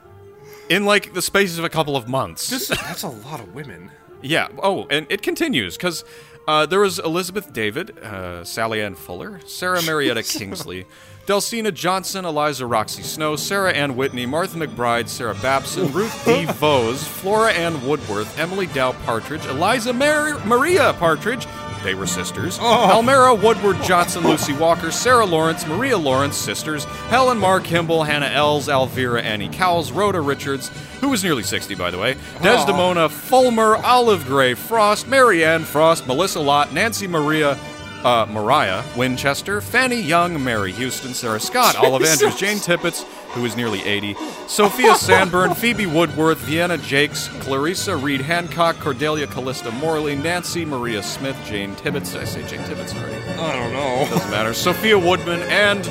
in 0.68 0.84
like 0.84 1.14
the 1.14 1.22
spaces 1.22 1.58
of 1.58 1.64
a 1.64 1.68
couple 1.68 1.96
of 1.96 2.08
months. 2.08 2.48
This, 2.48 2.68
that's 2.68 3.02
a 3.02 3.08
lot 3.08 3.40
of 3.40 3.54
women. 3.54 3.90
Yeah. 4.22 4.48
Oh, 4.62 4.86
and 4.90 5.06
it 5.08 5.22
continues 5.22 5.76
because 5.76 6.04
uh, 6.48 6.66
there 6.66 6.80
was 6.80 6.98
Elizabeth 6.98 7.52
David, 7.52 7.98
uh, 7.98 8.44
Sally 8.44 8.82
Ann 8.82 8.94
Fuller, 8.94 9.40
Sarah 9.46 9.82
Marietta 9.86 10.22
Kingsley, 10.22 10.86
Delcena 11.26 11.74
Johnson, 11.74 12.24
Eliza 12.24 12.62
Roxcy 12.64 13.02
Snow, 13.02 13.34
Sarah 13.34 13.72
Ann 13.72 13.96
Whitney, 13.96 14.26
Martha 14.26 14.56
McBride, 14.56 15.08
Sarah 15.08 15.34
Babson, 15.34 15.92
Ruth 15.92 16.24
D. 16.24 16.44
Vose, 16.52 17.04
Flora 17.04 17.52
Ann 17.52 17.84
Woodworth, 17.84 18.38
Emily 18.38 18.66
Dow 18.68 18.92
Partridge, 18.92 19.44
Eliza 19.46 19.92
Mar- 19.92 20.38
Maria 20.46 20.94
Partridge. 21.00 21.48
They 21.82 21.94
were 21.94 22.06
sisters. 22.06 22.58
Oh. 22.60 22.90
Almera 22.92 23.40
Woodward 23.40 23.82
Johnson, 23.82 24.22
Lucy 24.22 24.52
Walker, 24.52 24.92
Sarah 24.92 25.26
Lawrence, 25.26 25.66
Maria 25.66 25.98
Lawrence, 25.98 26.36
sisters. 26.36 26.84
Helen 27.08 27.38
Mar 27.38 27.58
Kimball, 27.60 28.04
Hannah 28.04 28.26
Ells, 28.26 28.68
Alvira 28.68 29.20
Annie 29.20 29.48
Cowles, 29.48 29.90
Rhoda 29.90 30.20
Richards, 30.20 30.70
who 31.00 31.08
was 31.08 31.24
nearly 31.24 31.42
60, 31.42 31.74
by 31.74 31.90
the 31.90 31.98
way, 31.98 32.14
oh. 32.38 32.42
Desdemona 32.42 33.08
Fullmer, 33.08 33.82
Olive 33.82 34.24
Gray 34.26 34.54
Frost, 34.54 35.08
Mary 35.08 35.44
Ann 35.44 35.64
Frost, 35.64 36.06
Melissa 36.06 36.38
Lott, 36.38 36.72
Nancy 36.72 37.08
Maria. 37.08 37.58
Uh, 38.06 38.24
Mariah 38.30 38.84
Winchester, 38.96 39.60
Fanny 39.60 40.00
Young, 40.00 40.44
Mary 40.44 40.70
Houston, 40.70 41.12
Sarah 41.12 41.40
Scott, 41.40 41.74
Olive 41.76 42.04
Andrews, 42.04 42.36
Jane 42.36 42.58
Tippett, 42.58 43.02
who 43.32 43.44
is 43.44 43.56
nearly 43.56 43.82
80, 43.82 44.14
Sophia 44.46 44.94
Sanborn, 44.94 45.54
Phoebe 45.54 45.86
Woodworth, 45.86 46.38
Vienna 46.38 46.78
Jacques, 46.78 47.16
Clarissa 47.40 47.96
Reed 47.96 48.20
Hancock, 48.20 48.78
Cordelia 48.78 49.26
Callista 49.26 49.72
Morley, 49.72 50.14
Nancy 50.14 50.64
Maria 50.64 51.02
Smith, 51.02 51.36
Jane 51.44 51.74
Tibbetts. 51.74 52.12
Did 52.12 52.20
I 52.20 52.24
say 52.26 52.46
Jane 52.46 52.62
Tibbetts 52.64 52.94
already? 52.94 53.16
I 53.40 53.52
don't 53.52 53.72
know. 53.72 54.06
Doesn't 54.08 54.30
matter. 54.30 54.54
Sophia 54.54 54.96
Woodman 54.96 55.40
and 55.42 55.84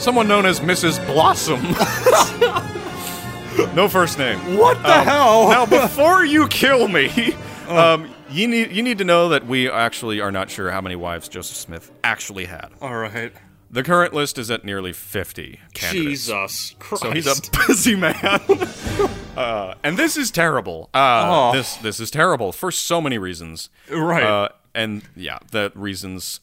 someone 0.00 0.26
known 0.26 0.46
as 0.46 0.60
Mrs. 0.60 1.04
Blossom. 1.06 1.60
no 3.76 3.88
first 3.88 4.18
name. 4.18 4.56
What 4.56 4.82
the 4.82 5.02
hell? 5.02 5.50
Now, 5.50 5.66
before 5.66 6.24
you 6.24 6.48
kill 6.48 6.88
me, 6.88 7.34
um, 7.68 8.08
you 8.32 8.48
need 8.48 8.72
you 8.72 8.82
need 8.82 8.98
to 8.98 9.04
know 9.04 9.28
that 9.28 9.46
we 9.46 9.70
actually 9.70 10.20
are 10.20 10.30
not 10.32 10.50
sure 10.50 10.70
how 10.70 10.80
many 10.80 10.96
wives 10.96 11.28
Joseph 11.28 11.56
Smith 11.56 11.90
actually 12.02 12.46
had. 12.46 12.70
All 12.80 12.96
right. 12.96 13.32
The 13.70 13.82
current 13.82 14.12
list 14.12 14.36
is 14.36 14.50
at 14.50 14.66
nearly 14.66 14.92
50 14.92 15.58
candidates. 15.72 16.26
Jesus 16.26 16.76
Christ. 16.78 17.02
So 17.02 17.10
he's 17.10 17.26
a 17.26 17.66
busy 17.68 17.94
man. 17.96 18.14
uh, 19.36 19.74
and 19.82 19.96
this 19.96 20.16
is 20.18 20.30
terrible. 20.30 20.90
Uh, 20.92 21.24
Oh. 21.26 21.52
This 21.56 21.76
this 21.76 21.98
is 22.00 22.10
terrible 22.10 22.52
for 22.52 22.70
so 22.70 23.00
many 23.00 23.16
reasons. 23.18 23.70
Right. 23.90 24.22
Uh, 24.24 24.48
and 24.74 25.02
yeah, 25.16 25.38
the 25.50 25.72
reasons 25.74 26.40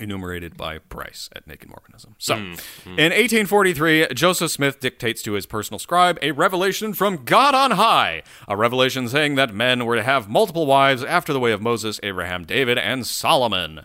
enumerated 0.00 0.56
by 0.56 0.78
Bryce 0.88 1.28
at 1.34 1.46
Naked 1.46 1.68
Mormonism. 1.68 2.14
So, 2.18 2.36
hmm, 2.36 2.52
hmm. 2.84 2.98
in 2.98 3.12
1843, 3.12 4.08
Joseph 4.14 4.50
Smith 4.50 4.80
dictates 4.80 5.22
to 5.22 5.32
his 5.32 5.46
personal 5.46 5.78
scribe 5.78 6.18
a 6.22 6.32
revelation 6.32 6.94
from 6.94 7.24
God 7.24 7.54
on 7.54 7.72
high, 7.72 8.22
a 8.46 8.56
revelation 8.56 9.08
saying 9.08 9.34
that 9.36 9.54
men 9.54 9.84
were 9.84 9.96
to 9.96 10.02
have 10.02 10.28
multiple 10.28 10.66
wives 10.66 11.02
after 11.04 11.32
the 11.32 11.40
way 11.40 11.52
of 11.52 11.62
Moses, 11.62 12.00
Abraham, 12.02 12.44
David, 12.44 12.78
and 12.78 13.06
Solomon. 13.06 13.84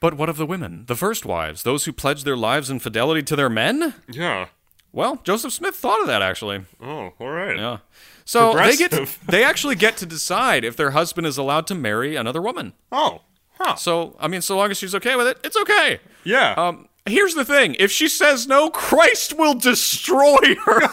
But 0.00 0.14
what 0.14 0.28
of 0.28 0.36
the 0.36 0.46
women, 0.46 0.84
the 0.86 0.96
first 0.96 1.24
wives, 1.24 1.62
those 1.62 1.84
who 1.84 1.92
pledged 1.92 2.24
their 2.24 2.36
lives 2.36 2.70
in 2.70 2.78
fidelity 2.78 3.22
to 3.24 3.36
their 3.36 3.50
men? 3.50 3.94
yeah. 4.10 4.48
Well, 4.92 5.20
Joseph 5.24 5.52
Smith 5.52 5.74
thought 5.74 6.00
of 6.00 6.06
that 6.06 6.22
actually. 6.22 6.64
Oh, 6.80 7.12
all 7.18 7.28
right. 7.28 7.56
Yeah. 7.58 7.78
So 8.24 8.54
they 8.54 8.76
get 8.76 8.92
Progressive. 8.92 9.20
they 9.28 9.44
actually 9.44 9.74
get 9.74 9.98
to 9.98 10.06
decide 10.06 10.64
if 10.64 10.74
their 10.74 10.92
husband 10.92 11.26
is 11.26 11.36
allowed 11.36 11.66
to 11.66 11.74
marry 11.74 12.16
another 12.16 12.40
woman. 12.40 12.72
Oh. 12.90 13.20
Huh. 13.58 13.76
So 13.76 14.16
I 14.18 14.28
mean, 14.28 14.42
so 14.42 14.56
long 14.56 14.70
as 14.70 14.78
she's 14.78 14.94
okay 14.94 15.16
with 15.16 15.26
it, 15.26 15.38
it's 15.44 15.56
okay. 15.56 16.00
Yeah. 16.24 16.54
Um, 16.56 16.88
here's 17.06 17.34
the 17.34 17.44
thing: 17.44 17.76
if 17.78 17.90
she 17.90 18.08
says 18.08 18.46
no, 18.46 18.70
Christ 18.70 19.36
will 19.36 19.54
destroy 19.54 20.36
her. 20.64 20.80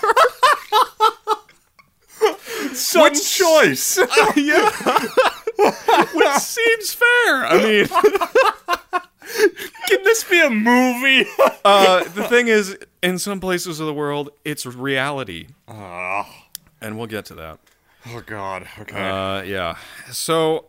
Some 2.74 3.14
choice. 3.14 3.98
yeah, 4.36 4.70
which 6.14 6.38
seems 6.38 6.94
fair. 6.94 7.46
I 7.46 7.60
mean, 7.62 7.88
Can 9.88 10.04
this 10.04 10.24
be 10.24 10.40
a 10.40 10.50
movie? 10.50 11.28
uh, 11.66 12.04
the 12.06 12.24
thing 12.30 12.48
is, 12.48 12.78
in 13.02 13.20
some 13.20 13.40
places 13.40 13.80
of 13.80 13.88
the 13.88 13.94
world, 13.94 14.30
it's 14.46 14.66
reality, 14.66 15.48
oh. 15.68 16.26
and 16.82 16.98
we'll 16.98 17.08
get 17.08 17.26
to 17.26 17.36
that. 17.36 17.60
oh 18.08 18.22
God. 18.26 18.68
Okay. 18.80 18.98
Uh, 18.98 19.42
yeah. 19.44 19.78
So, 20.12 20.66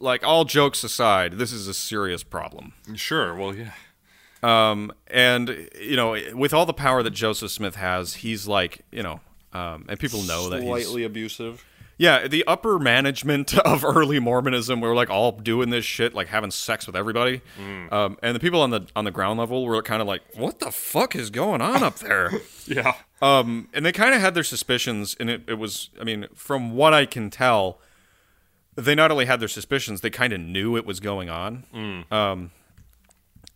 like 0.00 0.24
all 0.26 0.44
jokes 0.44 0.82
aside, 0.84 1.34
this 1.38 1.52
is 1.52 1.68
a 1.68 1.74
serious 1.74 2.22
problem. 2.22 2.72
sure. 2.94 3.34
Well, 3.34 3.54
yeah. 3.54 3.72
Um, 4.42 4.92
and 5.06 5.68
you 5.80 5.94
know, 5.96 6.16
with 6.34 6.52
all 6.52 6.66
the 6.66 6.72
power 6.74 7.02
that 7.02 7.10
Joseph 7.12 7.50
Smith 7.52 7.76
has, 7.76 8.14
he's 8.14 8.48
like, 8.48 8.80
you 8.90 9.02
know, 9.02 9.20
um, 9.52 9.86
and 9.88 9.98
people 9.98 10.22
know 10.22 10.48
that 10.50 10.62
he's 10.62 11.04
abusive. 11.04 11.64
yeah, 11.98 12.26
the 12.26 12.42
upper 12.48 12.80
management 12.80 13.56
of 13.58 13.84
early 13.84 14.18
Mormonism 14.18 14.80
were 14.80 14.94
like 14.96 15.10
all 15.10 15.30
doing 15.30 15.70
this 15.70 15.84
shit, 15.84 16.12
like 16.14 16.26
having 16.26 16.50
sex 16.50 16.86
with 16.88 16.96
everybody, 16.96 17.40
um, 17.92 18.16
and 18.22 18.34
the 18.34 18.40
people 18.40 18.60
on 18.62 18.70
the 18.70 18.86
on 18.96 19.04
the 19.04 19.12
ground 19.12 19.38
level 19.38 19.64
were 19.64 19.80
kind 19.82 20.02
of 20.02 20.08
like, 20.08 20.22
what 20.34 20.58
the 20.58 20.72
fuck 20.72 21.14
is 21.14 21.30
going 21.30 21.60
on 21.60 21.82
up 21.84 21.96
there? 22.00 22.32
Yeah. 22.64 22.94
Um, 23.20 23.68
and 23.74 23.84
they 23.84 23.90
kind 23.90 24.14
of 24.14 24.20
had 24.20 24.34
their 24.34 24.44
suspicions, 24.44 25.16
and 25.18 25.28
it, 25.28 25.42
it 25.48 25.54
was, 25.54 25.90
I 26.00 26.04
mean, 26.04 26.28
from 26.32 26.76
what 26.76 26.94
I 26.94 27.06
can 27.06 27.28
tell, 27.28 27.80
they 28.74 28.94
not 28.94 29.10
only 29.10 29.26
had 29.26 29.40
their 29.40 29.48
suspicions, 29.48 30.00
they 30.00 30.10
kind 30.10 30.32
of 30.32 30.40
knew 30.40 30.76
it 30.76 30.86
was 30.86 31.00
going 31.00 31.28
on. 31.30 31.64
Um, 32.10 32.50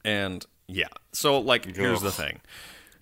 and 0.04 0.44
yeah, 0.68 0.88
so 1.12 1.38
like, 1.38 1.76
here's 1.76 2.02
the 2.02 2.10
thing. 2.12 2.40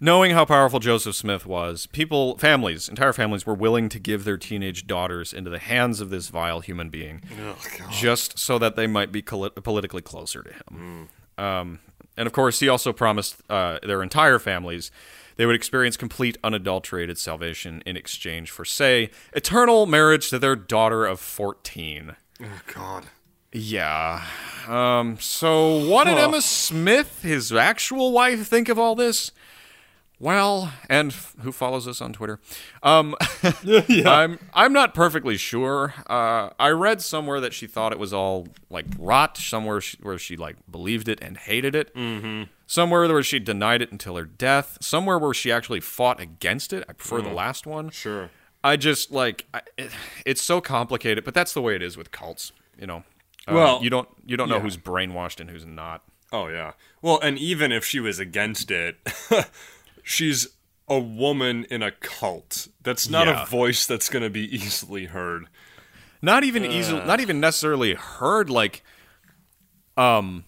Knowing 0.01 0.33
how 0.33 0.45
powerful 0.45 0.81
Joseph 0.81 1.15
Smith 1.15 1.47
was, 1.47 1.87
people, 1.87 2.37
families, 2.37 2.89
entire 2.89 3.13
families 3.13 3.47
were 3.47 3.55
willing 3.55 3.89
to 3.89 3.99
give 3.99 4.25
their 4.25 4.37
teenage 4.37 4.87
daughters 4.87 5.33
into 5.33 5.49
the 5.51 5.59
hands 5.59 6.01
of 6.01 6.11
this 6.11 6.29
vile 6.29 6.61
human 6.61 6.91
being 6.91 7.23
Oh 7.41 7.57
just 7.91 8.39
so 8.39 8.59
that 8.59 8.77
they 8.77 8.87
might 8.87 9.13
be 9.13 9.23
coli- 9.23 9.55
politically 9.63 10.03
closer 10.03 10.43
to 10.43 10.53
him. 10.53 11.09
Um, 11.39 11.79
and 12.17 12.27
of 12.27 12.33
course, 12.33 12.61
he 12.61 12.69
also 12.69 12.93
promised 12.93 13.37
uh, 13.49 13.79
their 13.83 14.03
entire 14.03 14.39
families 14.39 14.91
they 15.37 15.47
would 15.47 15.55
experience 15.57 15.97
complete 15.97 16.39
unadulterated 16.45 17.19
salvation 17.19 17.83
in 17.87 17.97
exchange 17.97 18.51
for, 18.51 18.65
say, 18.65 19.11
eternal 19.33 19.87
marriage 19.87 20.31
to 20.31 20.39
their 20.39 20.57
daughter 20.57 21.05
of 21.07 21.21
14. 21.21 22.17
Oh 22.43 22.47
God. 22.73 23.07
Yeah. 23.53 24.25
Um, 24.67 25.19
so, 25.21 25.77
what 25.89 26.05
did 26.05 26.15
Huh. 26.15 26.25
Emma 26.25 26.41
Smith, 26.43 27.23
his 27.23 27.53
actual 27.53 28.11
wife, 28.13 28.47
think 28.49 28.69
of 28.69 28.79
all 28.79 28.95
this? 28.97 29.31
Well, 30.21 30.73
and 30.89 31.11
f- 31.13 31.35
who 31.43 31.53
follows 31.53 31.87
us 31.87 32.01
on 32.01 32.13
Twitter? 32.13 32.41
Um, 32.83 33.15
I'm 34.07 34.39
I'm 34.55 34.73
not 34.73 34.95
perfectly 34.95 35.37
sure. 35.37 35.95
Uh, 36.09 36.51
I 36.59 36.71
read 36.71 37.03
somewhere 37.03 37.41
that 37.41 37.53
she 37.53 37.67
thought 37.67 37.93
it 37.93 37.99
was 37.99 38.13
all 38.13 38.49
like 38.71 38.87
rot. 38.99 39.37
Somewhere 39.37 39.81
she, 39.81 39.99
where 40.03 40.19
she 40.19 40.37
like 40.37 40.57
believed 40.71 41.09
it 41.09 41.19
and 41.23 41.37
hated 41.37 41.75
it. 41.75 41.95
Mm-hmm. 41.95 42.45
Somewhere 42.75 43.07
where 43.07 43.23
she 43.23 43.39
denied 43.39 43.83
it 43.83 43.93
until 43.93 44.17
her 44.17 44.25
death. 44.25 44.79
Somewhere 44.81 45.17
where 45.17 45.33
she 45.33 45.53
actually 45.53 45.79
fought 45.79 46.19
against 46.19 46.73
it. 46.73 46.85
I 46.89 46.93
prefer 46.93 47.21
the 47.23 47.29
last 47.29 47.69
one. 47.69 47.91
Sure. 47.91 48.31
I 48.65 48.77
just 48.77 49.13
like 49.13 49.47
I, 49.55 49.61
it, 49.79 49.93
it's 50.27 50.43
so 50.43 50.61
complicated, 50.61 51.23
but 51.25 51.35
that's 51.35 51.53
the 51.53 51.63
way 51.63 51.77
it 51.77 51.83
is 51.83 51.97
with 51.97 52.11
cults. 52.11 52.51
You 52.77 52.89
know. 52.89 53.05
Um, 53.47 53.55
Well, 53.55 53.81
you 53.85 53.91
don't 53.91 54.09
you 54.27 54.37
don't 54.37 54.49
know 54.49 54.57
yeah. 54.57 54.63
who's 54.63 54.77
brainwashed 54.77 55.39
and 55.39 55.51
who's 55.51 55.65
not. 55.65 56.03
Oh 56.33 56.49
yeah. 56.49 56.73
Well, 57.01 57.21
and 57.23 57.39
even 57.39 57.71
if 57.71 57.85
she 57.85 58.01
was 58.01 58.19
against 58.19 58.73
it, 58.73 58.97
she's 60.03 60.49
a 60.89 60.99
woman 60.99 61.67
in 61.71 61.81
a 61.81 61.93
cult. 61.93 62.67
That's 62.83 63.09
not 63.09 63.29
Yeah. 63.29 63.45
a 63.45 63.47
voice 63.47 63.87
that's 63.87 64.09
going 64.09 64.25
to 64.25 64.31
be 64.31 64.53
easily 64.53 65.05
heard. 65.05 65.45
Not 66.21 66.43
even 66.43 66.65
easily, 66.65 67.05
not 67.07 67.21
even 67.21 67.39
necessarily 67.39 67.95
heard. 67.95 68.51
Like, 68.51 68.83
um, 69.97 70.45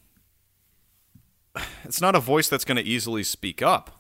it's 1.88 2.00
not 2.00 2.14
a 2.14 2.20
voice 2.20 2.48
that's 2.48 2.64
going 2.64 2.76
to 2.76 2.82
easily 2.84 3.22
speak 3.22 3.62
up. 3.62 3.90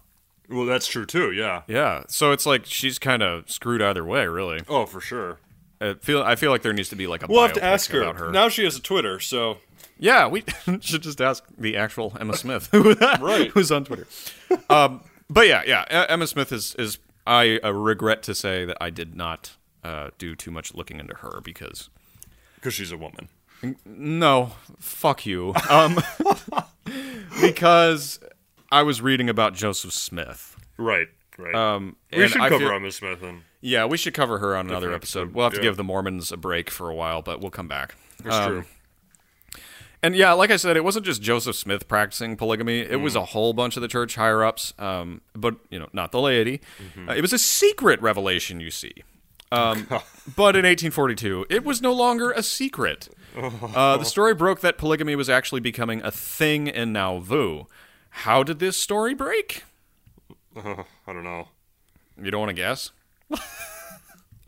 Well, 0.48 0.64
that's 0.66 0.86
true 0.86 1.06
too. 1.06 1.32
Yeah. 1.32 1.62
Yeah, 1.66 2.04
so 2.08 2.30
it's 2.32 2.46
like 2.46 2.66
she's 2.66 2.98
kind 2.98 3.22
of 3.22 3.50
screwed 3.50 3.82
either 3.82 4.04
way, 4.04 4.26
really. 4.26 4.60
Oh, 4.68 4.86
for 4.86 5.00
sure. 5.00 5.38
I 5.80 5.94
feel 5.94 6.22
I 6.22 6.36
feel 6.36 6.50
like 6.50 6.62
there 6.62 6.72
needs 6.72 6.88
to 6.90 6.96
be 6.96 7.06
like 7.06 7.22
a 7.22 7.26
We'll 7.28 7.42
have 7.42 7.52
to 7.54 7.64
ask 7.64 7.90
her. 7.90 8.02
about 8.02 8.16
her. 8.18 8.30
Now 8.30 8.48
she 8.48 8.64
has 8.64 8.76
a 8.76 8.80
Twitter, 8.80 9.18
so 9.20 9.58
Yeah, 9.98 10.26
we 10.28 10.44
should 10.80 11.02
just 11.02 11.20
ask 11.20 11.44
the 11.58 11.76
actual 11.76 12.16
Emma 12.18 12.36
Smith, 12.36 12.68
who, 12.72 12.94
Right. 13.20 13.50
who's 13.50 13.70
on 13.72 13.84
Twitter. 13.84 14.06
Um, 14.70 15.02
but 15.28 15.48
yeah, 15.48 15.62
yeah, 15.66 16.06
Emma 16.08 16.26
Smith 16.26 16.52
is 16.52 16.74
is 16.76 16.98
I 17.26 17.58
uh, 17.64 17.72
regret 17.72 18.22
to 18.22 18.34
say 18.34 18.64
that 18.64 18.76
I 18.80 18.88
did 18.90 19.16
not 19.16 19.56
uh, 19.82 20.10
do 20.16 20.34
too 20.36 20.50
much 20.52 20.74
looking 20.74 21.00
into 21.00 21.16
her 21.16 21.40
because 21.42 21.90
because 22.54 22.72
she's 22.72 22.92
a 22.92 22.96
woman. 22.96 23.28
no, 23.84 24.52
fuck 24.78 25.26
you, 25.26 25.54
um, 25.68 25.98
because 27.40 28.20
I 28.70 28.82
was 28.82 29.00
reading 29.00 29.28
about 29.28 29.54
Joseph 29.54 29.92
Smith. 29.92 30.56
Right. 30.76 31.08
Right. 31.38 31.54
Um, 31.54 31.96
we 32.12 32.28
should 32.28 32.40
I 32.40 32.48
cover 32.48 32.64
feel- 32.66 32.72
Emma 32.74 32.90
Smith 32.90 33.22
and 33.22 33.42
Yeah, 33.60 33.84
we 33.84 33.96
should 33.98 34.14
cover 34.14 34.38
her 34.38 34.56
on 34.56 34.68
another 34.68 34.92
episode. 34.92 35.20
episode, 35.22 35.34
We'll 35.34 35.44
have 35.46 35.54
to 35.54 35.60
give 35.60 35.76
the 35.76 35.84
Mormons 35.84 36.32
a 36.32 36.36
break 36.36 36.70
for 36.70 36.88
a 36.88 36.94
while, 36.94 37.20
but 37.22 37.40
we'll 37.40 37.50
come 37.50 37.68
back. 37.68 37.94
that's 38.22 38.34
Um, 38.36 38.50
true. 38.50 38.64
And 40.02 40.14
yeah, 40.14 40.32
like 40.32 40.50
I 40.50 40.56
said, 40.56 40.76
it 40.76 40.84
wasn't 40.84 41.04
just 41.06 41.20
Joseph 41.22 41.56
Smith 41.56 41.88
practicing 41.88 42.36
polygamy. 42.36 42.80
It 42.80 42.92
Mm. 42.92 43.02
was 43.02 43.16
a 43.16 43.24
whole 43.24 43.52
bunch 43.54 43.76
of 43.76 43.82
the 43.82 43.88
church 43.88 44.14
higher 44.14 44.44
ups, 44.44 44.72
um, 44.78 45.20
but 45.34 45.56
you 45.70 45.78
know, 45.78 45.88
not 45.92 46.12
the 46.12 46.20
laity. 46.20 46.60
Mm-hmm. 46.82 47.08
Uh, 47.10 47.14
it 47.14 47.22
was 47.22 47.32
a 47.32 47.38
secret 47.38 48.00
revelation, 48.02 48.60
you 48.60 48.70
see. 48.70 48.92
Um, 49.50 49.86
but 50.36 50.54
in 50.54 50.64
1842, 50.64 51.46
it 51.50 51.64
was 51.64 51.80
no 51.82 51.92
longer 51.92 52.30
a 52.30 52.42
secret. 52.42 53.08
Uh, 53.36 53.96
the 53.98 54.04
story 54.04 54.34
broke 54.34 54.60
that 54.60 54.78
polygamy 54.78 55.14
was 55.14 55.28
actually 55.28 55.60
becoming 55.60 56.00
a 56.02 56.10
thing 56.10 56.66
in 56.66 56.92
Nauvoo. 56.92 57.64
How 58.10 58.42
did 58.42 58.58
this 58.58 58.76
story 58.76 59.14
break? 59.14 59.64
I 60.56 60.84
don't 61.06 61.24
know. 61.24 61.48
You 62.22 62.30
don't 62.30 62.40
want 62.40 62.50
to 62.50 62.54
guess? 62.54 62.92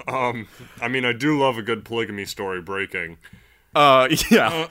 Um, 0.06 0.48
I 0.80 0.88
mean, 0.88 1.04
I 1.04 1.12
do 1.12 1.38
love 1.38 1.58
a 1.58 1.62
good 1.62 1.84
polygamy 1.84 2.24
story 2.24 2.62
breaking. 2.62 3.18
Uh, 3.74 4.08
yeah. 4.30 4.66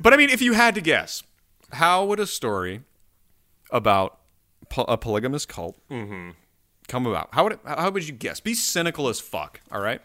but 0.00 0.12
I 0.12 0.16
mean, 0.16 0.30
if 0.30 0.42
you 0.42 0.54
had 0.54 0.74
to 0.74 0.80
guess, 0.80 1.22
how 1.72 2.04
would 2.06 2.18
a 2.18 2.26
story 2.26 2.80
about 3.70 4.18
po- 4.68 4.84
a 4.84 4.96
polygamous 4.96 5.46
cult 5.46 5.78
come 5.88 7.06
about? 7.06 7.28
How 7.32 7.44
would 7.44 7.52
it, 7.52 7.60
how 7.64 7.90
would 7.90 8.08
you 8.08 8.14
guess? 8.14 8.40
Be 8.40 8.54
cynical 8.54 9.08
as 9.08 9.20
fuck. 9.20 9.60
All 9.70 9.80
right. 9.80 10.00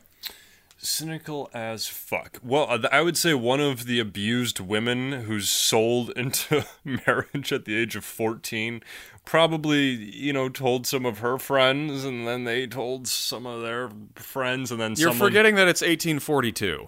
Cynical 0.83 1.49
as 1.53 1.87
fuck. 1.87 2.39
Well, 2.43 2.65
uh, 2.67 2.87
I 2.91 3.01
would 3.01 3.15
say 3.15 3.35
one 3.35 3.59
of 3.59 3.85
the 3.85 3.99
abused 3.99 4.59
women 4.59 5.11
who's 5.11 5.47
sold 5.47 6.09
into 6.15 6.65
marriage 6.83 7.53
at 7.53 7.65
the 7.65 7.75
age 7.75 7.95
of 7.95 8.03
14 8.03 8.81
probably, 9.23 9.89
you 9.89 10.33
know, 10.33 10.49
told 10.49 10.87
some 10.87 11.05
of 11.05 11.19
her 11.19 11.37
friends 11.37 12.03
and 12.03 12.27
then 12.27 12.45
they 12.45 12.65
told 12.65 13.07
some 13.07 13.45
of 13.45 13.61
their 13.61 13.91
friends 14.15 14.71
and 14.71 14.81
then 14.81 14.95
You're 14.97 15.11
someone 15.11 15.29
forgetting 15.29 15.55
that 15.55 15.67
it's 15.67 15.81
1842. 15.81 16.87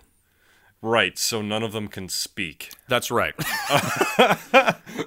Right, 0.81 1.17
so 1.17 1.41
none 1.41 1.63
of 1.63 1.71
them 1.71 1.87
can 1.87 2.09
speak. 2.09 2.71
That's 2.89 3.09
right. 3.09 3.35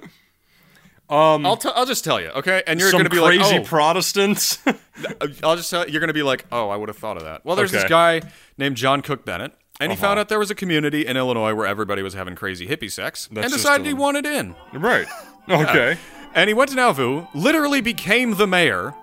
um, 1.09 1.45
I'll 1.45 1.57
t- 1.57 1.69
I'll 1.73 1.85
just 1.85 2.03
tell 2.03 2.19
you, 2.19 2.27
okay? 2.29 2.63
And 2.67 2.79
you're 2.79 2.91
going 2.91 3.03
to 3.05 3.09
be 3.09 3.17
crazy 3.17 3.39
like, 3.39 3.47
oh, 3.47 3.49
crazy 3.55 3.63
Protestants. 3.65 4.59
I'll 5.43 5.55
just 5.55 5.69
tell 5.69 5.85
you, 5.85 5.91
you're 5.93 5.99
going 6.01 6.09
to 6.09 6.13
be 6.13 6.23
like, 6.23 6.45
oh, 6.51 6.69
I 6.69 6.75
would 6.75 6.89
have 6.89 6.97
thought 6.97 7.17
of 7.17 7.23
that. 7.23 7.45
Well, 7.45 7.55
there's 7.55 7.71
this 7.71 7.85
guy 7.85 8.21
named 8.57 8.75
John 8.77 9.01
Cook 9.01 9.23
Bennett, 9.25 9.53
and 9.79 9.91
he 9.91 9.97
found 9.97 10.19
out 10.19 10.27
there 10.29 10.39
was 10.39 10.51
a 10.51 10.55
community 10.55 11.05
in 11.05 11.15
Illinois 11.17 11.53
where 11.53 11.65
everybody 11.67 12.01
was 12.01 12.13
having 12.13 12.35
crazy 12.35 12.67
hippie 12.67 12.91
sex, 12.91 13.29
That's 13.31 13.45
and 13.45 13.53
decided 13.53 13.85
a- 13.85 13.89
he 13.89 13.93
wanted 13.93 14.25
in. 14.25 14.55
right. 14.73 15.07
Okay. 15.49 15.97
And 16.35 16.49
he 16.49 16.53
went 16.53 16.71
to 16.71 16.75
Nauvoo, 16.75 17.25
literally 17.33 17.79
became 17.79 18.35
the 18.35 18.45
mayor, 18.45 18.93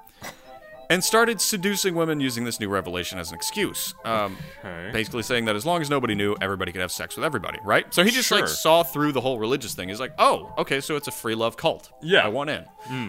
and 0.90 1.02
started 1.02 1.40
seducing 1.40 1.94
women 1.94 2.20
using 2.20 2.44
this 2.44 2.60
new 2.60 2.68
revelation 2.68 3.18
as 3.18 3.30
an 3.30 3.34
excuse. 3.36 3.94
Um, 4.04 4.36
Okay. 4.64 4.90
Basically 4.92 5.22
saying 5.22 5.44
that 5.46 5.56
as 5.56 5.64
long 5.66 5.80
as 5.82 5.90
nobody 5.90 6.14
knew, 6.14 6.34
everybody 6.40 6.72
could 6.72 6.80
have 6.80 6.92
sex 6.92 7.16
with 7.16 7.24
everybody, 7.24 7.58
right? 7.64 7.92
So 7.92 8.02
he 8.04 8.10
just 8.10 8.28
Sure. 8.28 8.40
like 8.40 8.48
saw 8.48 8.82
through 8.82 9.12
the 9.12 9.20
whole 9.20 9.38
religious 9.38 9.74
thing. 9.74 9.88
He's 9.88 10.00
like, 10.00 10.12
oh, 10.18 10.52
okay, 10.58 10.80
so 10.80 10.96
it's 10.96 11.08
a 11.08 11.12
free 11.12 11.34
love 11.34 11.56
cult. 11.56 11.90
Yeah. 12.02 12.24
I 12.24 12.28
want 12.28 12.50
in. 12.50 12.64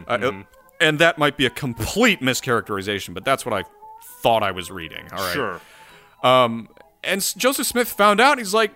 Uh, 0.07 0.11
uh, 0.11 0.43
and 0.82 0.99
that 0.99 1.17
might 1.17 1.38
be 1.38 1.45
a 1.45 1.49
complete 1.49 2.21
mischaracterization, 2.21 3.13
but 3.13 3.23
that's 3.26 3.45
what 3.45 3.53
I 3.53 3.63
thought 4.21 4.43
I 4.43 4.51
was 4.51 4.69
reading. 4.71 5.07
All 5.11 5.19
right. 5.19 5.34
Sure. 5.34 5.61
And 7.03 7.21
Joseph 7.38 7.67
Smith 7.67 7.88
found 7.89 8.19
out. 8.19 8.38
He's 8.39 8.53
like, 8.53 8.71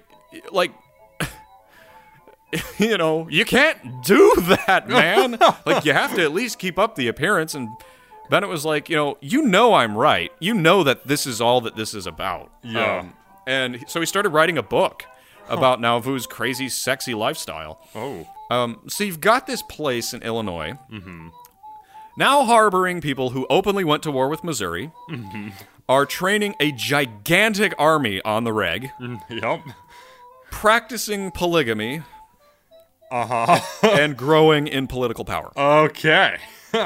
like, 0.51 0.71
you 2.77 2.97
know, 2.97 3.27
you 3.29 3.45
can't 3.45 4.03
do 4.03 4.33
that, 4.67 4.87
man. 4.87 5.37
like, 5.65 5.85
you 5.85 5.93
have 5.93 6.15
to 6.15 6.21
at 6.23 6.31
least 6.33 6.59
keep 6.59 6.77
up 6.79 6.95
the 6.95 7.07
appearance. 7.07 7.53
And 7.55 7.69
Bennett 8.29 8.49
was 8.49 8.65
like, 8.65 8.89
you 8.89 8.95
know, 8.95 9.17
you 9.21 9.41
know 9.43 9.73
I'm 9.73 9.95
right. 9.97 10.31
You 10.39 10.53
know 10.53 10.83
that 10.83 11.07
this 11.07 11.25
is 11.25 11.41
all 11.41 11.61
that 11.61 11.75
this 11.75 11.93
is 11.93 12.05
about. 12.07 12.51
Um, 12.63 12.71
Yeah. 12.75 13.05
and 13.47 13.83
so 13.87 13.99
he 13.99 14.05
started 14.05 14.29
writing 14.29 14.57
a 14.57 14.63
book 14.63 15.03
about 15.49 15.81
Nauvoo's 15.81 16.27
crazy, 16.27 16.69
sexy 16.69 17.13
lifestyle. 17.15 17.79
Oh. 17.95 18.27
Um, 18.51 18.81
so 18.87 19.03
you've 19.03 19.21
got 19.21 19.47
this 19.47 19.61
place 19.63 20.13
in 20.13 20.21
Illinois, 20.23 20.73
Mm-hmm. 20.91 21.29
now 22.17 22.43
harboring 22.45 23.01
people 23.01 23.31
who 23.31 23.47
openly 23.49 23.83
went 23.83 24.03
to 24.03 24.11
war 24.11 24.27
with 24.29 24.43
Missouri, 24.43 24.91
are 25.87 26.05
training 26.05 26.55
a 26.59 26.71
gigantic 26.73 27.73
army 27.79 28.21
on 28.23 28.43
the 28.43 28.53
reg, 28.53 28.91
Yep. 29.29 29.61
practicing 30.51 31.31
polygamy, 31.31 32.03
Uh-huh. 33.11 33.59
and 33.87 34.15
growing 34.15 34.67
in 34.67 34.85
political 34.87 35.25
power. 35.25 35.51
Okay. 35.57 36.37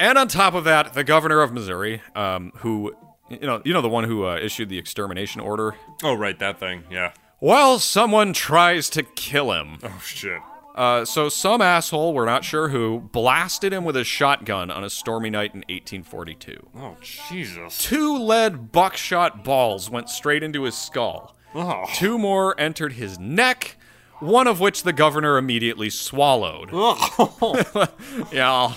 And 0.00 0.16
on 0.18 0.28
top 0.28 0.54
of 0.54 0.64
that, 0.64 0.94
the 0.94 1.04
governor 1.04 1.40
of 1.40 1.52
Missouri, 1.52 2.02
um, 2.14 2.52
who 2.56 2.94
you 3.28 3.40
know, 3.40 3.60
you 3.64 3.72
know 3.72 3.82
the 3.82 3.88
one 3.88 4.04
who 4.04 4.24
uh, 4.26 4.36
issued 4.36 4.68
the 4.68 4.78
extermination 4.78 5.40
order. 5.40 5.74
Oh, 6.02 6.14
right, 6.14 6.38
that 6.38 6.58
thing. 6.58 6.84
Yeah. 6.90 7.12
Well, 7.40 7.78
someone 7.78 8.32
tries 8.32 8.90
to 8.90 9.02
kill 9.02 9.52
him. 9.52 9.78
Oh, 9.82 10.00
shit. 10.04 10.40
Uh, 10.74 11.04
so 11.04 11.28
some 11.28 11.60
asshole, 11.60 12.14
we're 12.14 12.24
not 12.24 12.44
sure 12.44 12.68
who, 12.68 13.00
blasted 13.12 13.72
him 13.72 13.84
with 13.84 13.96
a 13.96 14.04
shotgun 14.04 14.70
on 14.70 14.84
a 14.84 14.90
stormy 14.90 15.28
night 15.28 15.52
in 15.52 15.60
1842. 15.68 16.68
Oh, 16.76 16.96
Jesus. 17.00 17.78
Two 17.78 18.16
lead 18.16 18.70
buckshot 18.70 19.44
balls 19.44 19.90
went 19.90 20.08
straight 20.08 20.42
into 20.42 20.62
his 20.62 20.76
skull. 20.76 21.36
Oh. 21.54 21.84
Two 21.94 22.16
more 22.16 22.58
entered 22.60 22.92
his 22.92 23.18
neck, 23.18 23.76
one 24.20 24.46
of 24.46 24.60
which 24.60 24.84
the 24.84 24.92
governor 24.92 25.36
immediately 25.36 25.90
swallowed. 25.90 26.70
yeah. 28.32 28.74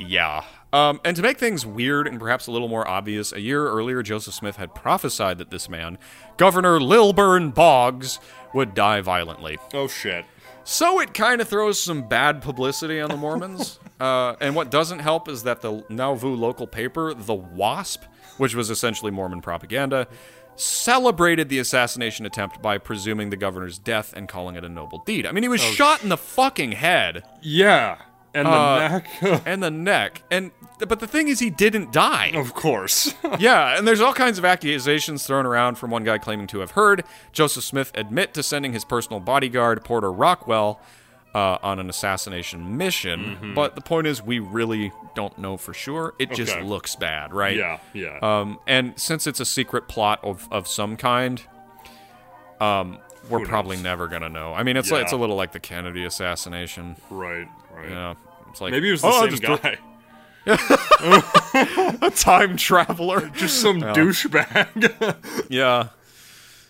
Oh. 0.00 0.06
Yeah. 0.06 0.44
Um, 0.72 1.00
and 1.04 1.16
to 1.16 1.22
make 1.22 1.38
things 1.38 1.66
weird 1.66 2.06
and 2.06 2.20
perhaps 2.20 2.46
a 2.46 2.52
little 2.52 2.68
more 2.68 2.86
obvious, 2.86 3.32
a 3.32 3.40
year 3.40 3.66
earlier, 3.66 4.02
Joseph 4.02 4.34
Smith 4.34 4.56
had 4.56 4.74
prophesied 4.74 5.38
that 5.38 5.50
this 5.50 5.68
man, 5.68 5.98
Governor 6.36 6.80
Lilburn 6.80 7.50
Boggs, 7.50 8.20
would 8.54 8.74
die 8.74 9.00
violently. 9.00 9.58
Oh, 9.74 9.88
shit. 9.88 10.24
So 10.62 11.00
it 11.00 11.12
kind 11.14 11.40
of 11.40 11.48
throws 11.48 11.82
some 11.82 12.06
bad 12.06 12.42
publicity 12.42 13.00
on 13.00 13.10
the 13.10 13.16
Mormons. 13.16 13.80
uh, 14.00 14.36
and 14.40 14.54
what 14.54 14.70
doesn't 14.70 15.00
help 15.00 15.28
is 15.28 15.42
that 15.42 15.60
the 15.60 15.84
Nauvoo 15.88 16.34
local 16.34 16.68
paper, 16.68 17.14
The 17.14 17.34
Wasp, 17.34 18.04
which 18.36 18.54
was 18.54 18.70
essentially 18.70 19.10
Mormon 19.10 19.40
propaganda, 19.40 20.06
celebrated 20.54 21.48
the 21.48 21.58
assassination 21.58 22.26
attempt 22.26 22.62
by 22.62 22.78
presuming 22.78 23.30
the 23.30 23.36
governor's 23.36 23.78
death 23.78 24.12
and 24.14 24.28
calling 24.28 24.56
it 24.56 24.64
a 24.64 24.68
noble 24.68 25.02
deed. 25.04 25.26
I 25.26 25.32
mean, 25.32 25.42
he 25.42 25.48
was 25.48 25.60
shot 25.60 26.02
in 26.02 26.10
the 26.10 26.16
fucking 26.16 26.72
head. 26.72 27.24
Yeah. 27.40 27.98
And 28.32 28.46
the 28.46 28.50
Uh, 28.52 28.88
neck. 28.88 29.42
and 29.46 29.62
the 29.62 29.70
neck. 29.70 30.22
And 30.30 30.50
but 30.78 31.00
the 31.00 31.06
thing 31.06 31.28
is, 31.28 31.40
he 31.40 31.50
didn't 31.50 31.92
die. 31.92 32.30
of 32.34 32.54
course. 32.54 33.12
yeah, 33.38 33.76
and 33.76 33.86
there's 33.86 34.00
all 34.00 34.14
kinds 34.14 34.38
of 34.38 34.44
accusations 34.44 35.26
thrown 35.26 35.46
around 35.46 35.76
from 35.76 35.90
one 35.90 36.04
guy 36.04 36.16
claiming 36.18 36.46
to 36.48 36.60
have 36.60 36.70
heard 36.72 37.04
Joseph 37.32 37.64
Smith 37.64 37.90
admit 37.94 38.32
to 38.34 38.42
sending 38.42 38.72
his 38.72 38.84
personal 38.84 39.20
bodyguard 39.20 39.84
Porter 39.84 40.10
Rockwell 40.12 40.80
uh, 41.34 41.58
on 41.62 41.78
an 41.80 41.90
assassination 41.90 42.76
mission. 42.76 43.52
But 43.54 43.74
the 43.74 43.80
point 43.82 44.06
is, 44.06 44.22
we 44.22 44.38
really 44.38 44.92
don't 45.14 45.36
know 45.38 45.56
for 45.56 45.74
sure. 45.74 46.14
It 46.18 46.32
just 46.32 46.58
looks 46.60 46.96
bad, 46.96 47.34
right? 47.34 47.56
yeah, 47.56 47.78
yeah. 47.92 48.18
Um, 48.22 48.58
and 48.66 48.98
since 48.98 49.26
it's 49.26 49.40
a 49.40 49.44
secret 49.44 49.86
plot 49.88 50.20
of, 50.22 50.48
of 50.50 50.66
some 50.66 50.96
kind, 50.96 51.42
um, 52.60 52.98
we're 53.28 53.44
probably 53.44 53.76
never 53.76 54.08
gonna 54.08 54.28
know. 54.28 54.54
I 54.54 54.62
mean, 54.62 54.76
it's 54.76 54.90
like, 54.90 55.02
it's 55.02 55.12
a 55.12 55.16
little 55.16 55.36
like 55.36 55.52
the 55.52 55.60
Kennedy 55.60 56.04
assassination. 56.04 56.96
right, 57.10 57.48
right. 57.80 57.90
Yeah, 57.90 58.14
it's 58.50 58.60
like 58.60 58.70
Maybe 58.72 58.88
it 58.88 58.92
was 58.92 59.02
the 59.02 59.08
"Oh, 59.08 59.28
same 59.28 59.38
guy. 59.38 59.78
a 62.06 62.10
time 62.10 62.56
traveler. 62.56 63.28
Just 63.34 63.60
some 63.60 63.80
douchebag. 63.80 65.46
Yeah. 65.50 65.88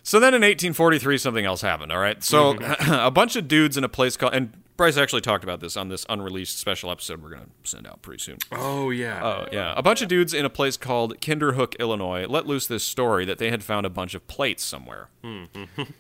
So 0.02 0.18
then 0.18 0.34
in 0.34 0.40
1843, 0.40 1.18
something 1.18 1.44
else 1.44 1.60
happened, 1.60 1.92
all 1.92 1.98
right? 1.98 2.22
So 2.24 2.56
a 2.88 3.10
bunch 3.10 3.36
of 3.36 3.46
dudes 3.46 3.76
in 3.76 3.84
a 3.84 3.88
place 3.88 4.16
called, 4.16 4.34
and 4.34 4.52
Bryce 4.76 4.96
actually 4.96 5.20
talked 5.20 5.44
about 5.44 5.60
this 5.60 5.76
on 5.76 5.88
this 5.90 6.06
unreleased 6.08 6.58
special 6.58 6.90
episode 6.90 7.22
we're 7.22 7.28
going 7.30 7.42
to 7.42 7.50
send 7.70 7.86
out 7.86 8.00
pretty 8.02 8.22
soon. 8.22 8.38
oh 8.50 8.88
yeah. 8.90 9.22
Uh, 9.24 9.46
yeah. 9.52 9.74
A 9.76 9.82
bunch 9.82 10.00
of 10.02 10.08
dudes 10.08 10.32
in 10.34 10.44
a 10.46 10.50
place 10.50 10.76
called 10.78 11.20
Kinderhook, 11.20 11.78
Illinois, 11.78 12.26
let 12.26 12.46
loose 12.46 12.66
this 12.66 12.82
story 12.82 13.24
that 13.26 13.36
they 13.38 13.50
had 13.50 13.62
found 13.62 13.84
a 13.86 13.90
bunch 13.90 14.14
of 14.14 14.26
plates 14.26 14.64
somewhere. 14.64 15.10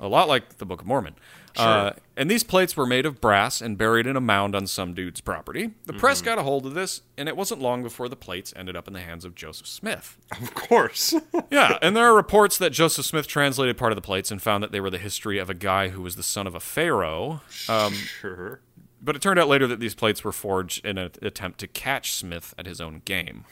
a 0.00 0.08
lot 0.08 0.28
like 0.28 0.56
the 0.56 0.64
Book 0.66 0.80
of 0.80 0.86
Mormon. 0.86 1.14
Uh, 1.56 1.92
and 2.16 2.30
these 2.30 2.42
plates 2.44 2.76
were 2.76 2.86
made 2.86 3.06
of 3.06 3.20
brass 3.20 3.60
and 3.60 3.76
buried 3.78 4.06
in 4.06 4.14
a 4.16 4.20
mound 4.20 4.54
on 4.54 4.66
some 4.66 4.92
dude's 4.94 5.20
property. 5.20 5.70
The 5.86 5.92
press 5.94 6.20
got 6.22 6.38
a 6.38 6.42
hold 6.42 6.66
of 6.66 6.74
this, 6.74 7.02
and 7.16 7.28
it 7.28 7.36
wasn't 7.36 7.60
long 7.60 7.82
before 7.82 8.08
the 8.08 8.16
plates 8.16 8.52
ended 8.56 8.76
up 8.76 8.86
in 8.86 8.94
the 8.94 9.00
hands 9.00 9.24
of 9.24 9.34
Joseph 9.34 9.66
Smith. 9.66 10.18
of 10.40 10.54
course. 10.54 11.14
Yeah, 11.50 11.78
and 11.82 11.96
there 11.96 12.04
are 12.06 12.14
reports 12.14 12.58
that 12.58 12.70
Joseph 12.70 13.04
Smith 13.06 13.26
translated 13.26 13.76
part 13.76 13.90
of 13.90 13.96
the 13.96 14.02
plates 14.02 14.30
and 14.30 14.40
found 14.40 14.62
that 14.62 14.70
they 14.70 14.80
were 14.80 14.90
the 14.90 14.98
history 14.98 15.38
of 15.38 15.50
a 15.50 15.54
guy 15.54 15.88
who 15.88 16.00
was 16.02 16.14
the 16.14 16.22
son 16.22 16.46
of 16.46 16.54
a 16.54 16.60
pharaoh. 16.60 17.40
Um, 17.68 17.92
sure. 17.92 18.60
but 19.02 19.16
it 19.16 19.22
turned 19.22 19.40
out 19.40 19.48
later 19.48 19.66
that 19.66 19.80
these 19.80 19.96
plates 19.96 20.22
were 20.22 20.30
forged 20.30 20.84
in 20.86 20.96
an 20.96 21.10
attempt 21.22 21.58
to 21.60 21.66
catch 21.66 22.12
Smith 22.12 22.54
at 22.56 22.66
his 22.66 22.80
own 22.80 23.02
game. 23.04 23.44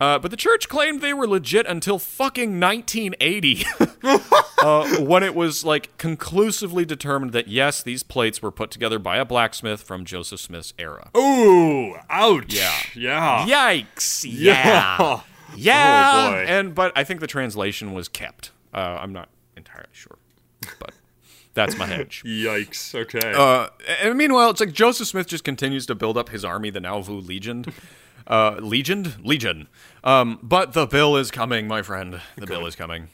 Uh, 0.00 0.18
but 0.18 0.30
the 0.30 0.36
church 0.36 0.68
claimed 0.68 1.00
they 1.00 1.14
were 1.14 1.26
legit 1.26 1.66
until 1.66 1.98
fucking 1.98 2.60
1980, 2.60 3.64
uh, 4.62 4.96
when 5.00 5.22
it 5.22 5.34
was 5.34 5.64
like 5.64 5.96
conclusively 5.96 6.84
determined 6.84 7.32
that 7.32 7.48
yes, 7.48 7.82
these 7.82 8.02
plates 8.02 8.42
were 8.42 8.50
put 8.50 8.70
together 8.70 8.98
by 8.98 9.16
a 9.16 9.24
blacksmith 9.24 9.82
from 9.82 10.04
Joseph 10.04 10.40
Smith's 10.40 10.74
era. 10.78 11.10
Ooh, 11.16 11.94
ouch. 12.10 12.52
Yeah. 12.54 12.74
Yeah. 12.94 13.46
Yikes! 13.46 14.24
Yeah, 14.28 14.98
Yeah. 14.98 15.20
yeah. 15.56 16.26
Oh, 16.26 16.30
boy. 16.32 16.44
And 16.46 16.74
but 16.74 16.92
I 16.94 17.04
think 17.04 17.20
the 17.20 17.26
translation 17.26 17.94
was 17.94 18.08
kept. 18.08 18.50
Uh, 18.74 18.98
I'm 19.00 19.12
not 19.12 19.30
entirely 19.56 19.88
sure, 19.92 20.18
but 20.78 20.92
that's 21.54 21.78
my 21.78 21.86
hedge. 21.86 22.22
Yikes. 22.26 22.94
Okay. 22.94 23.32
Uh, 23.34 23.68
and 24.02 24.18
meanwhile, 24.18 24.50
it's 24.50 24.60
like 24.60 24.72
Joseph 24.72 25.08
Smith 25.08 25.26
just 25.26 25.44
continues 25.44 25.86
to 25.86 25.94
build 25.94 26.18
up 26.18 26.28
his 26.28 26.44
army, 26.44 26.68
the 26.68 26.80
Nauvoo 26.80 27.18
Legion. 27.18 27.64
Uh, 28.26 28.56
Legion? 28.60 29.14
Legion. 29.22 29.68
Um, 30.04 30.38
but 30.42 30.72
the 30.72 30.86
bill 30.86 31.16
is 31.16 31.30
coming, 31.30 31.68
my 31.68 31.82
friend. 31.82 32.20
The 32.36 32.46
bill 32.46 32.66
is 32.66 32.74
coming. 32.76 33.08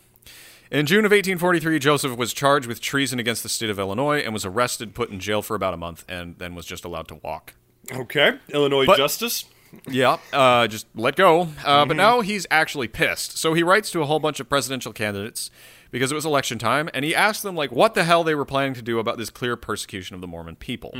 In 0.71 0.87
June 0.87 1.05
of 1.05 1.11
1843, 1.11 1.79
Joseph 1.79 2.17
was 2.17 2.33
charged 2.33 2.67
with 2.67 2.81
treason 2.81 3.19
against 3.19 3.43
the 3.43 3.49
state 3.51 3.69
of 3.69 3.79
Illinois 3.79 4.21
and 4.21 4.33
was 4.33 4.47
arrested, 4.47 4.95
put 4.95 5.11
in 5.11 5.21
jail 5.21 5.43
for 5.43 5.55
about 5.55 5.75
a 5.75 5.77
month, 5.77 6.05
and 6.09 6.39
then 6.39 6.55
was 6.55 6.65
just 6.65 6.85
allowed 6.85 7.09
to 7.09 7.17
walk. 7.17 7.55
okay. 7.93 8.39
Illinois 8.55 8.87
but- 8.87 8.97
justice. 8.97 9.45
Yeah, 9.89 10.19
uh, 10.35 10.67
just 10.67 10.87
let 10.95 11.17
go. 11.17 11.49
Uh, 11.65 11.87
But 11.87 11.97
now 11.97 12.21
he's 12.21 12.47
actually 12.51 12.89
pissed. 12.89 13.39
So 13.39 13.55
he 13.55 13.63
writes 13.63 13.91
to 13.93 14.03
a 14.03 14.05
whole 14.05 14.19
bunch 14.19 14.39
of 14.39 14.47
presidential 14.47 14.93
candidates 14.93 15.51
because 15.91 16.13
it 16.13 16.15
was 16.15 16.27
election 16.27 16.59
time, 16.59 16.91
and 16.93 17.07
he 17.07 17.15
asked 17.15 17.43
them 17.43 17.55
like 17.55 17.73
what 17.73 17.95
the 17.95 18.05
hell 18.05 18.23
they 18.23 18.35
were 18.35 18.45
planning 18.45 18.75
to 18.75 18.83
do 18.83 18.99
about 18.99 19.17
this 19.17 19.31
clear 19.31 19.57
persecution 19.57 20.15
of 20.15 20.21
the 20.21 20.27
Mormon 20.27 20.57
people. 20.57 20.95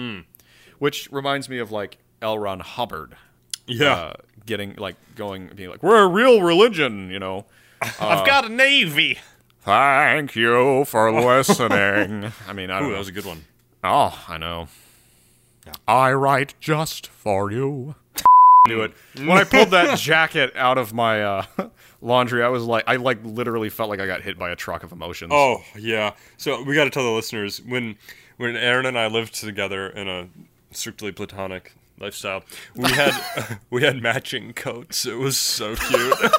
Which 0.79 1.07
reminds 1.13 1.51
me 1.51 1.59
of 1.59 1.71
like 1.71 1.99
L. 2.23 2.39
Ron 2.39 2.61
Hubbard 2.61 3.15
Yeah. 3.73 3.93
uh, 3.95 4.13
getting 4.47 4.75
like 4.77 4.97
going 5.17 5.51
being 5.55 5.71
like 5.71 5.83
we're 5.83 6.03
a 6.05 6.09
real 6.09 6.43
religion, 6.43 7.11
you 7.11 7.19
know. 7.19 7.45
I've 7.83 8.27
got 8.27 8.45
a 8.45 8.49
navy. 8.49 9.19
Thank 9.63 10.35
you 10.37 10.85
for 10.85 11.13
listening. 11.25 12.33
I 12.49 12.53
mean, 12.53 12.71
I 12.71 12.81
Ooh, 12.81 12.85
know. 12.85 12.91
that 12.93 12.99
was 12.99 13.09
a 13.09 13.13
good 13.13 13.25
one. 13.27 13.45
Oh, 13.85 14.25
I 14.29 14.39
know. 14.39 14.69
I 15.87 16.13
write 16.13 16.55
just 16.61 17.07
for 17.07 17.51
you. 17.51 17.95
Do 18.67 18.83
it. 18.83 18.93
When 19.17 19.31
I 19.33 19.45
pulled 19.45 19.71
that 19.71 19.99
jacket 19.99 20.53
out 20.57 20.79
of 20.79 20.93
my 20.93 21.23
uh, 21.23 21.45
laundry, 22.01 22.45
I 22.45 22.49
was 22.49 22.65
like, 22.65 22.85
I 22.87 22.97
like 22.97 23.19
literally 23.25 23.69
felt 23.69 23.91
like 23.91 23.99
I 24.01 24.07
got 24.07 24.23
hit 24.23 24.39
by 24.39 24.51
a 24.51 24.57
truck 24.57 24.85
of 24.85 24.93
emotions. 24.93 25.31
Oh 25.35 25.63
yeah. 25.77 26.13
So 26.37 26.63
we 26.63 26.75
got 26.75 26.85
to 26.85 26.91
tell 26.91 27.05
the 27.05 27.11
listeners 27.11 27.61
when 27.61 27.97
when 28.37 28.55
Aaron 28.57 28.87
and 28.87 28.99
I 28.99 29.09
lived 29.09 29.35
together 29.35 29.89
in 29.89 30.09
a 30.09 30.29
strictly 30.71 31.11
platonic 31.13 31.75
lifestyle, 32.03 32.43
we 32.75 32.91
had 32.91 33.59
we 33.71 33.83
had 33.83 34.03
matching 34.03 34.53
coats. 34.53 35.07
It 35.07 35.19
was 35.19 35.37
so 35.39 35.77
cute. 35.77 36.19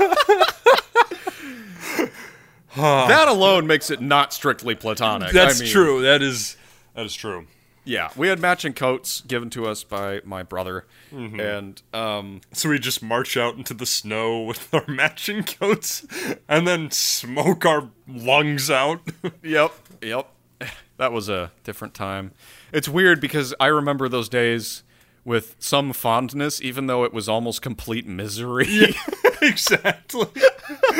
that 2.76 3.28
alone 3.28 3.68
makes 3.68 3.89
it 3.89 4.01
not 4.01 4.34
strictly 4.34 4.76
platonic. 4.76 5.32
That's 5.32 5.61
I 5.61 5.64
mean, 5.64 5.74
true. 5.74 6.01
That 6.01 6.22
is 6.22 6.57
that 6.95 7.05
is 7.05 7.14
true. 7.16 7.47
Yeah, 7.86 8.11
we 8.16 8.30
had 8.30 8.39
matching 8.39 8.72
coats 8.74 9.20
given 9.22 9.49
to 9.51 9.66
us 9.66 9.84
by 9.84 10.22
my 10.24 10.43
brother, 10.43 10.86
Mm-hmm. 11.14 11.39
and 11.39 11.82
um, 11.93 12.41
So 12.53 12.70
we 12.70 12.80
just 12.80 13.03
march 13.03 13.36
out 13.36 13.55
into 13.57 13.74
the 13.74 13.86
snow 13.86 14.41
with 14.43 14.74
our 14.74 14.86
matching 14.88 15.43
coats 15.43 16.07
and 16.47 16.66
then 16.66 16.91
smoke 16.91 17.66
our 17.66 17.89
lungs 18.07 18.72
out. 18.72 19.01
Yep, 19.43 19.74
yep. 20.01 20.30
That 20.97 21.11
was 21.11 21.28
a 21.28 21.51
different 21.64 21.95
time. 21.95 22.32
It's 22.72 22.88
weird 22.88 23.20
because 23.20 23.53
I 23.59 23.66
remember 23.68 24.07
those 24.07 24.30
days 24.30 24.82
with 25.26 25.55
some 25.59 25.93
fondness, 25.93 26.61
even 26.61 26.88
though 26.88 27.03
it 27.03 27.13
was 27.13 27.30
almost 27.30 27.61
complete 27.61 28.05
misery. 28.05 28.95
exactly. 29.41 30.28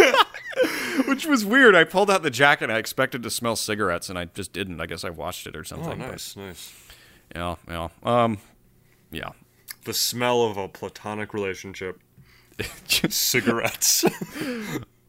Which 1.08 1.26
was 1.26 1.44
weird. 1.44 1.76
I 1.76 1.84
pulled 1.84 2.10
out 2.12 2.24
the 2.24 2.30
jacket 2.30 2.70
I 2.70 2.78
expected 2.78 3.24
to 3.24 3.30
smell 3.30 3.56
cigarettes 3.56 4.10
and 4.10 4.18
I 4.18 4.26
just 4.26 4.54
didn't. 4.54 4.80
I 4.80 4.86
guess 4.86 5.04
I 5.04 5.10
watched 5.10 5.48
it 5.48 5.56
or 5.56 5.64
something. 5.64 5.94
Oh, 5.94 6.06
but- 6.06 6.12
nice, 6.12 6.36
nice. 6.36 6.74
yeah, 7.36 7.56
yeah. 7.68 7.88
Um 8.04 8.38
yeah. 9.12 9.30
The 9.86 9.94
smell 9.94 10.44
of 10.44 10.56
a 10.58 10.68
platonic 10.70 11.34
relationship. 11.34 12.00
Cigarettes. 12.88 14.06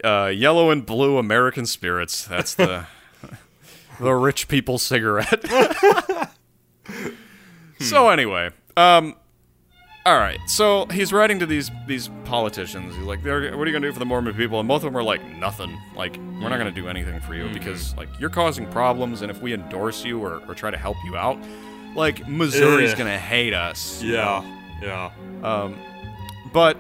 Uh 0.03 0.27
yellow 0.27 0.71
and 0.71 0.85
blue 0.85 1.19
American 1.19 1.67
spirits. 1.67 2.25
That's 2.25 2.55
the 2.55 2.87
the 4.01 4.12
rich 4.15 4.49
people 4.49 4.79
cigarette. 4.79 5.45
so 7.79 8.09
anyway, 8.09 8.51
um 8.77 9.14
all 10.07 10.18
right, 10.18 10.39
so 10.49 10.85
he's 10.87 11.14
writing 11.14 11.39
to 11.39 11.47
these 11.47 11.70
these 11.87 12.11
politicians. 12.27 12.95
He's 12.95 13.07
like, 13.07 13.20
"What 13.25 13.31
are 13.33 13.43
you 13.66 13.72
gonna 13.72 13.81
do 13.81 13.93
for 13.93 13.99
the 13.99 14.05
Mormon 14.05 14.35
people?" 14.35 14.61
And 14.61 14.68
both 14.68 14.83
of 14.85 14.93
them 14.93 14.97
are 14.99 15.03
like, 15.03 15.25
"Nothing. 15.39 15.79
Like, 15.97 16.18
we're 16.18 16.51
not 16.51 16.59
gonna 16.59 16.70
do 16.72 16.89
anything 16.89 17.20
for 17.20 17.35
you 17.35 17.49
because 17.55 17.97
like 17.97 18.09
you're 18.20 18.29
causing 18.29 18.66
problems, 18.66 19.22
and 19.22 19.31
if 19.31 19.41
we 19.41 19.55
endorse 19.55 20.05
you 20.05 20.22
or, 20.22 20.43
or 20.47 20.55
try 20.55 20.70
to 20.70 20.77
help 20.77 20.99
you 21.07 21.16
out, 21.16 21.39
like 21.97 22.29
Missouri's 22.29 22.93
Ugh. 22.93 22.99
gonna 22.99 23.18
hate 23.18 23.55
us." 23.55 24.03
yeah, 24.03 24.45
yeah. 24.83 25.11
Um, 25.43 25.75
but 26.53 26.77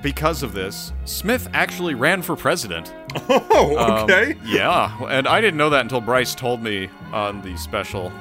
because 0.00 0.44
of 0.44 0.52
this, 0.52 0.92
Smith 1.06 1.48
actually 1.54 1.94
ran 1.94 2.22
for 2.22 2.36
president. 2.36 2.94
Oh, 3.28 3.76
Um, 3.78 4.04
okay. 4.04 4.36
yeah, 4.44 4.96
and 5.08 5.26
I 5.26 5.40
didn't 5.40 5.56
know 5.56 5.70
that 5.70 5.80
until 5.80 6.00
Bryce 6.00 6.34
told 6.36 6.62
me 6.62 6.88
on 7.12 7.42
the 7.42 7.56
special. 7.56 8.12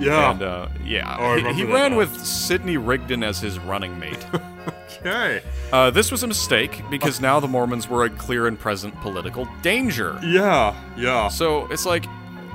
Yeah. 0.00 0.30
And 0.32 0.42
uh, 0.42 0.68
yeah, 0.84 1.16
Oh, 1.18 1.36
he, 1.36 1.52
he 1.54 1.64
ran 1.64 1.92
now. 1.92 1.98
with 1.98 2.24
Sidney 2.24 2.76
Rigdon 2.76 3.22
as 3.22 3.40
his 3.40 3.58
running 3.58 3.98
mate. 3.98 4.24
okay. 5.00 5.42
Uh, 5.72 5.90
this 5.90 6.10
was 6.10 6.22
a 6.22 6.26
mistake 6.26 6.82
because 6.90 7.20
now 7.20 7.40
the 7.40 7.48
Mormons 7.48 7.88
were 7.88 8.04
a 8.04 8.10
clear 8.10 8.46
and 8.46 8.58
present 8.58 8.94
political 9.00 9.46
danger. 9.62 10.18
Yeah, 10.24 10.74
yeah. 10.96 11.28
So 11.28 11.66
it's 11.70 11.86
like 11.86 12.04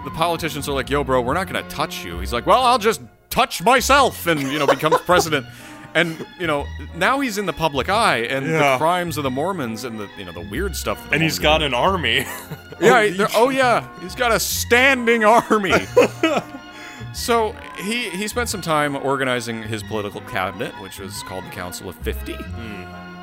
the 0.04 0.12
politicians 0.12 0.68
are 0.68 0.74
like, 0.74 0.89
"Yo, 0.89 1.04
bro, 1.04 1.22
we're 1.22 1.34
not 1.34 1.48
going 1.52 1.64
to 1.64 1.70
touch 1.70 2.04
you." 2.04 2.20
He's 2.20 2.34
like, 2.34 2.46
"Well, 2.46 2.62
I'll 2.64 2.80
just 2.80 3.02
touch 3.30 3.62
myself," 3.64 4.28
and 4.28 4.41
you 4.41 4.60
know 4.60 4.68
becomes 4.68 4.98
president. 5.06 5.46
And 5.96 6.26
you 6.39 6.48
know 6.48 6.66
now 6.96 7.20
he's 7.20 7.38
in 7.38 7.46
the 7.46 7.54
public 7.54 7.88
eye, 7.88 8.22
and 8.30 8.48
Yeah. 8.48 8.72
the 8.72 8.78
crimes 8.80 9.16
of 9.18 9.24
the 9.24 9.30
Mormons 9.30 9.84
and 9.84 10.00
the 10.00 10.10
you 10.18 10.26
know 10.26 10.32
the 10.32 10.41
weird 10.50 10.76
stuff. 10.76 10.98
the 11.08 11.14
And 11.14 11.22
he's 11.24 11.38
got 11.38 11.62
an 11.62 11.76
army. 11.76 12.26
yeah, 12.82 13.08
they're- 13.16 13.28
oh 13.36 13.50
yeah, 13.50 13.88
he's 14.02 14.16
got 14.16 14.32
a 14.32 14.39
standing 14.39 15.24
army. 15.24 15.72
So 17.14 17.54
he 17.78 18.10
he 18.10 18.28
spent 18.28 18.49
some 18.49 18.62
time 18.62 18.95
organizing 18.95 19.64
his 19.64 19.84
political 19.84 20.22
cabinet, 20.22 20.74
which 20.82 20.99
was 20.99 21.24
called 21.24 21.43
the 21.45 21.49
Council 21.49 21.89
of 21.89 21.95
Fifty 21.95 22.38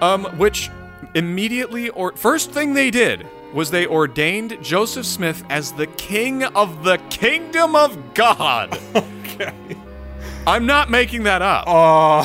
um, 0.00 0.24
which 0.36 0.70
immediately 1.14 1.88
or 1.90 2.12
first 2.16 2.50
thing 2.50 2.74
they 2.74 2.90
did 2.90 3.26
was 3.52 3.70
they 3.70 3.86
ordained 3.86 4.58
Joseph 4.62 5.06
Smith 5.06 5.44
as 5.50 5.72
the 5.72 5.86
king 5.86 6.44
of 6.44 6.84
the 6.84 6.98
kingdom 7.10 7.74
of 7.74 8.14
God. 8.14 8.78
okay. 8.94 9.52
I'm 10.46 10.66
not 10.66 10.88
making 10.88 11.24
that 11.24 11.42
up. 11.42 11.64
Uh, 11.66 12.24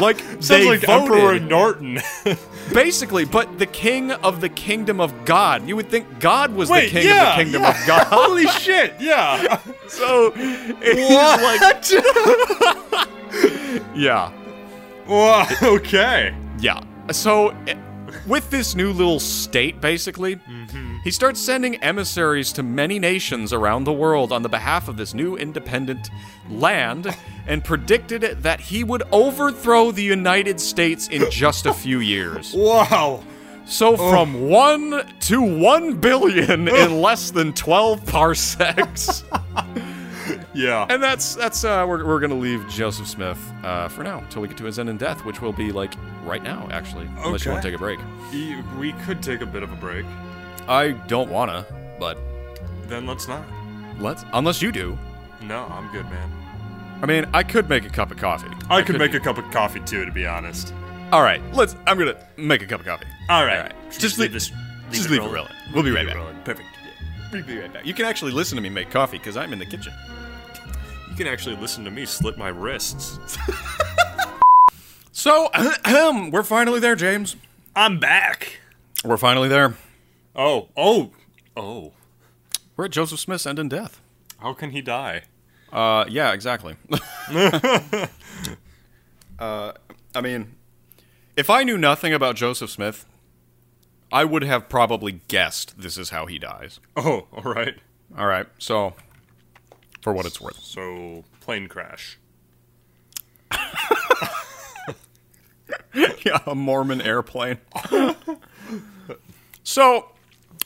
like 0.00 0.18
sounds 0.20 0.48
they 0.48 0.68
like 0.68 0.80
voted, 0.80 1.12
Emperor 1.12 1.40
Norton. 1.40 2.00
basically, 2.72 3.24
but 3.24 3.58
the 3.58 3.66
king 3.66 4.12
of 4.12 4.40
the 4.40 4.48
kingdom 4.48 5.00
of 5.00 5.24
God. 5.24 5.68
You 5.68 5.76
would 5.76 5.88
think 5.88 6.20
God 6.20 6.54
was 6.54 6.68
Wait, 6.70 6.86
the 6.86 6.90
king 6.90 7.06
yeah, 7.06 7.30
of 7.30 7.36
the 7.36 7.44
kingdom 7.44 7.62
yeah. 7.62 7.80
of 7.80 7.86
God. 7.86 8.06
Holy 8.10 8.46
shit! 8.46 8.94
Yeah. 9.00 9.60
so 9.88 10.32
it's 10.36 11.92
like, 11.92 13.06
yeah, 13.94 14.32
wow. 15.06 15.46
Okay. 15.62 16.34
yeah. 16.58 16.80
So 17.12 17.50
eh, 17.66 17.74
with 18.26 18.50
this 18.50 18.74
new 18.74 18.92
little 18.92 19.20
state, 19.20 19.80
basically, 19.80 20.36
mm-hmm. 20.36 20.96
he 21.04 21.10
starts 21.10 21.40
sending 21.40 21.76
emissaries 21.76 22.52
to 22.52 22.62
many 22.62 22.98
nations 22.98 23.52
around 23.52 23.84
the 23.84 23.92
world 23.92 24.32
on 24.32 24.42
the 24.42 24.48
behalf 24.48 24.88
of 24.88 24.96
this 24.96 25.14
new 25.14 25.36
independent 25.36 26.10
land, 26.50 27.16
and 27.46 27.64
predicted 27.64 28.22
that 28.42 28.60
he 28.60 28.82
would 28.84 29.02
overthrow 29.12 29.90
the 29.90 30.02
United 30.02 30.60
States 30.60 31.08
in 31.08 31.30
just 31.30 31.66
a 31.66 31.72
few 31.72 32.00
years. 32.14 32.52
Wow. 32.54 33.22
So 33.66 33.94
oh. 33.94 34.10
from 34.10 34.48
one 34.48 35.12
to 35.20 35.42
one 35.42 35.96
billion 35.96 36.68
in 36.68 37.00
less 37.02 37.30
than 37.32 37.52
twelve 37.52 38.04
parsecs, 38.06 39.24
Yeah. 40.56 40.86
and 40.88 41.02
that's 41.02 41.34
that's 41.34 41.64
uh, 41.64 41.84
we're 41.86 42.04
we're 42.06 42.20
gonna 42.20 42.34
leave 42.34 42.66
Joseph 42.68 43.06
Smith 43.06 43.38
uh, 43.62 43.88
for 43.88 44.02
now 44.02 44.18
until 44.20 44.42
we 44.42 44.48
get 44.48 44.56
to 44.58 44.64
his 44.64 44.78
end 44.78 44.88
in 44.88 44.96
death, 44.96 45.24
which 45.24 45.40
will 45.42 45.52
be 45.52 45.70
like 45.72 45.94
right 46.24 46.42
now, 46.42 46.66
actually, 46.72 47.06
unless 47.18 47.44
you 47.44 47.50
want 47.52 47.62
to 47.62 47.68
Okay. 47.68 47.70
take 47.70 47.74
a 47.74 47.78
break. 47.78 48.00
E- 48.32 48.56
we 48.78 48.92
could 49.04 49.22
take 49.22 49.40
a 49.42 49.46
bit 49.46 49.62
of 49.62 49.70
a 49.72 49.76
break. 49.76 50.06
I 50.68 50.92
don't 51.08 51.30
wanna, 51.30 51.64
but 52.00 52.18
Then 52.88 53.06
let's 53.06 53.28
not. 53.28 53.44
let's 54.00 54.24
unless 54.32 54.62
you 54.62 54.72
do. 54.72 54.98
No, 55.42 55.66
I'm 55.66 55.92
good, 55.92 56.06
man. 56.10 56.32
I 57.02 57.06
mean, 57.06 57.26
I 57.34 57.42
could 57.42 57.68
make 57.68 57.84
a 57.84 57.90
cup 57.90 58.10
of 58.10 58.16
coffee. 58.16 58.48
I 58.70 58.80
could 58.82 58.98
make 58.98 59.12
a 59.14 59.20
cup 59.20 59.36
of 59.38 59.48
coffee 59.50 59.80
too, 59.80 60.04
to 60.06 60.10
be 60.12 60.26
honest. 60.26 60.72
All 61.12 61.22
right, 61.22 61.40
let's. 61.54 61.76
I'm 61.86 61.98
gonna 61.98 62.16
make 62.38 62.62
a 62.62 62.66
cup 62.66 62.80
of 62.80 62.86
coffee. 62.86 63.04
All 63.28 63.44
right. 63.44 63.56
All 63.58 63.62
right. 63.64 63.74
Just 63.92 64.18
leave 64.18 64.32
this. 64.32 64.50
Just 64.90 65.10
leave 65.10 65.20
it 65.22 65.24
rolling. 65.28 65.52
We'll 65.74 65.82
be 65.84 65.90
right 65.90 66.06
back. 66.06 66.16
Perfect. 66.44 66.66
We'll 67.32 67.42
be 67.44 67.58
right 67.58 67.72
back. 67.72 67.84
You 67.84 67.92
can 67.92 68.06
actually 68.06 68.32
listen 68.32 68.56
to 68.56 68.62
me 68.62 68.68
make 68.70 68.90
coffee 68.90 69.18
because 69.18 69.36
I'm 69.36 69.52
in 69.52 69.58
the 69.58 69.66
kitchen. 69.66 69.92
You 71.16 71.24
can 71.24 71.32
actually 71.32 71.56
listen 71.56 71.82
to 71.86 71.90
me 71.90 72.04
slit 72.04 72.36
my 72.36 72.48
wrists. 72.48 73.38
So, 75.12 75.48
we're 76.30 76.42
finally 76.42 76.78
there, 76.78 76.94
James. 76.94 77.36
I'm 77.74 77.98
back. 77.98 78.60
We're 79.02 79.16
finally 79.16 79.48
there. 79.48 79.76
Oh, 80.34 80.68
oh, 80.76 81.12
oh. 81.56 81.94
We're 82.76 82.84
at 82.84 82.90
Joseph 82.90 83.18
Smith's 83.18 83.46
end 83.46 83.58
in 83.58 83.70
death. 83.70 84.02
How 84.40 84.52
can 84.52 84.72
he 84.72 84.82
die? 84.82 85.22
Uh, 85.72 86.04
yeah, 86.06 86.34
exactly. 86.34 86.76
uh, 89.38 89.72
I 90.14 90.20
mean, 90.20 90.54
if 91.34 91.48
I 91.48 91.62
knew 91.62 91.78
nothing 91.78 92.12
about 92.12 92.36
Joseph 92.36 92.68
Smith, 92.68 93.06
I 94.12 94.26
would 94.26 94.42
have 94.42 94.68
probably 94.68 95.22
guessed 95.28 95.80
this 95.80 95.96
is 95.96 96.10
how 96.10 96.26
he 96.26 96.38
dies. 96.38 96.78
Oh, 96.94 97.26
all 97.32 97.54
right. 97.54 97.76
All 98.16 98.26
right, 98.26 98.46
so 98.58 98.94
for 100.06 100.12
what 100.12 100.24
it's 100.24 100.40
worth. 100.40 100.62
So, 100.62 101.24
plane 101.40 101.66
crash. 101.66 102.16
yeah, 105.92 106.38
a 106.46 106.54
Mormon 106.54 107.00
airplane. 107.00 107.58
so, 109.64 110.12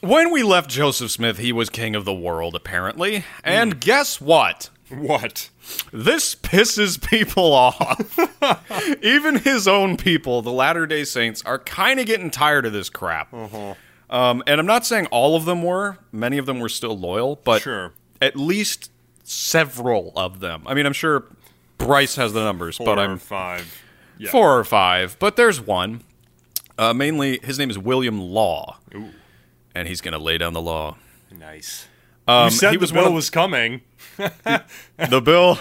when 0.03 0.31
we 0.31 0.43
left 0.43 0.69
Joseph 0.69 1.11
Smith, 1.11 1.39
he 1.39 1.53
was 1.55 1.71
king 1.71 1.97
of 1.97 2.05
the 2.05 2.13
world, 2.13 2.55
apparently. 2.55 3.25
And 3.43 3.81
guess 3.81 4.21
what? 4.21 4.69
What? 4.91 5.49
This 5.91 6.35
pisses 6.35 7.03
people 7.03 7.51
off. 7.55 8.19
Even 9.03 9.37
his 9.37 9.67
own 9.67 9.97
people, 9.97 10.43
the 10.43 10.53
Latter 10.53 10.87
day 10.87 11.05
Saints, 11.05 11.43
are 11.47 11.59
kind 11.61 11.99
of 11.99 12.05
getting 12.05 12.31
tired 12.31 12.67
of 12.67 12.75
this 12.75 12.91
crap. 12.91 13.33
Um, 13.33 14.43
and 14.47 14.61
I'm 14.61 14.67
not 14.67 14.85
saying 14.85 15.07
all 15.07 15.35
of 15.35 15.47
them 15.47 15.63
were, 15.63 15.97
many 16.13 16.37
of 16.37 16.45
them 16.45 16.61
were 16.61 16.69
still 16.69 16.99
loyal, 16.99 17.37
but 17.43 17.63
Sure. 17.63 17.95
at 18.21 18.37
least 18.37 18.91
several 19.31 20.13
of 20.17 20.41
them. 20.41 20.63
I 20.67 20.75
mean, 20.75 20.87
I'm 20.87 20.93
sure 20.93 21.25
Bryce 21.79 22.17
has 22.17 22.33
the 22.33 22.43
numbers, 22.43 22.77
Four 22.77 22.87
but 22.87 22.99
I'm 22.99 23.19
five. 23.19 23.83
Yeah. 24.19 24.31
four 24.31 24.59
or 24.59 24.65
five, 24.65 25.17
but 25.19 25.37
there's 25.37 25.61
one. 25.61 26.03
Uh, 26.77 26.93
mainly, 26.93 27.39
his 27.43 27.59
name 27.59 27.71
is 27.71 27.79
William 27.79 28.21
Law, 28.21 28.79
Ooh, 28.95 29.11
and 29.75 29.87
he's 29.89 30.01
going 30.01 30.13
to 30.13 30.19
lay 30.19 30.37
down 30.39 30.53
the 30.53 30.61
law. 30.61 30.97
nice. 31.39 31.87
Um, 32.29 32.45
you 32.47 32.51
said 32.51 32.71
he 32.71 32.77
the 32.77 32.81
was 32.81 32.93
bill 32.93 33.03
one 33.03 33.09
of 33.13 33.15
was 33.15 33.31
coming. 33.31 33.81
the 34.17 35.21
bill. 35.25 35.59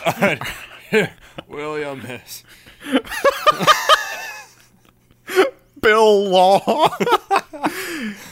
William 1.48 2.02
is. 2.06 2.44
Bill 5.82 6.30
Law. 6.30 6.90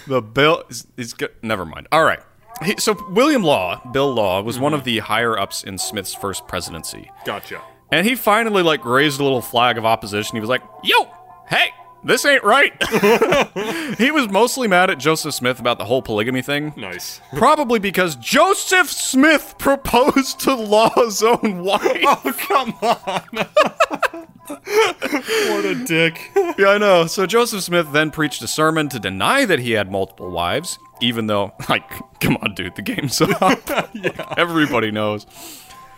the 0.07 0.21
bill 0.21 0.63
is, 0.69 0.85
is 0.97 1.13
good. 1.13 1.31
Never 1.41 1.65
mind. 1.65 1.87
All 1.91 2.03
right. 2.03 2.19
He, 2.63 2.75
so 2.77 2.97
William 3.09 3.43
Law, 3.43 3.81
Bill 3.91 4.13
Law, 4.13 4.41
was 4.41 4.59
one 4.59 4.71
mm-hmm. 4.71 4.79
of 4.79 4.85
the 4.85 4.99
higher 4.99 5.37
ups 5.37 5.63
in 5.63 5.77
Smith's 5.77 6.13
first 6.13 6.47
presidency, 6.47 7.11
Gotcha. 7.25 7.61
and 7.91 8.05
he 8.05 8.15
finally 8.15 8.63
like 8.63 8.83
raised 8.85 9.19
a 9.19 9.23
little 9.23 9.41
flag 9.41 9.77
of 9.77 9.85
opposition. 9.85 10.35
He 10.35 10.41
was 10.41 10.49
like, 10.49 10.63
"Yo, 10.83 11.07
hey." 11.49 11.71
This 12.07 12.23
ain't 12.23 12.43
right. 12.45 12.71
he 13.97 14.11
was 14.11 14.29
mostly 14.29 14.65
mad 14.65 14.89
at 14.89 14.97
Joseph 14.97 15.33
Smith 15.33 15.59
about 15.59 15.77
the 15.77 15.83
whole 15.83 16.01
polygamy 16.01 16.41
thing. 16.41 16.73
Nice. 16.77 17.19
Probably 17.35 17.79
because 17.79 18.15
Joseph 18.15 18.89
Smith 18.89 19.55
proposed 19.57 20.39
to 20.41 20.55
Law's 20.55 21.21
own 21.21 21.63
wife. 21.63 21.83
Oh, 22.09 22.33
come 22.37 22.73
on. 22.81 23.27
what 24.47 25.65
a 25.65 25.83
dick. 25.85 26.31
yeah, 26.57 26.69
I 26.69 26.77
know. 26.77 27.05
So 27.07 27.25
Joseph 27.25 27.61
Smith 27.63 27.91
then 27.91 28.11
preached 28.11 28.41
a 28.41 28.47
sermon 28.47 28.87
to 28.89 28.99
deny 28.99 29.43
that 29.43 29.59
he 29.59 29.71
had 29.73 29.91
multiple 29.91 30.31
wives, 30.31 30.79
even 31.01 31.27
though, 31.27 31.51
like, 31.67 31.83
come 32.21 32.37
on, 32.41 32.55
dude, 32.55 32.77
the 32.77 32.81
game's 32.81 33.19
up. 33.19 33.69
Yeah. 33.93 34.33
Everybody 34.37 34.91
knows. 34.91 35.25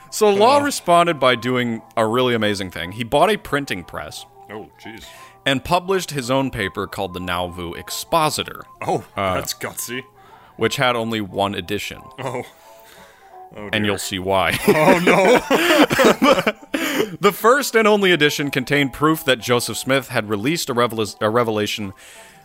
So 0.09 0.33
Law 0.33 0.63
responded 0.63 1.19
by 1.19 1.35
doing 1.35 1.83
a 1.95 2.07
really 2.07 2.33
amazing 2.33 2.71
thing. 2.71 2.93
He 2.93 3.03
bought 3.03 3.29
a 3.29 3.37
printing 3.37 3.83
press 3.83 4.25
Oh, 4.51 4.67
jeez. 4.81 5.05
And 5.49 5.63
published 5.63 6.11
his 6.11 6.29
own 6.29 6.51
paper 6.51 6.85
called 6.87 7.13
the 7.13 7.19
Nauvoo 7.19 7.73
Expositor, 7.73 8.63
Oh, 8.81 9.03
that's 9.15 9.53
gutsy. 9.53 10.03
which 10.57 10.75
had 10.77 10.95
only 10.95 11.21
one 11.21 11.55
edition. 11.55 12.01
Oh. 12.19 12.43
Oh, 13.57 13.69
and 13.73 13.83
you'll 13.83 13.97
see 13.97 14.19
why. 14.19 14.57
Oh, 14.67 14.99
no. 15.03 15.39
The 17.19 17.31
first 17.33 17.75
and 17.75 17.87
only 17.87 18.11
edition 18.11 18.51
contained 18.51 18.93
proof 18.93 19.25
that 19.25 19.39
Joseph 19.39 19.77
Smith 19.77 20.09
had 20.09 20.29
released 20.29 20.69
a, 20.69 20.73
revel- 20.73 21.03
a 21.19 21.29
revelation 21.29 21.93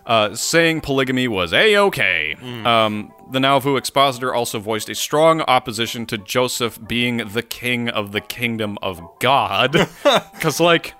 uh, 0.06 0.34
saying 0.34 0.80
polygamy 0.80 1.28
was 1.28 1.52
a 1.52 1.76
okay. 1.76 2.34
Um, 2.64 3.12
the 3.30 3.38
Nauvoo 3.40 3.76
expositor 3.76 4.32
also 4.34 4.58
voiced 4.58 4.88
a 4.88 4.94
strong 4.94 5.42
opposition 5.42 6.06
to 6.06 6.16
Joseph 6.18 6.78
being 6.86 7.18
the 7.18 7.42
king 7.42 7.88
of 7.90 8.12
the 8.12 8.20
kingdom 8.22 8.78
of 8.82 9.00
God. 9.20 9.72
Because, 10.34 10.58
like, 10.60 10.94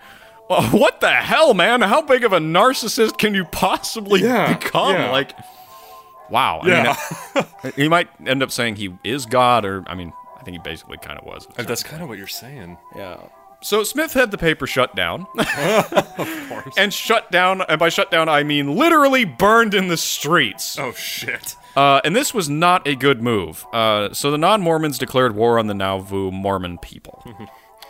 what 0.49 1.01
the 1.01 1.11
hell, 1.11 1.55
man? 1.55 1.81
How 1.81 2.03
big 2.03 2.25
of 2.25 2.33
a 2.33 2.39
narcissist 2.39 3.19
can 3.19 3.35
you 3.35 3.45
possibly 3.47 4.23
Yeah, 4.23 4.55
become? 4.57 4.93
yeah. 4.95 5.11
Like, 5.11 5.33
wow. 6.31 6.61
I 6.63 6.69
Yeah. 6.69 6.97
mean, 7.65 7.73
he 7.77 7.89
might 7.89 8.09
end 8.27 8.43
up 8.43 8.51
saying 8.51 8.77
he 8.77 8.95
is 9.05 9.27
God, 9.27 9.65
or, 9.65 9.85
I 9.87 9.95
mean, 9.95 10.13
I 10.39 10.43
think 10.43 10.55
he 10.57 10.59
basically 10.59 10.99
kind 10.99 11.19
of 11.19 11.25
was. 11.25 11.47
That's 11.57 11.83
kind 11.83 12.03
of 12.03 12.09
what 12.09 12.19
you're 12.19 12.27
saying. 12.27 12.77
Yeah. 12.95 13.17
So 13.63 13.83
Smith 13.83 14.13
had 14.13 14.31
the 14.31 14.37
paper 14.39 14.67
shut 14.67 14.95
down. 14.95 15.27
And 16.77 16.93
shut 16.93 17.31
down, 17.31 17.63
and 17.69 17.79
by 17.79 17.89
shut 17.89 18.11
down, 18.11 18.29
I 18.29 18.43
mean 18.43 18.75
literally 18.77 19.25
burned 19.25 19.75
in 19.75 19.89
the 19.89 19.97
streets. 19.97 20.79
Oh, 20.79 20.93
shit. 20.93 21.57
Uh, 21.77 22.01
and 22.05 22.15
this 22.15 22.33
was 22.35 22.49
not 22.49 22.87
a 22.87 22.95
good 22.95 23.23
move. 23.23 23.67
Uh, 23.73 24.13
so 24.13 24.31
the 24.31 24.39
non 24.39 24.61
Mormons 24.61 24.99
declared 24.99 25.35
war 25.35 25.59
on 25.59 25.67
the 25.67 25.75
Nauvoo 25.75 26.31
Mormon 26.31 26.79
people. 26.79 27.25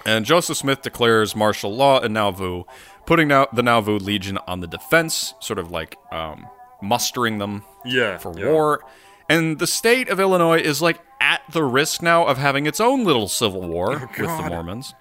And 0.07 0.24
Joseph 0.24 0.57
Smith 0.57 0.82
declares 0.82 1.34
martial 1.36 1.74
law 1.74 2.00
in 2.00 2.12
Nauvoo, 2.12 2.64
putting 3.07 3.28
now 3.28 3.46
the 3.52 3.62
Nauvoo 3.62 3.98
Legion 3.98 4.38
on 4.46 4.61
the 4.61 4.66
defense, 4.66 5.34
sort 5.40 5.59
of 5.59 5.70
like 5.70 5.96
um, 6.12 6.46
mustering 6.82 7.38
them 7.38 7.64
Yeah. 7.84 8.18
for 8.18 8.38
yeah. 8.38 8.50
war. 8.50 8.80
And 9.28 9.59
the 9.59 9.66
state 9.66 10.09
of 10.09 10.20
Illinois 10.20 10.61
is 10.61 10.82
like 10.82 11.00
at 11.20 11.40
the 11.50 11.64
risk 11.64 12.02
now 12.02 12.26
of 12.26 12.36
having 12.38 12.66
its 12.66 12.80
own 12.80 13.05
little 13.05 13.28
civil 13.28 13.62
war 13.62 13.90
with 13.98 14.16
the 14.16 14.46
Mormons. 14.48 14.94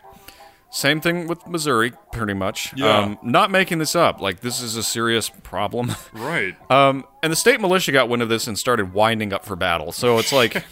Same 0.69 1.01
thing 1.01 1.27
with 1.27 1.45
Missouri, 1.45 1.91
pretty 2.11 2.33
much. 2.33 2.73
Yeah. 2.75 2.97
Um, 2.97 3.19
not 3.21 3.51
making 3.51 3.77
this 3.77 3.95
up. 3.95 4.21
Like, 4.21 4.39
this 4.39 4.59
is 4.59 4.75
a 4.75 4.81
serious 4.81 5.29
problem. 5.29 5.93
Right. 6.13 6.55
Um, 6.71 7.05
and 7.21 7.31
the 7.31 7.35
state 7.35 7.61
militia 7.61 7.91
got 7.91 8.09
wind 8.09 8.23
of 8.23 8.29
this 8.29 8.47
and 8.47 8.57
started 8.57 8.91
winding 8.93 9.33
up 9.33 9.45
for 9.45 9.55
battle. 9.55 9.91
So 9.91 10.17
it's 10.17 10.33
like 10.33 10.65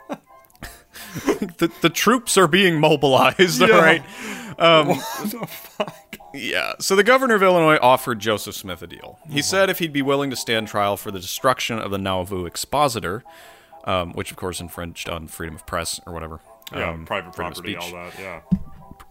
the, 1.58 1.72
the 1.80 1.90
troops 1.90 2.36
are 2.36 2.46
being 2.46 2.80
mobilized, 2.80 3.62
all 3.62 3.68
right? 3.68 4.02
Um, 4.58 4.88
what 4.88 5.30
the 5.30 5.46
fuck? 5.46 6.16
Yeah. 6.34 6.74
So 6.80 6.96
the 6.96 7.04
governor 7.04 7.34
of 7.34 7.42
Illinois 7.42 7.78
offered 7.80 8.18
Joseph 8.18 8.54
Smith 8.54 8.82
a 8.82 8.86
deal. 8.86 9.18
He 9.30 9.42
said 9.42 9.70
if 9.70 9.78
he'd 9.78 9.92
be 9.92 10.02
willing 10.02 10.30
to 10.30 10.36
stand 10.36 10.68
trial 10.68 10.96
for 10.96 11.10
the 11.10 11.20
destruction 11.20 11.78
of 11.78 11.90
the 11.90 11.98
Nauvoo 11.98 12.44
Expositor, 12.44 13.24
um, 13.84 14.12
which 14.12 14.30
of 14.30 14.36
course 14.36 14.60
infringed 14.60 15.08
on 15.08 15.28
freedom 15.28 15.54
of 15.54 15.66
press 15.66 16.00
or 16.06 16.12
whatever. 16.12 16.40
Yeah, 16.72 16.90
um, 16.90 17.06
private 17.06 17.32
property, 17.32 17.76
all 17.76 17.90
that, 17.92 18.12
yeah. 18.18 18.40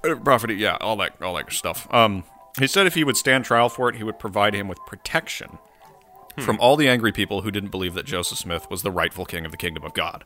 Uh, 0.03 0.15
Prophet, 0.15 0.51
yeah, 0.57 0.77
all 0.79 0.95
that, 0.97 1.19
all 1.21 1.33
that 1.35 1.51
stuff. 1.51 1.91
Um, 1.91 2.23
he 2.59 2.67
said 2.67 2.85
if 2.85 2.93
he 2.93 3.03
would 3.03 3.17
stand 3.17 3.45
trial 3.45 3.69
for 3.69 3.89
it, 3.89 3.95
he 3.95 4.03
would 4.03 4.19
provide 4.19 4.53
him 4.53 4.67
with 4.67 4.77
protection 4.85 5.57
from 6.39 6.59
all 6.59 6.75
the 6.75 6.87
angry 6.87 7.11
people 7.11 7.41
who 7.41 7.49
didn't 7.49 7.71
believe 7.71 7.95
that 7.95 8.05
Joseph 8.05 8.37
Smith 8.37 8.69
was 8.69 8.83
the 8.83 8.91
rightful 8.91 9.25
king 9.25 9.45
of 9.45 9.51
the 9.51 9.57
kingdom 9.57 9.83
of 9.83 9.93
God. 9.93 10.23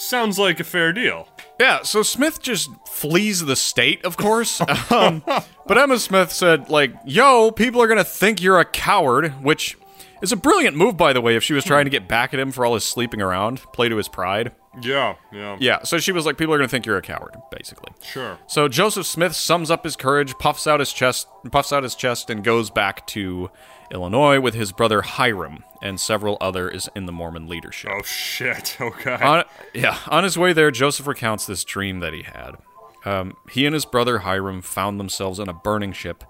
Sounds 0.00 0.38
like 0.38 0.58
a 0.60 0.64
fair 0.64 0.94
deal. 0.94 1.28
Yeah, 1.60 1.82
so 1.82 2.02
Smith 2.02 2.40
just 2.40 2.70
flees 2.86 3.44
the 3.44 3.54
state, 3.54 4.02
of 4.04 4.16
course. 4.16 4.58
um, 4.90 5.22
but 5.66 5.76
Emma 5.76 5.98
Smith 5.98 6.32
said, 6.32 6.70
like, 6.70 6.94
yo, 7.04 7.50
people 7.50 7.82
are 7.82 7.86
going 7.86 7.98
to 7.98 8.04
think 8.04 8.40
you're 8.40 8.58
a 8.58 8.64
coward, 8.64 9.34
which 9.44 9.76
is 10.22 10.32
a 10.32 10.36
brilliant 10.36 10.76
move, 10.76 10.96
by 10.96 11.12
the 11.12 11.20
way, 11.20 11.36
if 11.36 11.42
she 11.42 11.54
was 11.54 11.64
trying 11.64 11.84
to 11.84 11.90
get 11.90 12.08
back 12.08 12.34
at 12.34 12.40
him 12.40 12.52
for 12.52 12.64
all 12.64 12.74
his 12.74 12.84
sleeping 12.84 13.20
around, 13.22 13.58
play 13.72 13.88
to 13.88 13.96
his 13.96 14.08
pride. 14.08 14.52
Yeah, 14.80 15.16
yeah. 15.32 15.56
Yeah, 15.60 15.82
so 15.82 15.98
she 15.98 16.12
was 16.12 16.26
like, 16.26 16.38
people 16.38 16.54
are 16.54 16.58
going 16.58 16.68
to 16.68 16.70
think 16.70 16.86
you're 16.86 16.96
a 16.96 17.02
coward, 17.02 17.34
basically. 17.50 17.92
Sure. 18.02 18.38
So 18.46 18.68
Joseph 18.68 19.06
Smith 19.06 19.34
sums 19.34 19.70
up 19.70 19.84
his 19.84 19.96
courage, 19.96 20.38
puffs 20.38 20.66
out 20.66 20.78
his 20.80 20.92
chest, 20.92 21.26
puffs 21.50 21.72
out 21.72 21.82
his 21.82 21.94
chest, 21.94 22.30
and 22.30 22.44
goes 22.44 22.70
back 22.70 23.06
to 23.08 23.50
Illinois 23.90 24.38
with 24.38 24.54
his 24.54 24.70
brother 24.70 25.02
Hyrum 25.02 25.64
and 25.82 26.00
several 26.00 26.36
others 26.40 26.88
in 26.94 27.06
the 27.06 27.12
Mormon 27.12 27.48
leadership. 27.48 27.90
Oh 27.92 28.02
shit. 28.02 28.76
Okay. 28.80 29.14
On, 29.14 29.44
yeah, 29.74 29.98
on 30.08 30.24
his 30.24 30.38
way 30.38 30.52
there, 30.52 30.70
Joseph 30.70 31.06
recounts 31.06 31.46
this 31.46 31.64
dream 31.64 32.00
that 32.00 32.12
he 32.12 32.22
had. 32.22 32.56
Um, 33.04 33.36
he 33.50 33.66
and 33.66 33.74
his 33.74 33.84
brother 33.84 34.20
Hyrum 34.20 34.62
found 34.62 35.00
themselves 35.00 35.40
on 35.40 35.48
a 35.48 35.52
burning 35.54 35.92
ship 35.92 36.22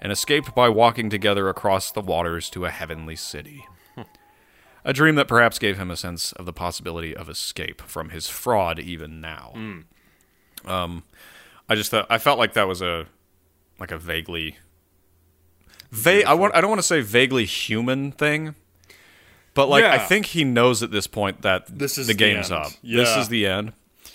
and 0.00 0.12
escaped 0.12 0.54
by 0.54 0.68
walking 0.68 1.08
together 1.10 1.48
across 1.48 1.90
the 1.90 2.00
waters 2.00 2.48
to 2.50 2.64
a 2.64 2.70
heavenly 2.70 3.16
city. 3.16 3.66
A 4.84 4.92
dream 4.92 5.16
that 5.16 5.26
perhaps 5.26 5.58
gave 5.58 5.78
him 5.78 5.90
a 5.90 5.96
sense 5.96 6.30
of 6.32 6.46
the 6.46 6.52
possibility 6.52 7.14
of 7.16 7.28
escape 7.28 7.82
from 7.82 8.10
his 8.10 8.28
fraud 8.28 8.78
even 8.78 9.20
now. 9.20 9.52
Um, 10.64 11.02
I 11.68 11.74
just 11.74 11.90
thought 11.90 12.06
I 12.08 12.18
felt 12.18 12.38
like 12.38 12.52
that 12.52 12.68
was 12.68 12.80
a 12.82 13.06
like 13.80 13.90
a 13.90 13.98
vaguely 13.98 14.56
va- 15.90 16.26
I 16.28 16.34
want 16.34 16.54
I 16.54 16.60
don't 16.60 16.70
want 16.70 16.78
to 16.78 16.86
say 16.86 17.00
vaguely 17.00 17.44
human 17.46 18.12
thing, 18.12 18.54
but 19.54 19.68
like 19.68 19.82
I 19.84 19.98
think 19.98 20.26
he 20.26 20.44
knows 20.44 20.82
at 20.84 20.92
this 20.92 21.06
point 21.08 21.42
that 21.42 21.66
This 21.66 21.98
is 21.98 22.06
the 22.06 22.14
game's 22.14 22.52
up. 22.52 22.70
This 22.82 23.16
is 23.16 23.28
the 23.28 23.46
end. 23.46 23.72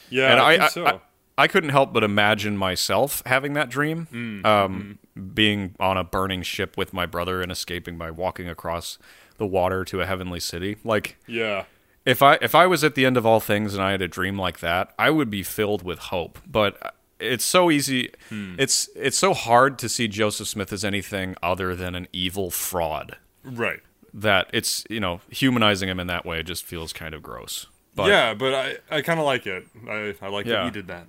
yeah, 0.10 0.32
and 0.32 0.40
I, 0.40 0.66
I, 0.66 0.68
so. 0.70 0.86
I, 0.86 1.00
I 1.42 1.48
couldn't 1.48 1.70
help 1.72 1.92
but 1.94 2.04
imagine 2.04 2.56
myself 2.58 3.22
having 3.26 3.54
that 3.54 3.70
dream, 3.70 4.08
Mm, 4.12 4.46
um, 4.46 5.00
mm-hmm. 5.16 5.30
being 5.34 5.76
on 5.80 5.98
a 5.98 6.04
burning 6.04 6.44
ship 6.44 6.78
with 6.78 6.94
my 6.94 7.06
brother 7.06 7.42
and 7.42 7.52
escaping 7.52 7.98
by 7.98 8.12
walking 8.12 8.48
across 8.48 8.98
the 9.38 9.46
water 9.48 9.84
to 9.86 10.02
a 10.02 10.06
heavenly 10.06 10.40
city. 10.40 10.78
Like 10.84 11.18
yeah. 11.28 11.66
if 12.06 12.22
I 12.22 12.38
if 12.42 12.54
I 12.54 12.68
was 12.68 12.84
at 12.84 12.94
the 12.96 13.06
end 13.06 13.18
of 13.18 13.26
all 13.26 13.40
things 13.40 13.74
and 13.74 13.84
I 13.84 13.92
had 13.92 14.02
a 14.02 14.08
dream 14.08 14.38
like 14.38 14.60
that, 14.60 14.94
I 15.00 15.10
would 15.10 15.30
be 15.30 15.44
filled 15.44 15.82
with 15.84 16.00
hope. 16.16 16.38
But 16.46 16.96
it's 17.20 17.46
so 17.46 17.70
easy. 17.72 18.12
Hmm. 18.30 18.56
It's 18.60 18.90
it's 18.96 19.18
so 19.18 19.34
hard 19.34 19.80
to 19.80 19.90
see 19.90 20.08
Joseph 20.08 20.48
Smith 20.48 20.72
as 20.72 20.84
anything 20.86 21.36
other 21.42 21.76
than 21.76 21.96
an 21.96 22.08
evil 22.14 22.52
fraud. 22.52 23.18
Right. 23.44 23.80
That 24.14 24.50
it's 24.54 24.84
you 24.90 25.00
know 25.00 25.22
humanizing 25.30 25.90
him 25.90 26.00
in 26.00 26.08
that 26.08 26.26
way 26.26 26.44
just 26.44 26.64
feels 26.66 26.94
kind 26.94 27.14
of 27.16 27.24
gross. 27.24 27.68
But 27.96 28.08
yeah, 28.10 28.34
but 28.36 28.54
I, 28.54 28.98
I 28.98 29.02
kind 29.02 29.20
of 29.20 29.26
like 29.26 29.46
it. 29.48 29.66
I, 29.90 30.16
I 30.22 30.28
like 30.30 30.46
Yeah. 30.46 30.54
that 30.58 30.66
you 30.66 30.72
did 30.72 30.88
that. 30.88 31.08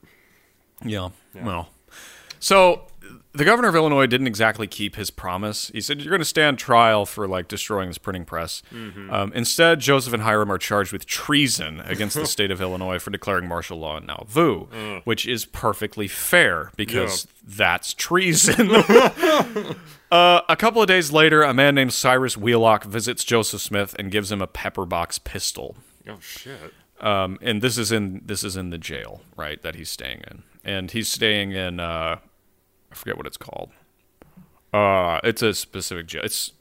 Yeah. 0.84 1.10
Well, 1.34 1.68
so 2.38 2.86
the 3.34 3.44
governor 3.44 3.68
of 3.68 3.74
Illinois 3.74 4.06
didn't 4.06 4.26
exactly 4.26 4.66
keep 4.66 4.96
his 4.96 5.10
promise. 5.10 5.68
He 5.72 5.80
said, 5.80 6.00
You're 6.00 6.10
going 6.10 6.20
to 6.20 6.24
stand 6.26 6.58
trial 6.58 7.06
for 7.06 7.26
like 7.26 7.48
destroying 7.48 7.88
this 7.88 7.96
printing 7.98 8.24
press. 8.26 8.62
Um, 8.72 9.32
instead, 9.34 9.80
Joseph 9.80 10.12
and 10.12 10.22
Hyrum 10.22 10.50
are 10.50 10.58
charged 10.58 10.92
with 10.92 11.06
treason 11.06 11.80
against 11.80 12.14
the 12.16 12.26
state 12.36 12.50
of 12.50 12.60
Illinois 12.60 12.98
for 12.98 13.10
declaring 13.10 13.48
martial 13.48 13.78
law 13.78 13.96
in 13.96 14.06
Nauvoo, 14.06 15.00
which 15.04 15.26
is 15.26 15.46
perfectly 15.46 16.08
fair 16.08 16.70
because 16.76 17.26
that's 17.46 17.94
treason. 17.94 18.70
uh, 20.10 20.40
a 20.48 20.56
couple 20.56 20.82
of 20.82 20.88
days 20.88 21.10
later, 21.12 21.42
a 21.42 21.54
man 21.54 21.74
named 21.74 21.92
Cyrus 21.92 22.36
Wheelock 22.36 22.84
visits 22.84 23.24
Joseph 23.24 23.60
Smith 23.60 23.94
and 23.98 24.10
gives 24.10 24.30
him 24.30 24.42
a 24.42 24.46
pepperbox 24.46 25.22
pistol 25.24 25.76
Oh 26.08 26.18
shit. 26.20 26.74
um, 27.00 27.38
and 27.40 27.62
this 27.62 27.78
is 27.78 27.92
in 27.92 28.20
this 28.26 28.44
is 28.44 28.56
in 28.56 28.70
the 28.70 28.78
jail, 28.78 29.22
right? 29.36 29.62
That 29.62 29.74
he's 29.74 29.88
staying 29.90 30.22
in, 30.30 30.42
and 30.64 30.90
he's 30.90 31.08
staying 31.10 31.52
in 31.52 31.80
uh, 31.80 32.16
I 32.90 32.94
forget 32.94 33.16
what 33.16 33.26
it's 33.26 33.36
called. 33.36 33.70
Uh, 34.72 35.20
it's 35.24 35.42
a 35.42 35.54
specific 35.54 36.06
jail. 36.06 36.22
It's 36.24 36.52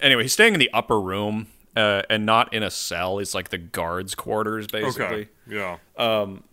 anyway. 0.00 0.22
He's 0.22 0.32
staying 0.32 0.54
in 0.54 0.60
the 0.60 0.70
upper 0.72 1.00
room, 1.00 1.48
uh, 1.76 2.02
and 2.08 2.24
not 2.24 2.52
in 2.54 2.62
a 2.62 2.70
cell. 2.70 3.18
It's 3.18 3.34
like 3.34 3.48
the 3.48 3.58
guards' 3.58 4.14
quarters, 4.14 4.66
basically. 4.66 5.04
Okay. 5.06 5.28
Yeah. 5.48 5.78
Um, 5.96 6.44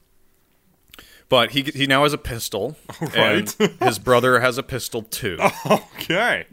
but 1.30 1.52
he 1.52 1.62
he 1.64 1.86
now 1.88 2.04
has 2.04 2.14
a 2.14 2.18
pistol, 2.18 2.76
Right. 3.02 3.56
and 3.60 3.72
his 3.82 4.00
brother 4.00 4.40
has 4.40 4.58
a 4.58 4.64
pistol 4.64 5.02
too, 5.04 5.38
Okay. 5.70 6.46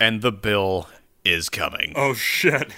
and 0.00 0.22
the 0.22 0.32
bill 0.32 0.88
is 1.24 1.48
coming. 1.48 1.92
Oh 1.96 2.14
shit. 2.14 2.72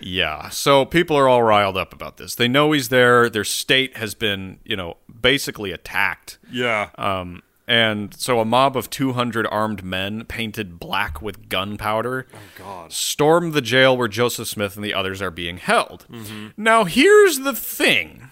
Yeah. 0.00 0.48
So 0.50 0.84
people 0.84 1.16
are 1.16 1.28
all 1.28 1.42
riled 1.42 1.76
up 1.76 1.92
about 1.92 2.16
this. 2.16 2.34
They 2.34 2.48
know 2.48 2.72
he's 2.72 2.88
there. 2.88 3.28
Their 3.28 3.44
state 3.44 3.96
has 3.96 4.14
been, 4.14 4.58
you 4.64 4.76
know, 4.76 4.96
basically 5.20 5.72
attacked. 5.72 6.38
Yeah. 6.50 6.90
Um, 6.96 7.42
and 7.66 8.14
so 8.14 8.40
a 8.40 8.44
mob 8.46 8.76
of 8.76 8.88
200 8.88 9.46
armed 9.50 9.84
men 9.84 10.24
painted 10.24 10.78
black 10.80 11.20
with 11.20 11.50
gunpowder 11.50 12.26
oh 12.32 12.38
god. 12.56 12.92
storm 12.92 13.52
the 13.52 13.60
jail 13.60 13.94
where 13.94 14.08
Joseph 14.08 14.48
Smith 14.48 14.74
and 14.76 14.84
the 14.84 14.94
others 14.94 15.20
are 15.20 15.30
being 15.30 15.58
held. 15.58 16.06
Now, 16.56 16.84
here's 16.84 17.40
the 17.40 17.52
thing. 17.54 18.30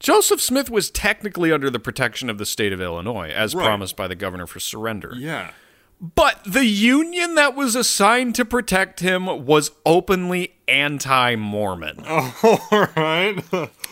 Joseph 0.00 0.40
Smith 0.40 0.68
was 0.68 0.90
technically 0.90 1.52
under 1.52 1.70
the 1.70 1.78
protection 1.78 2.28
of 2.28 2.38
the 2.38 2.44
state 2.44 2.72
of 2.72 2.80
Illinois, 2.80 3.30
as 3.30 3.54
Right. 3.54 3.64
promised 3.64 3.96
by 3.96 4.08
the 4.08 4.14
governor 4.16 4.46
for 4.46 4.58
surrender. 4.60 5.12
Yeah. 5.16 5.52
But 6.00 6.40
the 6.44 6.66
union 6.66 7.36
that 7.36 7.54
was 7.54 7.74
assigned 7.74 8.34
to 8.34 8.44
protect 8.44 9.00
him 9.00 9.46
was 9.46 9.70
openly 9.86 10.54
anti 10.68 11.36
Mormon. 11.36 12.04
All 12.06 12.88
right. 12.96 13.42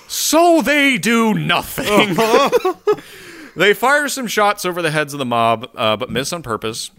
So 0.07 0.61
they 0.61 0.99
do 0.99 1.35
nothing. 1.35 1.85
Uh-huh. 2.25 3.01
they 3.57 3.73
fire 3.73 4.09
some 4.09 4.27
shots 4.27 4.65
over 4.65 4.83
the 4.83 4.91
heads 4.91 5.15
of 5.15 5.19
the 5.19 5.25
mob, 5.25 5.71
uh, 5.75 5.97
but 5.97 6.11
miss 6.11 6.33
on 6.33 6.43
purpose. 6.43 6.91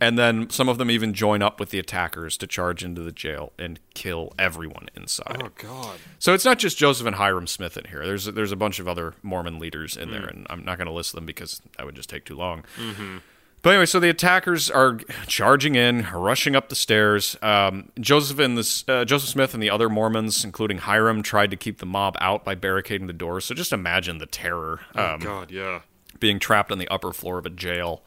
And 0.00 0.18
then 0.18 0.48
some 0.48 0.68
of 0.68 0.78
them 0.78 0.90
even 0.90 1.12
join 1.12 1.42
up 1.42 1.60
with 1.60 1.70
the 1.70 1.78
attackers 1.78 2.36
to 2.38 2.46
charge 2.46 2.82
into 2.82 3.02
the 3.02 3.12
jail 3.12 3.52
and 3.58 3.78
kill 3.94 4.32
everyone 4.38 4.88
inside. 4.94 5.42
oh 5.42 5.50
god. 5.58 5.98
So 6.18 6.32
it's 6.32 6.44
not 6.44 6.58
just 6.58 6.78
Joseph 6.78 7.06
and 7.06 7.16
Hyrum 7.16 7.46
Smith 7.46 7.76
in 7.76 7.84
here. 7.84 8.06
There's 8.06 8.24
there's 8.24 8.52
a 8.52 8.56
bunch 8.56 8.78
of 8.78 8.88
other 8.88 9.14
Mormon 9.22 9.58
leaders 9.58 9.96
in 9.96 10.10
there, 10.10 10.22
hmm. 10.22 10.28
and 10.28 10.46
I'm 10.48 10.64
not 10.64 10.78
going 10.78 10.86
to 10.86 10.92
list 10.92 11.14
them 11.14 11.26
because 11.26 11.60
that 11.76 11.84
would 11.84 11.94
just 11.94 12.08
take 12.08 12.24
too 12.24 12.36
long. 12.36 12.64
Mm-hmm. 12.78 13.18
But 13.62 13.70
anyway, 13.70 13.86
so 13.86 14.00
the 14.00 14.08
attackers 14.08 14.68
are 14.70 14.98
charging 15.28 15.76
in, 15.76 16.06
rushing 16.12 16.56
up 16.56 16.68
the 16.68 16.74
stairs. 16.74 17.36
Um, 17.42 17.90
Joseph 18.00 18.40
and 18.40 18.58
this 18.58 18.84
uh, 18.88 19.04
Joseph 19.04 19.28
Smith 19.30 19.54
and 19.54 19.62
the 19.62 19.70
other 19.70 19.88
Mormons, 19.88 20.44
including 20.44 20.78
Hyrum, 20.78 21.22
tried 21.22 21.52
to 21.52 21.56
keep 21.56 21.78
the 21.78 21.86
mob 21.86 22.16
out 22.20 22.44
by 22.44 22.56
barricading 22.56 23.06
the 23.06 23.12
doors. 23.12 23.44
So 23.44 23.54
just 23.54 23.72
imagine 23.72 24.18
the 24.18 24.26
terror 24.26 24.80
um, 24.96 25.20
God. 25.20 25.50
Yeah. 25.52 25.82
being 26.18 26.40
trapped 26.40 26.72
on 26.72 26.78
the 26.78 26.88
upper 26.88 27.12
floor 27.12 27.38
of 27.38 27.46
a 27.46 27.50
jail 27.50 28.02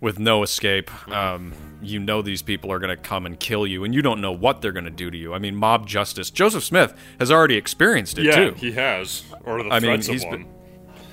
with 0.00 0.18
no 0.18 0.42
escape. 0.42 0.90
Um, 1.10 1.52
you 1.82 1.98
know 1.98 2.22
these 2.22 2.40
people 2.40 2.72
are 2.72 2.78
going 2.78 2.94
to 2.96 3.02
come 3.02 3.26
and 3.26 3.38
kill 3.38 3.66
you, 3.66 3.84
and 3.84 3.94
you 3.94 4.00
don't 4.00 4.22
know 4.22 4.32
what 4.32 4.62
they're 4.62 4.72
going 4.72 4.84
to 4.86 4.90
do 4.90 5.10
to 5.10 5.16
you. 5.18 5.34
I 5.34 5.38
mean, 5.38 5.56
mob 5.56 5.86
justice. 5.86 6.30
Joseph 6.30 6.64
Smith 6.64 6.94
has 7.18 7.30
already 7.30 7.56
experienced 7.56 8.18
it 8.18 8.22
too. 8.22 8.28
Yeah. 8.28 8.34
too. 8.50 8.54
He 8.54 8.72
has. 8.72 9.24
Or 9.44 9.62
the 9.62 9.68
I 9.70 9.78
mean, 9.80 10.00
he's 10.00 10.24
of 10.24 10.30
been- 10.30 10.44
one. 10.46 10.54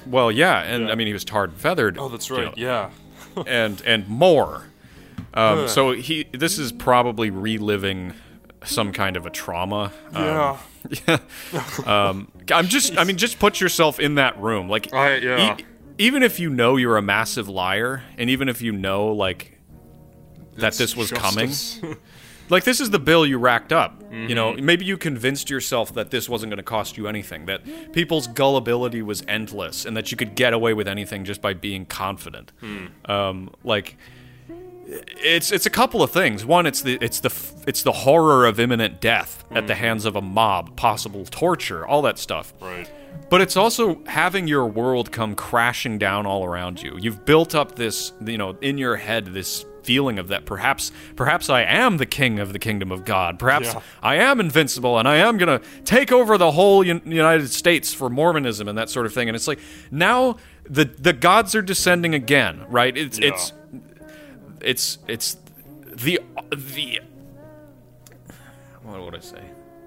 well, 0.07 0.31
yeah, 0.31 0.61
and 0.61 0.89
I 0.89 0.95
mean 0.95 1.07
he 1.07 1.13
was 1.13 1.25
tarred 1.25 1.49
and 1.51 1.59
feathered. 1.59 1.97
Oh, 1.97 2.07
that's 2.07 2.29
you 2.29 2.37
right. 2.37 2.45
know, 2.45 2.53
Yeah. 2.55 2.89
And 3.47 3.81
and 3.85 4.07
more. 4.07 4.65
Um, 5.33 5.67
so 5.67 5.91
he 5.93 6.25
this 6.31 6.59
is 6.59 6.71
probably 6.71 7.29
reliving 7.29 8.13
some 8.63 8.91
kind 8.93 9.17
of 9.17 9.25
a 9.25 9.29
trauma. 9.29 9.91
Um, 10.13 10.57
Yeah. 11.07 11.17
I'm 12.51 12.67
just 12.67 12.97
I 12.97 13.03
mean 13.03 13.17
just 13.17 13.39
put 13.39 13.59
yourself 13.61 13.99
in 13.99 14.15
that 14.15 14.39
room. 14.41 14.69
Like 14.69 14.93
I- 14.93 15.17
yeah. 15.17 15.57
e- 15.59 15.65
even 15.97 16.23
if 16.23 16.39
you 16.39 16.49
know 16.49 16.75
you're 16.77 16.97
a 16.97 17.01
massive 17.01 17.47
liar 17.47 18.03
and 18.17 18.29
even 18.29 18.49
if 18.49 18.61
you 18.61 18.71
know 18.71 19.07
like 19.07 19.57
that 20.57 20.73
this 20.73 20.95
was 20.95 21.09
Justice. 21.09 21.79
coming, 21.81 21.97
like 22.49 22.63
this 22.63 22.79
is 22.79 22.89
the 22.91 22.99
bill 22.99 23.25
you 23.25 23.37
racked 23.37 23.71
up. 23.73 24.01
You 24.11 24.35
know, 24.35 24.53
Mm-hmm. 24.53 24.65
maybe 24.65 24.85
you 24.85 24.95
convinced 24.97 25.49
yourself 25.49 25.93
that 25.95 26.11
this 26.11 26.29
wasn't 26.29 26.51
going 26.51 26.57
to 26.57 26.63
cost 26.63 26.97
you 26.97 27.07
anything, 27.07 27.47
that 27.47 27.93
people's 27.93 28.27
gullibility 28.27 29.01
was 29.01 29.23
endless 29.27 29.85
and 29.85 29.97
that 29.97 30.11
you 30.11 30.17
could 30.17 30.35
get 30.35 30.53
away 30.53 30.73
with 30.75 30.87
anything 30.87 31.25
just 31.25 31.41
by 31.41 31.53
being 31.55 31.85
confident. 31.87 32.51
Hmm. 32.59 32.85
Um, 33.05 33.49
like 33.63 33.97
it's 34.85 35.51
it's 35.51 35.65
a 35.65 35.69
couple 35.69 36.03
of 36.03 36.11
things. 36.11 36.45
One, 36.45 36.65
it's 36.65 36.81
the 36.81 36.97
it's 37.01 37.21
the 37.21 37.33
it's 37.65 37.83
the 37.83 37.91
horror 37.91 38.45
of 38.45 38.59
imminent 38.59 39.01
death 39.01 39.43
at 39.51 39.61
Hmm. 39.63 39.67
the 39.67 39.75
hands 39.75 40.05
of 40.05 40.15
a 40.15 40.21
mob, 40.21 40.75
possible 40.75 41.25
torture, 41.25 41.85
all 41.87 42.01
that 42.03 42.19
stuff. 42.19 42.53
right. 42.61 42.89
But 43.29 43.41
it's 43.41 43.55
also 43.57 44.03
having 44.05 44.47
your 44.47 44.65
world 44.67 45.11
come 45.11 45.33
crashing 45.35 45.97
down 45.97 46.25
all 46.25 46.43
around 46.45 46.83
you. 46.83 46.97
You've 46.99 47.25
built 47.25 47.55
up 47.55 47.75
this, 47.75 48.11
you 48.23 48.37
know, 48.37 48.57
in 48.61 48.77
your 48.77 48.95
head 48.95 49.27
this 49.27 49.65
feeling 49.83 50.17
of 50.19 50.27
that 50.29 50.45
perhaps 50.45 50.91
perhaps 51.15 51.49
I 51.49 51.61
am 51.63 51.97
the 51.97 52.05
king 52.05 52.39
of 52.39 52.53
the 52.53 52.59
kingdom 52.59 52.91
of 52.91 53.05
God. 53.05 53.37
Perhaps 53.39 53.73
Yeah. 53.73 53.81
I 54.01 54.15
am 54.15 54.39
invincible 54.39 54.97
and 54.99 55.07
I 55.07 55.17
am 55.17 55.37
going 55.37 55.59
to 55.59 55.65
take 55.83 56.11
over 56.11 56.37
the 56.37 56.51
whole 56.51 56.83
Un- 56.87 57.01
United 57.05 57.49
States 57.51 57.93
for 57.93 58.09
Mormonism 58.09 58.67
and 58.67 58.77
that 58.77 58.89
sort 58.89 59.05
of 59.05 59.13
thing. 59.13 59.29
And 59.29 59.35
it's 59.35 59.47
like 59.47 59.59
now 59.91 60.37
the 60.69 60.85
the 60.85 61.13
gods 61.13 61.55
are 61.55 61.61
descending 61.61 62.13
again, 62.15 62.65
right? 62.69 62.95
It's 62.97 63.19
Yeah. 63.19 63.27
it's 63.29 63.53
it's 64.61 64.97
it's 65.07 65.37
the 65.85 66.19
the 66.55 66.99
what 68.83 69.01
would 69.03 69.15
I 69.15 69.19
say? 69.19 69.41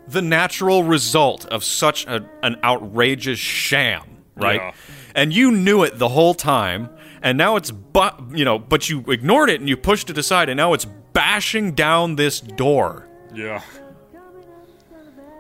The 0.09 0.23
natural 0.23 0.85
result 0.85 1.47
of 1.47 1.65
such 1.65 2.07
a, 2.07 2.25
an 2.43 2.57
outrageous 2.63 3.39
sham, 3.39 4.03
right? 4.37 4.61
Yeah. 4.61 4.73
And 5.15 5.35
you 5.35 5.51
knew 5.51 5.83
it 5.83 5.99
the 5.99 6.09
whole 6.09 6.35
time, 6.35 6.89
and 7.27 7.37
now 7.37 7.57
it's 7.57 7.72
but 7.72 8.20
you 8.33 8.45
know, 8.45 8.57
but 8.57 8.89
you 8.89 9.01
ignored 9.09 9.51
it 9.51 9.59
and 9.59 9.68
you 9.68 9.77
pushed 9.77 10.11
it 10.11 10.16
aside, 10.16 10.49
and 10.49 10.57
now 10.57 10.74
it's 10.74 10.85
bashing 11.12 11.72
down 11.72 12.14
this 12.14 12.41
door. 12.41 13.09
Yeah. 13.35 13.62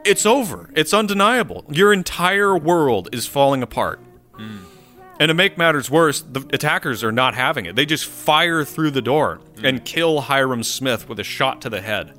It's 0.04 0.26
over. 0.26 0.68
It's 0.74 0.92
undeniable. 0.92 1.64
Your 1.70 1.92
entire 1.92 2.56
world 2.56 3.08
is 3.12 3.28
falling 3.28 3.62
apart. 3.62 4.00
Hmm. 4.32 4.58
And 5.20 5.28
to 5.28 5.34
make 5.34 5.56
matters 5.56 5.88
worse, 5.88 6.22
the 6.22 6.40
attackers 6.52 7.04
are 7.04 7.12
not 7.12 7.34
having 7.34 7.66
it. 7.66 7.76
They 7.76 7.86
just 7.86 8.06
fire 8.06 8.64
through 8.64 8.90
the 8.90 9.02
door 9.02 9.36
hmm. 9.58 9.64
and 9.64 9.84
kill 9.84 10.22
Hyrum 10.22 10.64
Smith 10.64 11.08
with 11.08 11.20
a 11.20 11.24
shot 11.24 11.62
to 11.62 11.70
the 11.70 11.80
head. 11.80 12.18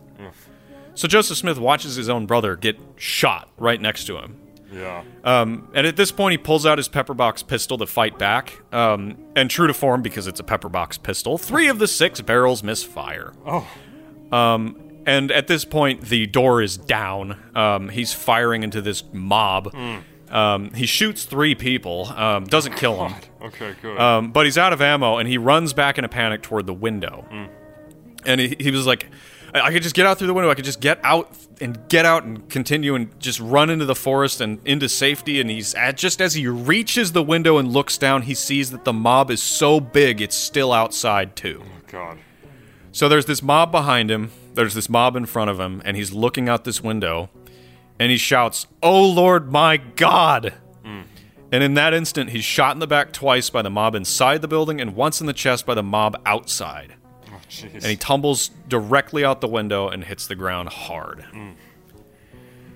So 0.95 1.09
Joseph 1.09 1.37
Smith 1.37 1.59
watches 1.59 1.95
his 1.95 2.07
own 2.07 2.25
brother 2.25 2.55
get 2.55 2.79
shot 2.95 3.49
right 3.57 3.79
next 3.79 4.05
to 4.05 4.17
him. 4.17 4.39
Yeah. 4.71 5.03
Um, 5.23 5.69
and 5.73 5.87
at 5.87 5.95
this 5.95 6.11
point, 6.11 6.31
he 6.33 6.37
pulls 6.37 6.65
out 6.65 6.77
his 6.77 6.89
pepperbox 6.89 7.47
pistol 7.47 7.77
to 7.77 7.87
fight 7.87 8.19
back. 8.19 8.61
Um, 8.73 9.17
and 9.35 9.49
true 9.49 9.67
to 9.67 9.73
form, 9.73 10.01
because 10.01 10.27
it's 10.27 10.39
a 10.39 10.43
pepperbox 10.43 11.01
pistol, 11.01 11.37
three 11.37 11.67
of 11.67 11.79
the 11.79 11.87
six 11.87 12.21
barrels 12.21 12.63
misfire. 12.63 13.33
Oh. 13.45 13.67
And 15.05 15.31
at 15.31 15.47
this 15.47 15.63
point, 15.63 16.01
the 16.01 16.25
door 16.27 16.61
is 16.61 16.75
down. 16.75 17.37
Um, 17.55 17.87
he's 17.89 18.13
firing 18.13 18.63
into 18.63 18.81
this 18.81 19.03
mob. 19.13 19.73
Um, 20.29 20.73
he 20.73 20.85
shoots 20.85 21.23
three 21.23 21.55
people, 21.55 22.07
um, 22.07 22.43
doesn't 22.43 22.75
kill 22.75 22.97
them. 22.97 23.15
Okay, 23.41 23.73
good. 23.81 23.97
Um, 23.97 24.31
but 24.33 24.43
he's 24.43 24.57
out 24.57 24.73
of 24.73 24.81
ammo, 24.81 25.17
and 25.17 25.29
he 25.29 25.37
runs 25.37 25.71
back 25.71 25.97
in 25.97 26.03
a 26.03 26.09
panic 26.09 26.41
toward 26.41 26.65
the 26.65 26.73
window. 26.73 27.25
And 28.25 28.41
he, 28.41 28.57
he 28.59 28.71
was 28.71 28.85
like, 28.85 29.07
I, 29.53 29.61
I 29.61 29.71
could 29.71 29.83
just 29.83 29.95
get 29.95 30.05
out 30.05 30.17
through 30.17 30.27
the 30.27 30.33
window. 30.33 30.49
I 30.49 30.55
could 30.55 30.65
just 30.65 30.79
get 30.79 30.99
out 31.03 31.31
and 31.59 31.77
get 31.89 32.05
out 32.05 32.23
and 32.23 32.47
continue 32.49 32.95
and 32.95 33.19
just 33.19 33.39
run 33.39 33.69
into 33.69 33.85
the 33.85 33.95
forest 33.95 34.41
and 34.41 34.59
into 34.65 34.89
safety. 34.89 35.41
And 35.41 35.49
he's 35.49 35.73
at, 35.75 35.97
just 35.97 36.21
as 36.21 36.33
he 36.33 36.47
reaches 36.47 37.11
the 37.11 37.23
window 37.23 37.57
and 37.57 37.71
looks 37.71 37.97
down, 37.97 38.23
he 38.23 38.33
sees 38.33 38.71
that 38.71 38.85
the 38.85 38.93
mob 38.93 39.31
is 39.31 39.41
so 39.41 39.79
big 39.79 40.21
it's 40.21 40.35
still 40.35 40.71
outside 40.71 41.35
too. 41.35 41.63
Oh, 41.63 41.81
God. 41.87 42.17
So 42.91 43.07
there's 43.07 43.25
this 43.25 43.43
mob 43.43 43.71
behind 43.71 44.09
him, 44.09 44.31
there's 44.55 44.73
this 44.73 44.89
mob 44.89 45.15
in 45.15 45.27
front 45.27 45.51
of 45.51 45.59
him, 45.59 45.83
and 45.85 45.95
he's 45.95 46.13
looking 46.13 46.49
out 46.49 46.63
this 46.63 46.81
window, 46.81 47.29
and 47.99 48.09
he 48.09 48.17
shouts, 48.17 48.65
Oh 48.81 49.05
Lord, 49.05 49.51
my 49.51 49.77
God! 49.77 50.55
Mm. 50.83 51.03
And 51.51 51.63
in 51.63 51.75
that 51.75 51.93
instant, 51.93 52.31
he's 52.31 52.43
shot 52.43 52.75
in 52.75 52.79
the 52.79 52.87
back 52.87 53.13
twice 53.13 53.51
by 53.51 53.61
the 53.61 53.69
mob 53.69 53.93
inside 53.93 54.41
the 54.41 54.47
building 54.47 54.81
and 54.81 54.95
once 54.95 55.21
in 55.21 55.27
the 55.27 55.33
chest 55.33 55.65
by 55.65 55.75
the 55.75 55.83
mob 55.83 56.19
outside. 56.25 56.95
Jeez. 57.49 57.73
And 57.75 57.85
he 57.85 57.95
tumbles 57.95 58.49
directly 58.67 59.23
out 59.23 59.41
the 59.41 59.47
window 59.47 59.87
and 59.89 60.03
hits 60.03 60.27
the 60.27 60.35
ground 60.35 60.69
hard. 60.69 61.25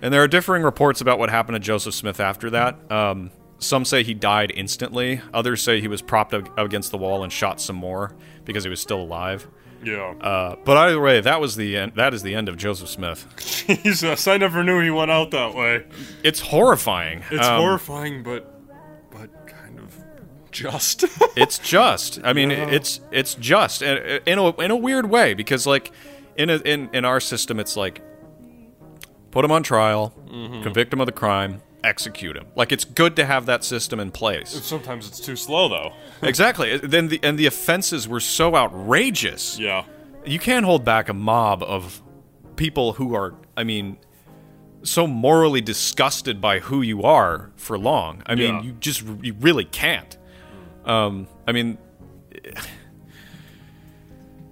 And 0.02 0.14
there 0.14 0.24
are 0.24 0.28
differing 0.28 0.64
reports 0.64 1.02
about 1.02 1.20
what 1.20 1.30
happened 1.30 1.56
to 1.56 1.60
Joseph 1.60 1.94
Smith 1.94 2.20
after 2.20 2.50
that. 2.52 2.92
Um, 2.92 3.32
some 3.60 3.86
say 3.86 4.02
he 4.04 4.14
died 4.16 4.52
instantly. 4.56 5.22
Others 5.34 5.62
say 5.62 5.80
he 5.82 5.88
was 5.88 6.02
propped 6.02 6.34
ag- 6.34 6.50
against 6.58 6.90
the 6.92 6.98
wall 6.98 7.24
and 7.24 7.32
shot 7.32 7.62
some 7.62 7.76
more 7.76 8.16
because 8.46 8.64
he 8.64 8.70
was 8.70 8.82
still 8.82 9.02
alive. 9.02 9.48
yeah. 9.84 10.14
Uh, 10.20 10.56
but 10.66 10.78
either 10.78 11.00
way, 11.00 11.22
that 11.22 11.40
was 11.40 11.56
the 11.56 11.78
end. 11.78 11.94
That 11.96 12.14
is 12.16 12.24
the 12.24 12.34
end 12.34 12.50
of 12.50 12.58
Joseph 12.58 12.90
Smith. 12.90 13.28
Jesus, 13.84 14.28
I 14.28 14.38
never 14.38 14.64
knew 14.64 14.80
he 14.82 14.90
went 14.90 15.12
out 15.12 15.30
that 15.32 15.54
way. 15.54 15.86
It's 16.24 16.40
horrifying. 16.40 17.24
It's 17.30 17.46
Um, 17.48 17.62
horrifying, 17.62 18.24
but 18.24 18.48
but 18.48 18.48
kind 18.48 18.50
of 18.50 18.61
just. 20.52 21.06
It's 21.36 21.60
just. 21.60 22.20
I 22.24 22.34
mean, 22.34 22.52
it's 22.52 23.00
it's 23.12 23.36
just 23.36 23.82
in 23.82 24.22
in 24.26 24.38
a 24.38 24.50
in 24.62 24.70
a 24.72 24.76
weird 24.76 25.10
way 25.10 25.34
because 25.34 25.66
like 25.66 25.92
in 26.36 26.50
a, 26.50 26.58
in 26.58 26.90
in 26.94 27.06
our 27.06 27.20
system, 27.20 27.60
it's 27.60 27.78
like 27.78 28.02
put 29.32 29.46
him 29.46 29.52
on 29.52 29.64
trial, 29.64 30.14
Mm-hmm. 30.30 30.64
convict 30.64 30.94
him 30.94 31.02
of 31.02 31.06
the 31.08 31.12
crime, 31.12 31.62
execute 31.84 32.38
him. 32.38 32.46
Like 32.56 32.72
it's 32.72 32.86
good 32.86 33.16
to 33.18 33.26
have 33.26 33.46
that 33.48 33.64
system 33.64 34.00
in 34.00 34.12
place. 34.12 34.50
Sometimes 34.50 35.08
it's 35.08 35.20
too 35.20 35.36
slow, 35.36 35.68
though. 35.70 35.94
exactly. 36.22 36.78
Then 36.78 37.08
the 37.10 37.20
and 37.24 37.38
the 37.38 37.46
offenses 37.48 38.08
were 38.08 38.20
so 38.22 38.56
outrageous. 38.56 39.58
Yeah. 39.60 39.84
you 40.26 40.40
can't 40.40 40.66
hold 40.66 40.86
back 40.86 41.10
a 41.10 41.14
mob 41.14 41.64
of 41.64 42.02
people 42.56 42.94
who 42.94 43.16
are 43.16 43.34
i 43.58 43.64
mean 43.64 43.98
so 44.84 45.08
morally 45.08 45.62
disgusted 45.62 46.40
by 46.40 46.60
who 46.60 46.82
you 46.84 47.02
are 47.02 47.50
for 47.56 47.76
long 47.80 48.22
i 48.28 48.36
mean 48.36 48.56
Yeah. 48.56 48.62
you 48.62 48.72
just 48.74 49.02
you 49.24 49.34
really 49.40 49.66
can't 49.66 50.18
um 50.86 51.28
i 51.48 51.52
mean 51.52 51.78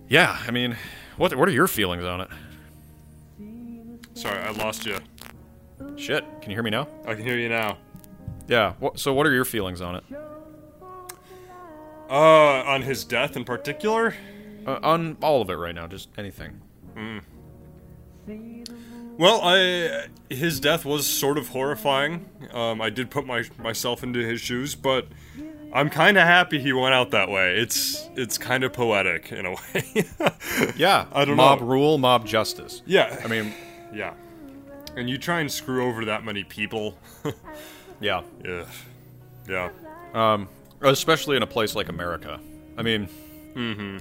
yeah 0.07 0.37
i 0.47 0.51
mean 0.51 0.75
what 1.17 1.35
what 1.35 1.47
are 1.47 1.51
your 1.51 1.67
feelings 1.67 2.03
on 2.03 2.21
it 2.21 2.29
Sorry, 4.13 4.37
I 4.41 4.51
lost 4.51 4.85
you. 4.85 4.97
shit 5.95 6.25
can 6.41 6.51
you 6.51 6.55
hear 6.57 6.63
me 6.63 6.69
now 6.71 6.87
I 7.05 7.13
can 7.15 7.23
hear 7.23 7.37
you 7.37 7.47
now. 7.49 7.77
yeah 8.47 8.73
what, 8.79 8.99
so 8.99 9.13
what 9.13 9.25
are 9.25 9.31
your 9.33 9.45
feelings 9.45 9.81
on 9.81 9.95
it 9.95 10.03
Uh, 12.09 12.63
on 12.65 12.81
his 12.81 13.03
death 13.03 13.35
in 13.37 13.43
particular? 13.45 14.15
uh, 14.67 14.79
on 14.83 15.15
all 15.21 15.41
of 15.41 15.49
it 15.49 15.53
right 15.55 15.75
now 15.75 15.87
just 15.87 16.09
anything 16.17 16.59
Well, 19.17 19.41
I 19.43 20.07
his 20.29 20.59
death 20.59 20.85
was 20.85 21.05
sort 21.07 21.37
of 21.37 21.49
horrifying. 21.49 22.25
Um, 22.53 22.81
I 22.81 22.89
did 22.89 23.09
put 23.09 23.25
my 23.25 23.43
myself 23.57 24.01
into 24.03 24.19
his 24.19 24.39
shoes, 24.39 24.75
but 24.75 25.07
I'm 25.71 25.89
kind 25.89 26.17
of 26.17 26.23
happy 26.23 26.59
he 26.59 26.73
went 26.73 26.93
out 26.95 27.11
that 27.11 27.29
way. 27.29 27.57
It's 27.59 28.09
it's 28.15 28.37
kind 28.37 28.63
of 28.63 28.73
poetic 28.73 29.31
in 29.31 29.45
a 29.45 29.51
way. 29.73 30.05
yeah 30.75 31.05
I 31.13 31.25
don't 31.25 31.35
mob 31.35 31.59
know. 31.61 31.67
rule 31.67 31.97
mob 31.97 32.25
justice 32.25 32.81
yeah, 32.85 33.21
i 33.23 33.27
mean 33.27 33.53
yeah. 33.93 34.13
And 34.95 35.09
you 35.09 35.17
try 35.17 35.39
and 35.39 35.51
screw 35.51 35.87
over 35.87 36.05
that 36.05 36.23
many 36.25 36.43
people. 36.43 36.97
yeah 37.99 38.21
yeah, 38.43 38.65
yeah, 39.47 39.69
Um, 40.13 40.47
especially 40.81 41.37
in 41.37 41.43
a 41.43 41.47
place 41.47 41.75
like 41.75 41.89
America. 41.89 42.39
I 42.77 42.81
mean, 42.83 43.07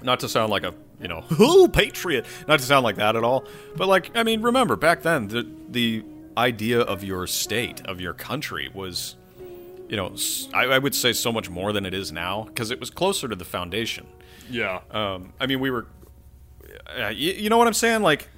not 0.03 0.21
to 0.21 0.29
sound 0.29 0.51
like 0.51 0.63
a 0.65 0.75
you 1.01 1.09
know, 1.09 1.25
oh 1.39 1.69
patriot, 1.73 2.27
not 2.49 2.59
to 2.61 2.65
sound 2.65 2.85
like 2.85 2.97
that 2.97 3.15
at 3.17 3.23
all, 3.25 3.45
but 3.77 3.87
like 3.89 4.11
I 4.17 4.23
mean, 4.23 4.41
remember 4.43 4.77
back 4.77 5.03
then 5.03 5.29
the 5.29 5.47
the 5.69 6.05
idea 6.37 6.81
of 6.81 7.03
your 7.05 7.27
state 7.27 7.81
of 7.87 8.01
your 8.01 8.13
country 8.15 8.71
was, 8.73 9.17
you 9.89 9.97
know, 9.97 10.15
I 10.55 10.79
would 10.79 10.95
say 10.95 11.13
so 11.13 11.33
much 11.33 11.49
more 11.51 11.73
than 11.73 11.87
it 11.87 11.95
is 11.95 12.13
now 12.13 12.45
because 12.45 12.71
it 12.71 12.79
was 12.81 12.91
closer 12.91 13.27
to 13.29 13.35
the 13.37 13.45
foundation. 13.45 14.07
yeah, 14.51 14.81
Um, 14.91 15.33
I 15.41 15.47
mean, 15.47 15.61
we 15.61 15.71
were, 15.71 15.87
uh, 16.99 17.09
you, 17.09 17.33
you 17.33 17.49
know 17.51 17.57
what 17.59 17.67
I'm 17.67 17.75
saying? 17.75 18.03
Like 18.03 18.29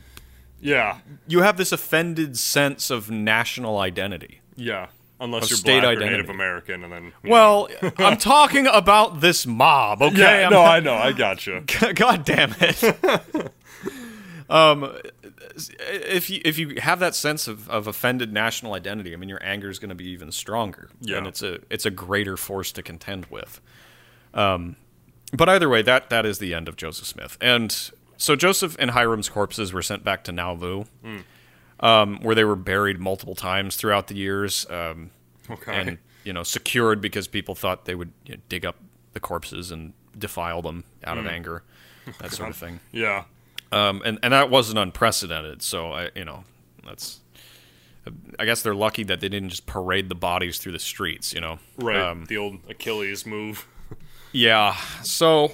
yeah, 0.60 0.98
you 1.26 1.40
have 1.40 1.56
this 1.56 1.72
offended 1.72 2.36
sense 2.38 2.90
of 2.90 3.10
national 3.10 3.78
identity. 3.78 4.40
yeah. 4.56 4.86
Unless 5.22 5.50
you're 5.50 5.58
state 5.58 5.80
black 5.82 5.84
or 5.84 5.88
identity. 5.98 6.10
Native 6.12 6.30
American, 6.30 6.82
and 6.82 6.90
then 6.90 7.12
Well, 7.22 7.68
I'm 7.98 8.16
talking 8.16 8.66
about 8.66 9.20
this 9.20 9.46
mob, 9.46 10.00
okay? 10.00 10.16
yeah, 10.40 10.46
I'm 10.46 10.50
no, 10.50 10.62
I 10.62 10.80
know, 10.80 10.94
I 10.94 11.10
got 11.12 11.36
gotcha. 11.44 11.62
You. 11.88 11.92
God 11.94 12.24
damn 12.24 12.54
it. 12.58 13.52
um, 14.50 14.92
if 15.80 16.28
you 16.28 16.40
if 16.44 16.58
you 16.58 16.76
have 16.80 16.98
that 17.00 17.14
sense 17.14 17.46
of, 17.48 17.68
of 17.70 17.86
offended 17.86 18.32
national 18.32 18.74
identity, 18.74 19.12
I 19.12 19.16
mean, 19.16 19.28
your 19.28 19.42
anger 19.42 19.70
is 19.70 19.78
going 19.78 19.88
to 19.90 19.94
be 19.94 20.06
even 20.08 20.32
stronger, 20.32 20.90
Yeah. 21.00 21.18
and 21.18 21.26
it's 21.26 21.42
a 21.42 21.60
it's 21.70 21.86
a 21.86 21.90
greater 21.90 22.36
force 22.36 22.72
to 22.72 22.82
contend 22.82 23.26
with. 23.26 23.60
Um, 24.34 24.76
but 25.32 25.48
either 25.48 25.68
way, 25.68 25.82
that 25.82 26.10
that 26.10 26.26
is 26.26 26.38
the 26.38 26.54
end 26.54 26.68
of 26.68 26.76
Joseph 26.76 27.06
Smith, 27.06 27.38
and 27.40 27.90
so 28.16 28.36
Joseph 28.36 28.76
and 28.78 28.90
Hyrum's 28.90 29.28
corpses 29.28 29.72
were 29.72 29.82
sent 29.82 30.04
back 30.04 30.24
to 30.24 30.32
Nauvoo, 30.32 30.84
um, 31.80 32.18
where 32.22 32.34
they 32.34 32.44
were 32.44 32.56
buried 32.56 32.98
multiple 33.00 33.34
times 33.34 33.76
throughout 33.76 34.08
the 34.08 34.14
years. 34.16 34.66
Um, 34.68 35.10
Okay. 35.48 35.72
and 35.74 35.98
you 36.22 36.32
know 36.32 36.42
secured 36.44 37.00
because 37.00 37.26
people 37.26 37.54
thought 37.56 37.84
they 37.84 37.94
would 37.96 38.12
you 38.24 38.34
know, 38.36 38.40
dig 38.48 38.64
up 38.64 38.76
the 39.14 39.20
corpses 39.20 39.70
and 39.72 39.94
defile 40.16 40.62
them 40.62 40.84
out 41.02 41.18
of 41.18 41.26
anger, 41.26 41.64
that 42.20 42.30
sort 42.38 42.50
of 42.50 42.56
thing. 42.56 42.78
yeah, 42.92 43.24
Um, 43.72 44.02
and 44.04 44.18
and 44.22 44.32
that 44.32 44.50
wasn't 44.50 44.78
unprecedented. 44.78 45.62
So 45.62 45.92
I 45.92 46.10
you 46.14 46.24
know 46.24 46.44
that's 46.84 47.20
I 48.38 48.44
guess 48.44 48.62
they're 48.62 48.74
lucky 48.74 49.04
that 49.04 49.20
they 49.20 49.28
didn't 49.28 49.50
just 49.50 49.66
parade 49.66 50.08
the 50.08 50.14
bodies 50.14 50.58
through 50.58 50.72
the 50.72 50.78
streets. 50.78 51.32
You 51.32 51.40
know, 51.40 51.58
right. 51.78 52.00
Um, 52.00 52.24
the 52.26 52.36
old 52.36 52.58
Achilles 52.68 53.24
move. 53.26 53.66
yeah. 54.32 54.76
So 55.02 55.52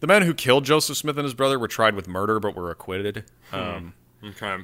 the 0.00 0.06
men 0.06 0.22
who 0.22 0.34
killed 0.34 0.64
Joseph 0.64 0.96
Smith 0.96 1.16
and 1.18 1.24
his 1.24 1.34
brother 1.34 1.58
were 1.58 1.68
tried 1.68 1.94
with 1.94 2.08
murder, 2.08 2.40
but 2.40 2.56
were 2.56 2.70
acquitted. 2.70 3.24
Um, 3.52 3.94
Okay. 4.24 4.58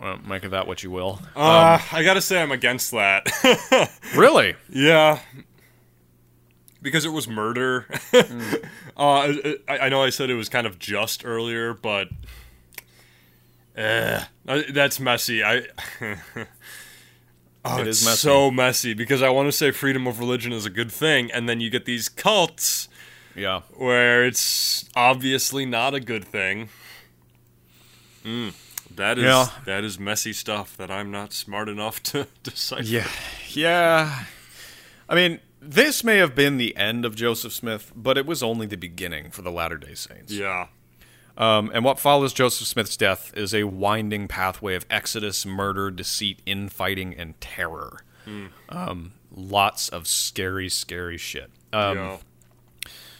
well, 0.00 0.18
make 0.26 0.44
of 0.44 0.50
that 0.52 0.66
what 0.66 0.82
you 0.82 0.90
will. 0.90 1.20
Uh, 1.34 1.80
I 1.92 2.02
gotta 2.02 2.20
say, 2.20 2.40
I'm 2.42 2.52
against 2.52 2.90
that. 2.92 3.26
really? 4.16 4.54
yeah. 4.68 5.18
Because 6.82 7.04
it 7.04 7.10
was 7.12 7.26
murder. 7.28 7.86
uh, 8.12 8.20
I, 8.96 9.58
I 9.68 9.88
know 9.88 10.02
I 10.02 10.10
said 10.10 10.28
it 10.30 10.34
was 10.34 10.48
kind 10.48 10.66
of 10.66 10.78
just 10.78 11.24
earlier, 11.24 11.72
but 11.72 12.08
uh, 13.76 14.24
that's 14.44 15.00
messy. 15.00 15.42
I. 15.42 15.62
Oh, 17.64 17.78
It 17.78 17.86
it's 17.86 18.04
messy. 18.04 18.16
so 18.16 18.50
messy 18.50 18.92
because 18.92 19.22
I 19.22 19.28
want 19.28 19.46
to 19.46 19.52
say 19.52 19.70
freedom 19.70 20.08
of 20.08 20.18
religion 20.18 20.52
is 20.52 20.66
a 20.66 20.70
good 20.70 20.90
thing, 20.90 21.30
and 21.30 21.48
then 21.48 21.60
you 21.60 21.70
get 21.70 21.84
these 21.84 22.08
cults 22.08 22.88
Yeah. 23.36 23.60
where 23.76 24.24
it's 24.26 24.88
obviously 24.96 25.64
not 25.64 25.94
a 25.94 26.00
good 26.00 26.24
thing. 26.24 26.70
Mm, 28.24 28.54
that 28.96 29.16
is 29.16 29.22
Yeah. 29.22 29.46
that 29.64 29.84
is 29.84 29.96
messy 29.96 30.32
stuff 30.32 30.76
that 30.76 30.90
I'm 30.90 31.12
not 31.12 31.32
smart 31.32 31.68
enough 31.68 32.02
to 32.10 32.26
decipher. 32.42 32.82
Yeah. 32.82 33.06
Yeah. 33.50 34.24
I 35.08 35.14
mean, 35.14 35.38
this 35.64 36.02
may 36.02 36.16
have 36.16 36.34
been 36.34 36.56
the 36.56 36.76
end 36.76 37.04
of 37.04 37.14
Joseph 37.14 37.52
Smith, 37.52 37.92
but 37.94 38.18
it 38.18 38.26
was 38.26 38.42
only 38.42 38.66
the 38.66 38.76
beginning 38.76 39.30
for 39.30 39.42
the 39.42 39.50
Latter 39.52 39.78
day 39.78 39.94
Saints. 39.94 40.32
Yeah. 40.32 40.66
Um, 41.36 41.70
and 41.72 41.84
what 41.84 41.98
follows 41.98 42.32
Joseph 42.32 42.66
Smith's 42.66 42.96
death 42.96 43.32
is 43.34 43.54
a 43.54 43.64
winding 43.64 44.28
pathway 44.28 44.74
of 44.74 44.84
exodus, 44.90 45.46
murder, 45.46 45.90
deceit, 45.90 46.42
infighting, 46.44 47.14
and 47.14 47.40
terror. 47.40 48.04
Um, 48.68 49.12
lots 49.34 49.88
of 49.88 50.06
scary, 50.06 50.68
scary 50.68 51.16
shit. 51.16 51.50
Um, 51.72 51.96
yeah. 51.96 52.16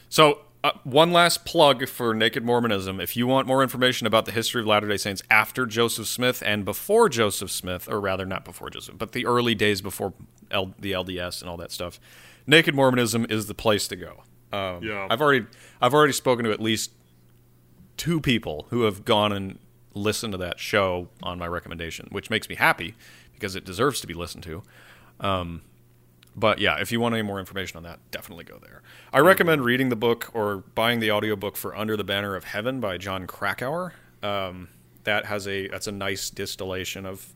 So, 0.08 0.40
uh, 0.62 0.72
one 0.84 1.10
last 1.12 1.44
plug 1.44 1.88
for 1.88 2.14
Naked 2.14 2.44
Mormonism. 2.44 3.00
If 3.00 3.16
you 3.16 3.26
want 3.26 3.48
more 3.48 3.62
information 3.62 4.06
about 4.06 4.26
the 4.26 4.32
history 4.32 4.60
of 4.60 4.66
Latter 4.66 4.86
day 4.88 4.96
Saints 4.96 5.22
after 5.30 5.64
Joseph 5.66 6.06
Smith 6.06 6.42
and 6.44 6.64
before 6.64 7.08
Joseph 7.08 7.50
Smith, 7.50 7.88
or 7.88 8.00
rather, 8.00 8.26
not 8.26 8.44
before 8.44 8.70
Joseph, 8.70 8.96
but 8.98 9.12
the 9.12 9.26
early 9.26 9.54
days 9.54 9.80
before 9.80 10.12
L- 10.50 10.74
the 10.78 10.92
LDS 10.92 11.40
and 11.40 11.50
all 11.50 11.56
that 11.56 11.72
stuff, 11.72 11.98
Naked 12.46 12.74
Mormonism 12.74 13.26
is 13.28 13.46
the 13.46 13.54
place 13.54 13.86
to 13.88 13.96
go. 13.96 14.22
Um, 14.52 14.82
Yeah. 14.82 15.06
I've 15.10 15.20
already 15.20 15.46
I've 15.80 15.94
already 15.94 16.12
spoken 16.12 16.44
to 16.44 16.50
at 16.52 16.60
least 16.60 16.92
two 17.96 18.20
people 18.20 18.66
who 18.70 18.82
have 18.82 19.04
gone 19.04 19.32
and 19.32 19.58
listened 19.94 20.32
to 20.32 20.38
that 20.38 20.58
show 20.58 21.08
on 21.22 21.38
my 21.38 21.46
recommendation, 21.46 22.08
which 22.10 22.30
makes 22.30 22.48
me 22.48 22.54
happy 22.54 22.94
because 23.34 23.54
it 23.54 23.64
deserves 23.64 24.00
to 24.00 24.06
be 24.06 24.14
listened 24.14 24.42
to. 24.44 24.62
Um, 25.20 25.62
but 26.34 26.58
yeah, 26.58 26.80
if 26.80 26.90
you 26.90 26.98
want 27.00 27.14
any 27.14 27.22
more 27.22 27.38
information 27.38 27.76
on 27.76 27.82
that, 27.82 27.98
definitely 28.10 28.44
go 28.44 28.58
there. 28.58 28.82
I 29.12 29.18
recommend 29.18 29.64
reading 29.64 29.90
the 29.90 29.96
book 29.96 30.30
or 30.32 30.58
buying 30.74 31.00
the 31.00 31.10
audiobook 31.10 31.56
for 31.56 31.76
Under 31.76 31.96
the 31.96 32.04
Banner 32.04 32.34
of 32.34 32.44
Heaven 32.44 32.80
by 32.80 32.96
Jon 32.96 33.26
Krakauer. 33.26 33.92
Um, 34.22 34.68
that 35.04 35.26
has 35.26 35.46
a 35.46 35.66
that's 35.68 35.86
a 35.86 35.92
nice 35.92 36.30
distillation 36.30 37.04
of 37.04 37.34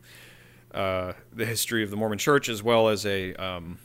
uh, 0.73 1.13
the 1.31 1.45
history 1.45 1.83
of 1.83 1.91
the 1.91 1.97
Mormon 1.97 2.17
Church 2.17 2.49
as 2.49 2.63
well 2.63 2.89
as 2.89 3.05
a 3.05 3.33
um, 3.35 3.77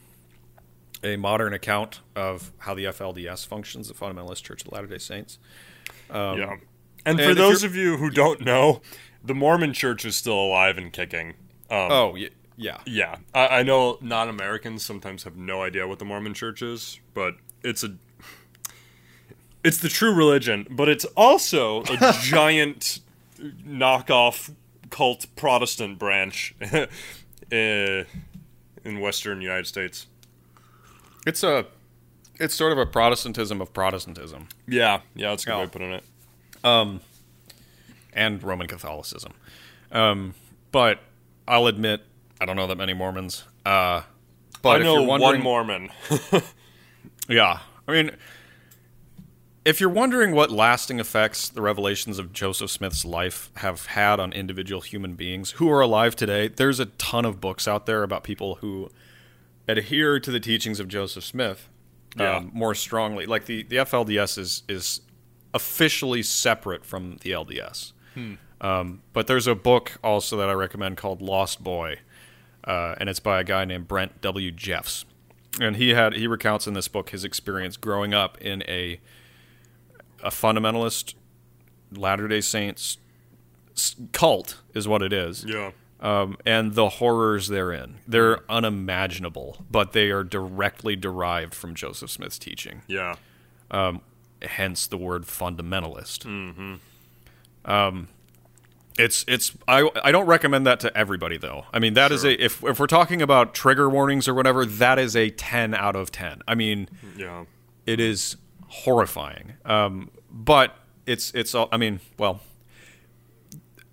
a 1.02 1.16
modern 1.16 1.52
account 1.52 2.00
of 2.14 2.52
how 2.58 2.74
the 2.74 2.84
FLDS 2.84 3.46
functions, 3.46 3.88
the 3.88 3.94
Fundamentalist 3.94 4.42
Church 4.42 4.62
of 4.62 4.70
the 4.70 4.74
Latter 4.74 4.86
Day 4.86 4.98
Saints. 4.98 5.38
yeah. 6.10 6.56
And, 7.04 7.18
and 7.18 7.20
for 7.20 7.34
those 7.34 7.64
of 7.64 7.74
you 7.74 7.96
who 7.96 8.10
don't 8.10 8.40
know, 8.42 8.80
the 9.24 9.34
Mormon 9.34 9.72
Church 9.72 10.04
is 10.04 10.14
still 10.14 10.38
alive 10.38 10.78
and 10.78 10.92
kicking. 10.92 11.30
Um, 11.70 11.90
Oh 11.90 12.14
yeah, 12.14 12.28
Yeah, 12.86 13.16
I, 13.34 13.48
I 13.48 13.62
know 13.62 13.98
non-Americans 14.00 14.84
sometimes 14.84 15.24
have 15.24 15.36
no 15.36 15.62
idea 15.62 15.88
what 15.88 15.98
the 15.98 16.04
Mormon 16.04 16.34
Church 16.34 16.62
is, 16.62 17.00
but 17.14 17.36
it's 17.62 17.82
a 17.82 17.94
it's 19.64 19.78
the 19.78 19.88
true 19.88 20.12
religion, 20.14 20.66
but 20.70 20.88
it's 20.88 21.04
also 21.16 21.82
a 21.82 22.12
giant 22.20 23.00
knockoff 23.40 24.52
cult 24.90 25.26
Protestant 25.36 25.98
branch 25.98 26.54
uh, 26.60 26.86
in 27.50 28.06
Western 29.00 29.40
United 29.40 29.66
States. 29.66 30.06
It's 31.26 31.42
a 31.42 31.66
it's 32.40 32.54
sort 32.54 32.72
of 32.72 32.78
a 32.78 32.86
Protestantism 32.86 33.60
of 33.60 33.72
Protestantism 33.72 34.48
Yeah, 34.66 35.00
yeah, 35.14 35.30
that's 35.30 35.44
a 35.44 35.46
good 35.46 35.52
Yeah. 35.52 35.58
way 35.58 35.64
of 35.64 35.72
putting 35.72 35.92
it. 35.92 36.04
and 38.14 38.42
Roman 38.42 38.66
Catholicism. 38.66 39.32
Um, 39.90 40.34
but 40.70 41.00
I'll 41.46 41.66
admit 41.66 42.02
I 42.40 42.44
don't 42.44 42.56
know 42.56 42.66
that 42.66 42.76
many 42.78 42.92
Mormons. 42.94 43.44
Uh, 43.64 44.02
but 44.62 44.70
I 44.70 44.76
if 44.78 44.82
know 44.84 44.98
you're 44.98 45.06
wondering, 45.08 45.42
one 45.44 45.68
Mormon. 45.68 45.90
Yeah. 47.28 47.60
I 47.86 47.92
mean, 47.92 48.10
if 49.64 49.80
you're 49.80 49.88
wondering 49.90 50.32
what 50.34 50.50
lasting 50.50 50.98
effects 50.98 51.48
the 51.48 51.62
revelations 51.62 52.18
of 52.18 52.32
Joseph 52.32 52.68
Smith's 52.70 53.04
life 53.04 53.50
have 53.56 53.86
had 53.86 54.18
on 54.18 54.32
individual 54.32 54.80
human 54.80 55.14
beings 55.14 55.52
who 55.52 55.70
are 55.70 55.80
alive 55.80 56.16
today, 56.16 56.48
there's 56.48 56.80
a 56.80 56.86
ton 56.86 57.24
of 57.24 57.40
books 57.40 57.68
out 57.68 57.86
there 57.86 58.02
about 58.02 58.24
people 58.24 58.56
who 58.56 58.90
adhere 59.68 60.18
to 60.20 60.30
the 60.30 60.40
teachings 60.40 60.80
of 60.80 60.88
Joseph 60.88 61.24
Smith 61.24 61.68
Yeah. 62.16 62.36
um, 62.38 62.50
more 62.52 62.74
strongly. 62.74 63.26
Like 63.26 63.46
the, 63.46 63.62
the 63.62 63.76
FLDS 63.76 64.38
is, 64.38 64.62
is 64.68 65.00
officially 65.54 66.22
separate 66.22 66.84
from 66.84 67.18
the 67.22 67.30
LDS. 67.30 67.92
Um, 68.60 69.02
but 69.12 69.26
there's 69.26 69.46
a 69.46 69.54
book 69.54 69.98
also 70.04 70.36
that 70.36 70.48
I 70.48 70.52
recommend 70.52 70.96
called 70.96 71.20
Lost 71.22 71.62
Boy, 71.64 71.98
uh, 72.64 72.94
and 73.00 73.08
it's 73.08 73.18
by 73.20 73.40
a 73.40 73.44
guy 73.44 73.64
named 73.64 73.88
Brent 73.88 74.20
W. 74.20 74.50
Jeffs. 74.52 75.04
And 75.60 75.76
he 75.76 75.90
had 75.90 76.14
he 76.14 76.26
recounts 76.26 76.66
in 76.66 76.74
this 76.74 76.86
book 76.88 77.10
his 77.10 77.24
experience 77.24 77.76
growing 77.76 78.14
up 78.14 78.38
in 78.40 78.62
a 78.68 79.00
a 80.22 80.30
fundamentalist 80.30 81.14
Latter 81.94 82.28
Day 82.28 82.40
Saints 82.40 82.98
cult 84.12 84.60
is 84.74 84.86
what 84.86 85.02
it 85.02 85.12
is, 85.12 85.44
yeah, 85.44 85.72
um, 86.02 86.36
and 86.44 86.74
the 86.74 86.88
horrors 86.88 87.48
therein. 87.48 88.00
They're 88.06 88.40
unimaginable, 88.50 89.64
but 89.70 89.92
they 89.92 90.10
are 90.10 90.24
directly 90.24 90.96
derived 90.96 91.54
from 91.54 91.74
Joseph 91.74 92.10
Smith's 92.10 92.38
teaching 92.38 92.82
yeah, 92.88 93.14
hence 94.42 94.86
the 94.86 94.96
word 94.96 95.22
fundamentalist. 95.22 96.26
Mm-hmm. 96.26 97.70
Um, 97.70 98.08
it's 98.98 99.24
it's 99.26 99.52
I 99.66 99.88
I 100.04 100.12
don't 100.12 100.26
recommend 100.26 100.66
that 100.66 100.80
to 100.80 100.94
everybody 100.96 101.38
though. 101.38 101.64
I 101.72 101.78
mean 101.78 101.94
that 101.94 102.12
is 102.12 102.24
a 102.24 102.44
if 102.44 102.62
if 102.64 102.78
we're 102.78 102.86
talking 102.86 103.22
about 103.22 103.54
trigger 103.54 103.88
warnings 103.88 104.28
or 104.28 104.34
whatever, 104.34 104.66
that 104.66 104.98
is 104.98 105.16
a 105.16 105.30
ten 105.30 105.74
out 105.74 105.96
of 105.96 106.10
ten. 106.10 106.42
I 106.46 106.54
mean 106.54 106.88
yeah. 107.16 107.44
it 107.86 108.00
is 108.00 108.36
horrifying. 108.68 109.54
Um, 109.64 110.10
but 110.30 110.76
it's 111.06 111.32
it's 111.34 111.54
all. 111.54 111.68
I 111.72 111.76
mean 111.76 112.00
well. 112.18 112.40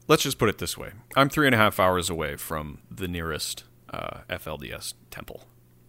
Let's 0.10 0.24
just 0.24 0.38
put 0.38 0.50
it 0.50 0.58
this 0.58 0.78
way: 0.78 0.92
I'm 1.16 1.30
three 1.30 1.46
and 1.46 1.56
a 1.56 1.58
half 1.58 1.80
hours 1.80 2.10
away 2.10 2.36
from 2.36 2.80
the 2.92 3.08
nearest 3.08 3.64
uh, 3.92 4.22
FLDS 4.30 4.96
temple, 5.12 5.46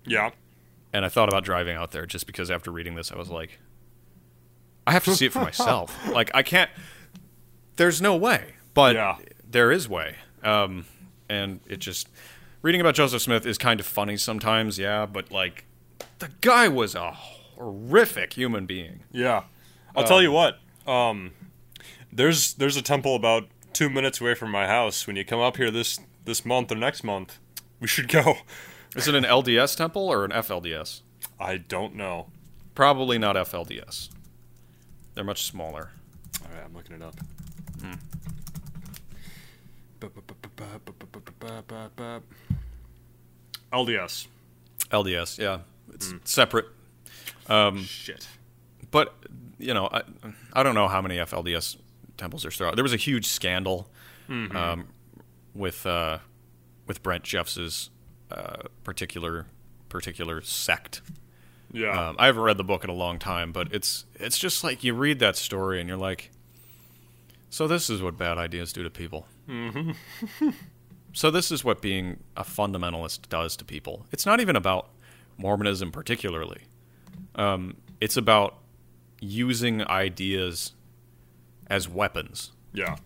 Yeah. 0.06 0.30
and 0.92 1.04
I 1.04 1.08
thought 1.08 1.28
about 1.28 1.42
driving 1.44 1.76
out 1.76 1.90
there 1.90 2.06
just 2.06 2.26
because 2.26 2.50
after 2.50 2.70
reading 2.70 2.94
this, 2.94 3.10
I 3.10 3.16
was 3.16 3.30
like, 3.30 3.58
I 4.86 4.92
have 4.92 5.04
to 5.04 5.14
see 5.16 5.26
it 5.26 5.32
for 5.32 5.40
myself. 5.40 5.96
like 6.12 6.30
I 6.34 6.42
can't. 6.42 6.70
There's 7.76 8.00
no 8.02 8.14
way, 8.14 8.54
but 8.74 8.94
Yeah. 8.94 9.16
there 9.48 9.72
is 9.72 9.88
way. 9.88 10.16
Um, 10.44 10.84
and 11.28 11.60
it 11.66 11.78
just 11.78 12.08
reading 12.62 12.80
about 12.80 12.94
Joseph 12.94 13.22
Smith 13.22 13.46
is 13.46 13.56
kind 13.58 13.80
of 13.80 13.86
funny 13.86 14.16
sometimes, 14.18 14.78
yeah. 14.78 15.06
But 15.06 15.30
like, 15.32 15.64
the 16.18 16.30
guy 16.42 16.68
was 16.68 16.94
a 16.94 17.10
horrific 17.12 18.34
human 18.34 18.66
being. 18.66 19.00
Yeah. 19.12 19.44
I'll 19.96 20.04
tell 20.04 20.20
you 20.22 20.30
what. 20.32 20.58
Um, 20.86 21.32
there's 22.12 22.54
there's 22.54 22.76
a 22.76 22.82
temple 22.82 23.14
about 23.16 23.48
two 23.80 23.88
minutes 23.88 24.20
away 24.20 24.34
from 24.34 24.50
my 24.50 24.66
house. 24.66 25.06
When 25.06 25.16
you 25.16 25.24
come 25.24 25.40
up 25.40 25.56
here 25.56 25.70
this 25.70 25.98
this 26.26 26.44
month 26.44 26.70
or 26.70 26.74
next 26.74 27.02
month, 27.02 27.38
we 27.80 27.86
should 27.86 28.08
go. 28.08 28.36
Is 28.94 29.08
it 29.08 29.14
an 29.14 29.24
LDS 29.24 29.74
temple 29.74 30.06
or 30.06 30.22
an 30.22 30.32
FLDS? 30.32 31.00
I 31.38 31.56
don't 31.56 31.94
know. 31.94 32.26
Probably 32.74 33.16
not 33.16 33.36
FLDS. 33.36 34.10
They're 35.14 35.24
much 35.24 35.44
smaller. 35.44 35.92
All 36.42 36.54
right, 36.54 36.62
I'm 36.62 36.74
looking 36.74 36.96
it 36.96 37.00
up. 37.00 37.14
Hmm. 37.80 37.94
LDS. 43.72 44.26
LDS, 44.90 45.38
yeah, 45.38 45.60
it's 45.94 46.10
hmm. 46.10 46.18
separate. 46.24 46.66
Um, 47.48 47.84
Shit. 47.84 48.28
but 48.90 49.14
you 49.58 49.72
know, 49.72 49.88
I, 49.90 50.02
I 50.52 50.62
don't 50.62 50.74
know 50.74 50.88
how 50.88 51.00
many 51.00 51.16
FLDS 51.16 51.78
temples 52.20 52.42
there's 52.42 52.56
throughout. 52.56 52.76
There 52.76 52.84
was 52.84 52.92
a 52.92 52.98
huge 52.98 53.26
scandal 53.26 53.90
um, 54.28 54.88
with 55.54 55.84
uh, 55.86 56.18
with 56.86 57.02
Brent 57.02 57.24
Jeffs's 57.24 57.90
uh, 58.30 58.62
particular 58.84 59.46
particular 59.88 60.40
sect. 60.42 61.02
Yeah. 61.72 62.08
Um, 62.08 62.16
I 62.18 62.26
haven't 62.26 62.42
read 62.42 62.56
the 62.56 62.64
book 62.64 62.84
in 62.84 62.90
a 62.90 62.94
long 62.94 63.18
time, 63.18 63.52
but 63.52 63.72
it's 63.72 64.04
it's 64.14 64.38
just 64.38 64.64
like 64.64 64.84
you 64.84 64.94
read 64.94 65.18
that 65.20 65.36
story 65.36 65.80
and 65.80 65.88
you're 65.88 65.98
like, 65.98 66.30
so 67.48 67.66
this 67.66 67.90
is 67.90 68.02
what 68.02 68.16
bad 68.16 68.38
ideas 68.38 68.72
do 68.72 68.82
to 68.82 68.90
people. 68.90 69.26
Mm-hmm. 69.48 70.50
so 71.12 71.30
this 71.30 71.50
is 71.50 71.64
what 71.64 71.80
being 71.80 72.20
a 72.36 72.44
fundamentalist 72.44 73.28
does 73.28 73.56
to 73.56 73.64
people. 73.64 74.06
It's 74.12 74.26
not 74.26 74.40
even 74.40 74.56
about 74.56 74.90
Mormonism 75.36 75.90
particularly. 75.90 76.62
Um, 77.34 77.76
it's 78.00 78.16
about 78.16 78.58
using 79.20 79.86
ideas 79.86 80.72
as 81.70 81.88
weapons, 81.88 82.50
yeah. 82.74 82.96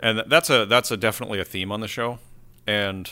and 0.00 0.24
that's 0.26 0.50
a 0.50 0.66
that's 0.66 0.90
a 0.90 0.96
definitely 0.96 1.38
a 1.38 1.44
theme 1.44 1.70
on 1.70 1.80
the 1.80 1.88
show. 1.88 2.18
And 2.66 3.08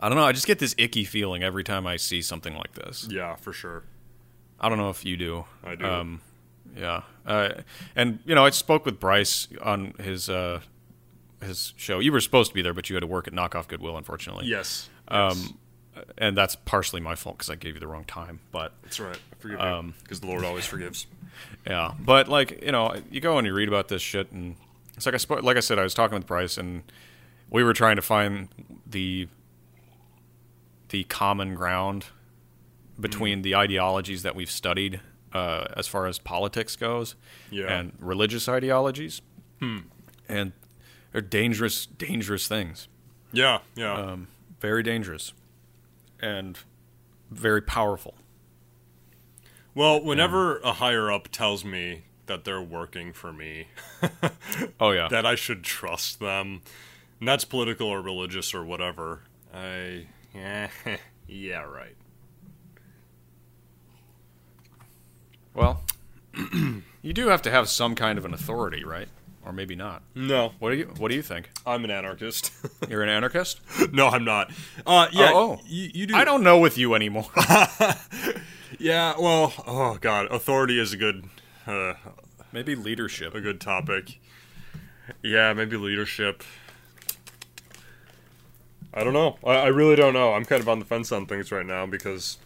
I 0.00 0.08
don't 0.08 0.16
know. 0.16 0.24
I 0.24 0.32
just 0.32 0.46
get 0.46 0.58
this 0.58 0.74
icky 0.78 1.04
feeling 1.04 1.42
every 1.42 1.64
time 1.64 1.86
I 1.86 1.96
see 1.96 2.22
something 2.22 2.56
like 2.56 2.72
this. 2.74 3.06
Yeah, 3.10 3.34
for 3.36 3.52
sure. 3.52 3.82
I 4.60 4.68
don't 4.68 4.78
know 4.78 4.90
if 4.90 5.04
you 5.04 5.16
do. 5.16 5.44
I 5.62 5.74
do. 5.74 5.84
Um, 5.84 6.20
yeah. 6.76 7.02
Uh, 7.26 7.50
and 7.94 8.20
you 8.24 8.34
know, 8.34 8.44
I 8.44 8.50
spoke 8.50 8.86
with 8.86 8.98
Bryce 8.98 9.48
on 9.60 9.94
his 10.00 10.30
uh, 10.30 10.60
his 11.42 11.74
show. 11.76 11.98
You 11.98 12.12
were 12.12 12.20
supposed 12.20 12.50
to 12.50 12.54
be 12.54 12.62
there, 12.62 12.74
but 12.74 12.88
you 12.88 12.96
had 12.96 13.00
to 13.00 13.06
work 13.06 13.26
at 13.26 13.34
Knockoff 13.34 13.68
Goodwill, 13.68 13.96
unfortunately. 13.96 14.46
Yes. 14.46 14.88
Um, 15.08 15.58
and 16.16 16.36
that's 16.36 16.54
partially 16.54 17.00
my 17.00 17.14
fault 17.14 17.38
because 17.38 17.50
I 17.50 17.56
gave 17.56 17.74
you 17.74 17.80
the 17.80 17.86
wrong 17.86 18.04
time. 18.04 18.40
But 18.52 18.72
That's 18.82 19.00
right. 19.00 19.16
I 19.16 19.34
Forgive 19.38 19.60
Um. 19.60 19.94
Because 20.02 20.20
the 20.20 20.26
Lord 20.26 20.44
always 20.44 20.64
forgives. 20.64 21.06
Yeah, 21.66 21.92
but 22.00 22.28
like 22.28 22.62
you 22.64 22.72
know, 22.72 22.94
you 23.10 23.20
go 23.20 23.38
and 23.38 23.46
you 23.46 23.52
read 23.54 23.68
about 23.68 23.88
this 23.88 24.02
shit, 24.02 24.30
and 24.32 24.56
it's 24.96 25.06
like 25.06 25.14
I 25.14 25.18
spo- 25.18 25.42
like 25.42 25.56
I 25.56 25.60
said, 25.60 25.78
I 25.78 25.82
was 25.82 25.94
talking 25.94 26.16
with 26.18 26.26
Bryce, 26.26 26.56
and 26.58 26.82
we 27.50 27.62
were 27.64 27.72
trying 27.72 27.96
to 27.96 28.02
find 28.02 28.48
the 28.86 29.28
the 30.90 31.04
common 31.04 31.54
ground 31.54 32.06
between 32.98 33.42
the 33.42 33.54
ideologies 33.54 34.22
that 34.22 34.34
we've 34.34 34.50
studied 34.50 35.00
uh, 35.32 35.66
as 35.76 35.86
far 35.86 36.06
as 36.06 36.18
politics 36.18 36.74
goes, 36.76 37.14
Yeah. 37.50 37.66
and 37.72 37.92
religious 38.00 38.48
ideologies, 38.48 39.20
and 39.60 40.52
they're 41.12 41.20
dangerous, 41.20 41.86
dangerous 41.86 42.48
things, 42.48 42.88
Yeah, 43.32 43.58
yeah. 43.76 43.92
um, 43.94 44.28
very 44.60 44.82
dangerous, 44.82 45.32
and 46.20 46.58
very 47.30 47.60
powerful. 47.62 48.14
Well, 49.78 50.02
whenever 50.02 50.58
a 50.58 50.72
higher 50.72 51.10
up 51.10 51.28
tells 51.28 51.64
me 51.64 52.02
that 52.26 52.44
they're 52.44 52.60
working 52.60 53.12
for 53.12 53.32
me, 53.32 53.68
Oh 54.80 54.90
yeah, 54.90 55.06
that 55.08 55.24
I 55.24 55.36
should 55.36 55.62
trust 55.62 56.18
them, 56.18 56.62
and 57.20 57.28
that's 57.28 57.44
political 57.44 57.86
or 57.86 58.02
religious 58.02 58.52
or 58.54 58.64
whatever, 58.64 59.22
I. 59.54 60.06
Yeah, 60.34 60.68
yeah, 61.28 61.62
right. 61.62 61.94
well, 65.54 65.82
you 67.02 67.12
do 67.12 67.28
have 67.28 67.42
to 67.42 67.50
have 67.50 67.68
some 67.68 67.94
kind 67.94 68.18
of 68.18 68.24
an 68.24 68.34
authority, 68.34 68.84
right? 68.84 69.08
Or 69.44 69.52
maybe 69.52 69.76
not. 69.76 70.02
No, 70.14 70.52
What 70.58 70.70
do 70.72 70.76
you 70.76 70.92
What 70.98 71.08
do 71.08 71.14
you 71.14 71.22
think? 71.22 71.50
I'm 71.64 71.84
an 71.84 71.90
anarchist. 71.90 72.50
You're 72.88 73.02
an 73.02 73.08
anarchist? 73.08 73.60
no, 73.92 74.08
I'm 74.08 74.24
not. 74.24 74.50
Uh, 74.84 75.06
yeah, 75.12 75.30
Oh, 75.32 75.52
oh. 75.52 75.60
You, 75.66 75.90
you 75.94 76.06
do. 76.08 76.16
I 76.16 76.24
don't 76.24 76.42
know 76.42 76.58
with 76.58 76.76
you 76.76 76.94
anymore. 76.94 77.26
Yeah, 78.78 79.14
well, 79.18 79.52
oh 79.66 79.98
god, 80.00 80.26
authority 80.30 80.78
is 80.78 80.92
a 80.92 80.96
good, 80.96 81.24
uh, 81.66 81.94
maybe 82.52 82.74
leadership. 82.76 83.34
a 83.34 83.40
good 83.40 83.60
topic. 83.60 84.20
Yeah, 85.22 85.52
maybe 85.52 85.76
leadership. 85.76 86.44
I 88.94 89.04
don't 89.04 89.12
know. 89.12 89.38
I, 89.44 89.54
I 89.54 89.66
really 89.66 89.96
don't 89.96 90.14
know. 90.14 90.34
I'm 90.34 90.44
kind 90.44 90.62
of 90.62 90.68
on 90.68 90.78
the 90.78 90.84
fence 90.84 91.12
on 91.12 91.26
things 91.26 91.50
right 91.50 91.66
now 91.66 91.86
because 91.86 92.38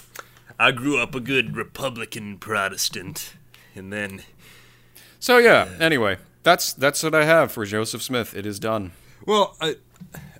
I 0.59 0.73
grew 0.73 0.99
up 0.99 1.15
a 1.15 1.21
good 1.21 1.55
Republican 1.57 2.39
Protestant, 2.39 3.35
and 3.75 3.93
then 3.93 4.23
So 5.21 5.39
yeah. 5.39 5.69
Anyway, 5.81 6.17
that's 6.43 6.73
that's 6.73 7.03
what 7.03 7.15
I 7.15 7.25
have 7.25 7.53
for 7.53 7.65
Joseph 7.65 8.03
Smith. 8.03 8.35
It 8.35 8.47
is 8.47 8.59
done. 8.59 8.93
Well, 9.27 9.57
I 9.61 9.77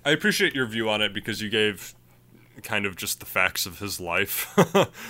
I 0.03 0.11
appreciate 0.11 0.55
your 0.55 0.65
view 0.65 0.89
on 0.89 1.01
it 1.01 1.13
because 1.13 1.41
you 1.41 1.49
gave 1.49 1.93
kind 2.61 2.85
of 2.85 2.95
just 2.95 3.19
the 3.19 3.25
facts 3.25 3.65
of 3.65 3.79
his 3.79 3.99
life, 3.99 4.45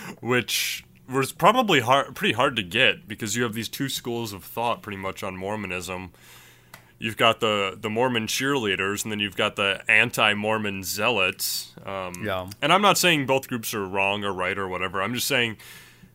which 0.21 0.85
was 1.09 1.31
probably 1.31 1.81
hard, 1.81 2.15
pretty 2.15 2.33
hard 2.33 2.55
to 2.55 2.63
get 2.63 3.07
because 3.07 3.35
you 3.35 3.43
have 3.43 3.53
these 3.53 3.67
two 3.69 3.89
schools 3.89 4.31
of 4.33 4.43
thought 4.43 4.81
pretty 4.81 4.97
much 4.97 5.23
on 5.23 5.35
Mormonism. 5.35 6.11
You've 6.99 7.17
got 7.17 7.41
the 7.41 7.77
the 7.79 7.89
Mormon 7.89 8.27
cheerleaders, 8.27 9.03
and 9.03 9.11
then 9.11 9.19
you've 9.19 9.35
got 9.35 9.57
the 9.57 9.83
anti-Mormon 9.89 10.83
zealots. 10.83 11.73
Um, 11.85 12.13
Yeah. 12.23 12.49
And 12.61 12.71
I'm 12.71 12.81
not 12.81 12.97
saying 12.97 13.25
both 13.25 13.49
groups 13.49 13.73
are 13.73 13.85
wrong 13.85 14.23
or 14.23 14.31
right 14.31 14.57
or 14.57 14.69
whatever. 14.69 15.01
I'm 15.01 15.13
just 15.13 15.27
saying 15.27 15.57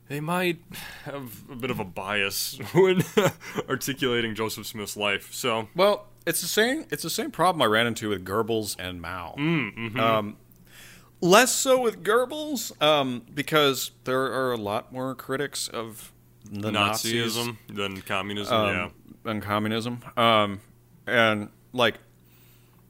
they 0.09 0.21
might 0.21 0.59
have 1.05 1.43
a 1.51 1.57
bit 1.57 1.71
of 1.71 1.79
a 1.79 1.85
bias 1.85 2.59
when 2.73 3.03
articulating 3.69 4.35
Joseph 4.35 4.67
Smith's 4.67 4.97
life. 4.97 5.35
So 5.35 5.69
Well, 5.77 6.07
it's 6.25 6.41
the 6.41 6.47
same. 6.47 6.87
It's 6.91 7.03
the 7.03 7.11
same 7.11 7.31
problem 7.31 7.61
I 7.61 7.67
ran 7.67 7.87
into 7.87 8.09
with 8.09 8.25
Goebbels 8.25 8.77
and 8.79 9.03
Mao. 9.03 9.35
Um, 9.37 10.37
less 11.21 11.55
so 11.55 11.81
with 11.81 12.03
Goebbels, 12.03 12.81
um, 12.83 13.23
because 13.35 13.93
there 14.05 14.23
are 14.23 14.53
a 14.53 14.57
lot 14.57 14.93
more 14.93 15.15
critics 15.15 15.69
of 15.69 16.13
the 16.51 16.71
Nazis 16.71 17.37
Nazism 17.37 17.57
than 17.69 18.01
communism. 18.03 18.55
um, 18.55 18.75
yeah. 18.75 18.89
than 19.25 19.41
communism. 19.41 20.01
Um, 20.17 20.61
and 21.07 21.51
like, 21.73 21.97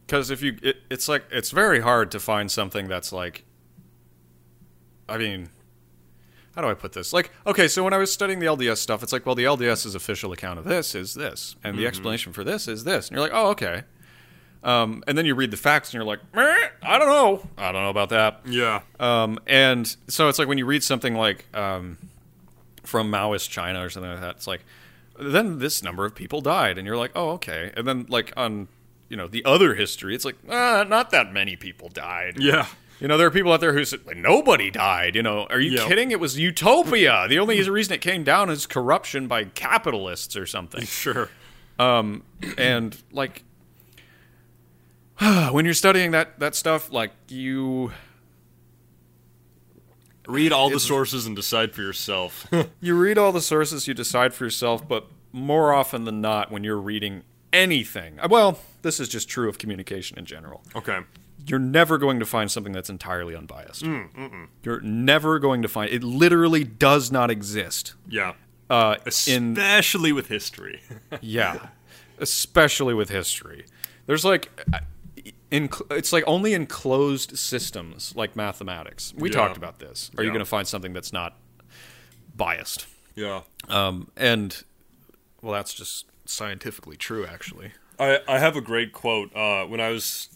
because 0.07 0.31
if 0.31 0.43
you, 0.43 0.59
it, 0.63 0.79
it's 0.91 1.09
like 1.09 1.25
it's 1.31 1.51
very 1.51 1.81
hard 1.81 2.11
to 2.13 2.21
find 2.21 2.51
something 2.51 2.89
that's 2.89 3.13
like. 3.13 3.45
I 5.11 5.17
mean, 5.17 5.49
how 6.55 6.61
do 6.61 6.69
I 6.69 6.75
put 6.75 6.93
this? 6.93 7.15
Like, 7.15 7.31
okay, 7.47 7.67
so 7.67 7.83
when 7.83 7.95
I 7.95 7.97
was 7.97 8.13
studying 8.13 8.41
the 8.41 8.47
LDS 8.47 8.77
stuff, 8.77 9.03
it's 9.03 9.13
like, 9.13 9.25
well, 9.25 9.35
the 9.35 9.45
LDS's 9.45 9.95
official 9.95 10.33
account 10.33 10.59
of 10.59 10.67
this 10.67 10.95
is 10.95 11.15
this, 11.15 11.57
and 11.65 11.79
the 11.79 11.87
explanation 11.87 12.35
for 12.35 12.45
this 12.45 12.69
is 12.69 12.85
this, 12.85 13.09
and 13.09 13.17
you're 13.17 13.27
like, 13.27 13.35
oh, 13.35 13.49
okay. 13.51 13.85
Um, 14.65 15.05
and 15.07 15.17
then 15.17 15.25
you 15.25 15.35
read 15.35 15.51
the 15.51 15.57
facts, 15.57 15.89
and 15.91 15.95
you're 15.95 16.05
like, 16.05 16.19
"Meh, 16.35 16.69
I 16.83 16.99
don't 16.99 17.09
know, 17.09 17.49
I 17.57 17.71
don't 17.73 17.83
know 17.83 17.91
about 17.91 18.09
that. 18.11 18.41
Yeah. 18.47 18.81
Um, 18.99 19.39
and 19.47 19.87
so 20.09 20.29
it's 20.29 20.39
like 20.39 20.49
when 20.49 20.59
you 20.59 20.67
read 20.67 20.83
something 20.83 21.15
like 21.15 21.47
um, 21.57 21.97
from 22.83 23.11
Maoist 23.11 23.51
China 23.51 23.85
or 23.85 23.91
something 23.91 24.11
like 24.11 24.21
that, 24.21 24.37
it's 24.37 24.47
like 24.47 24.65
then 25.19 25.59
this 25.59 25.83
number 25.83 26.05
of 26.05 26.15
people 26.15 26.41
died, 26.41 26.77
and 26.79 26.87
you're 26.87 26.97
like, 26.97 27.13
oh, 27.15 27.31
okay. 27.31 27.71
And 27.77 27.87
then 27.87 28.07
like 28.09 28.33
on 28.37 28.69
you 29.09 29.17
know 29.17 29.27
the 29.29 29.45
other 29.45 29.75
history, 29.75 30.15
it's 30.15 30.25
like 30.25 30.37
ah, 30.51 30.85
not 30.89 31.11
that 31.13 31.33
many 31.33 31.55
people 31.57 31.89
died. 31.89 32.37
Yeah. 32.39 32.67
You 33.01 33.07
know, 33.07 33.17
there 33.17 33.29
are 33.29 33.31
people 33.31 33.53
out 33.53 33.61
there 33.61 33.73
who 33.75 33.85
said 33.85 34.05
like, 34.07 34.17
nobody 34.17 34.73
died. 34.73 35.15
You 35.15 35.23
know, 35.23 35.47
are 35.51 35.61
you 35.61 35.71
Yep. 35.71 35.87
kidding? 35.87 36.11
It 36.11 36.19
was 36.19 36.37
utopia. 36.37 37.27
The 37.29 37.39
only 37.39 37.63
reason 37.71 37.95
it 37.95 38.01
came 38.01 38.25
down 38.25 38.51
is 38.51 38.67
corruption 38.67 39.29
by 39.29 39.45
capitalists 39.45 40.37
or 40.37 40.47
something. 40.47 40.85
Sure. 40.87 41.29
and 41.79 42.97
like 43.13 43.45
when 45.53 45.65
you're 45.65 45.75
studying 45.75 46.11
that 46.13 46.39
that 46.41 46.55
stuff, 46.55 46.93
like 46.93 47.13
you 47.29 47.93
Read 50.29 50.53
all 50.53 50.69
the 50.69 50.79
sources 50.79 51.25
and 51.25 51.35
decide 51.35 51.75
for 51.75 51.81
yourself. 51.81 52.47
you 52.83 52.95
read 52.95 53.17
all 53.17 53.33
the 53.33 53.41
sources, 53.41 53.89
you 53.89 53.95
decide 53.95 54.35
for 54.35 54.45
yourself, 54.45 54.87
but 54.87 55.07
more 55.33 55.73
often 55.73 56.05
than 56.05 56.21
not, 56.21 56.53
when 56.53 56.63
you're 56.63 56.77
reading 56.79 57.23
anything, 57.51 58.21
uh, 58.21 58.29
well, 58.31 58.59
this 58.83 59.01
is 59.01 59.09
just 59.09 59.27
true 59.27 59.49
of 59.49 59.59
communication 59.59 60.19
in 60.19 60.27
general. 60.27 60.63
okay. 60.77 61.01
You're 61.47 61.59
never 61.59 61.97
going 61.97 62.19
to 62.21 62.27
find 62.27 62.51
something 62.51 62.75
that's 62.75 62.91
entirely 62.91 63.35
unbiased. 63.35 63.83
You're 64.63 64.83
never 64.83 65.39
going 65.39 65.63
to 65.63 65.69
find 65.69 65.91
it. 65.91 66.05
Literally 66.05 66.63
does 66.63 67.11
not 67.11 67.31
exist. 67.31 67.95
Yeah. 68.07 68.35
Uh, 68.69 68.97
in 69.27 69.53
Especially 69.53 70.13
with 70.13 70.29
history. 70.29 70.83
yeah, 71.23 71.69
especially 72.19 72.93
with 72.93 73.09
history. 73.09 73.65
There's 74.05 74.27
like, 74.27 74.51
in 75.51 75.69
it's 75.91 76.13
like 76.13 76.25
only 76.27 76.53
in 76.55 76.67
closed 76.67 77.39
systems 77.39 78.15
like 78.17 78.37
mathematics. 78.37 79.15
We 79.17 79.31
Yeah. 79.31 79.37
talked 79.37 79.57
about 79.57 79.79
this. 79.79 80.11
Are 80.19 80.25
you 80.25 80.31
going 80.31 80.41
to 80.41 80.45
find 80.47 80.67
something 80.69 80.93
that's 80.93 81.13
not 81.13 81.37
biased? 82.37 82.87
yeah. 83.15 83.43
Um, 83.69 84.11
and 84.17 84.63
well, 85.43 85.53
that's 85.53 85.75
just 85.75 86.07
scientifically 86.25 86.97
true, 86.97 87.27
actually. 87.27 87.73
I, 87.99 88.21
I 88.29 88.39
have 88.39 88.55
a 88.57 88.61
great 88.61 88.93
quote. 88.93 89.35
Uh, 89.35 89.65
when 89.67 89.81
I 89.81 89.91
was 89.91 90.29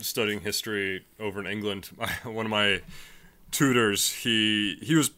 studying 0.00 0.40
history 0.42 1.04
over 1.18 1.40
in 1.40 1.46
England, 1.46 1.86
one 2.24 2.46
of 2.46 2.50
my 2.50 2.82
tutors, 3.50 4.10
he 4.12 4.76
he 4.82 4.94
was 4.94 5.10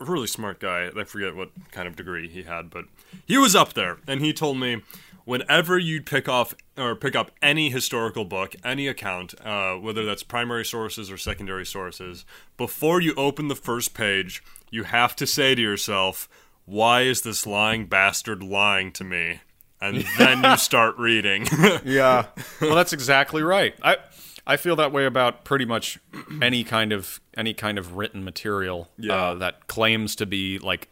a 0.00 0.04
really 0.04 0.26
smart 0.26 0.60
guy. 0.60 0.90
I 0.96 1.04
forget 1.04 1.34
what 1.34 1.50
kind 1.72 1.86
of 1.88 1.96
degree 1.96 2.28
he 2.28 2.44
had, 2.44 2.70
but 2.70 2.84
he 3.26 3.36
was 3.38 3.54
up 3.54 3.74
there, 3.74 3.98
and 4.06 4.20
he 4.20 4.32
told 4.32 4.58
me 4.58 4.82
whenever 5.26 5.78
you 5.78 6.00
pick 6.00 6.26
off 6.30 6.54
or 6.78 6.94
pick 6.96 7.14
up 7.14 7.30
any 7.42 7.68
historical 7.68 8.24
book, 8.24 8.56
any 8.64 8.88
account, 8.88 9.34
uh, 9.44 9.74
whether 9.74 10.06
that's 10.06 10.22
primary 10.22 10.64
sources 10.64 11.10
or 11.10 11.18
secondary 11.18 11.66
sources, 11.66 12.24
before 12.56 13.02
you 13.02 13.12
open 13.16 13.48
the 13.48 13.54
first 13.54 13.92
page, 13.92 14.42
you 14.70 14.84
have 14.84 15.14
to 15.16 15.26
say 15.26 15.54
to 15.54 15.60
yourself, 15.60 16.28
"Why 16.64 17.02
is 17.02 17.20
this 17.20 17.46
lying 17.46 17.84
bastard 17.86 18.42
lying 18.42 18.92
to 18.92 19.04
me?" 19.04 19.40
And 19.80 20.06
then 20.18 20.42
you 20.42 20.56
start 20.56 20.96
reading. 20.96 21.46
Yeah. 21.84 22.26
well, 22.62 22.74
that's 22.74 22.94
exactly 22.94 23.42
right. 23.42 23.74
I 23.82 23.98
I 24.46 24.56
feel 24.56 24.76
that 24.76 24.92
way 24.92 25.06
about 25.06 25.44
pretty 25.44 25.64
much 25.64 25.98
any 26.40 26.62
kind 26.64 26.92
of 26.92 27.20
any 27.36 27.52
kind 27.52 27.78
of 27.78 27.96
written 27.96 28.24
material 28.24 28.88
Yeah. 28.96 29.14
uh, 29.14 29.34
that 29.34 29.66
claims 29.66 30.14
to 30.16 30.24
be 30.26 30.58
like 30.60 30.88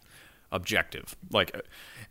objective. 0.52 1.16
Like, 1.31 1.55
uh, 1.55 1.61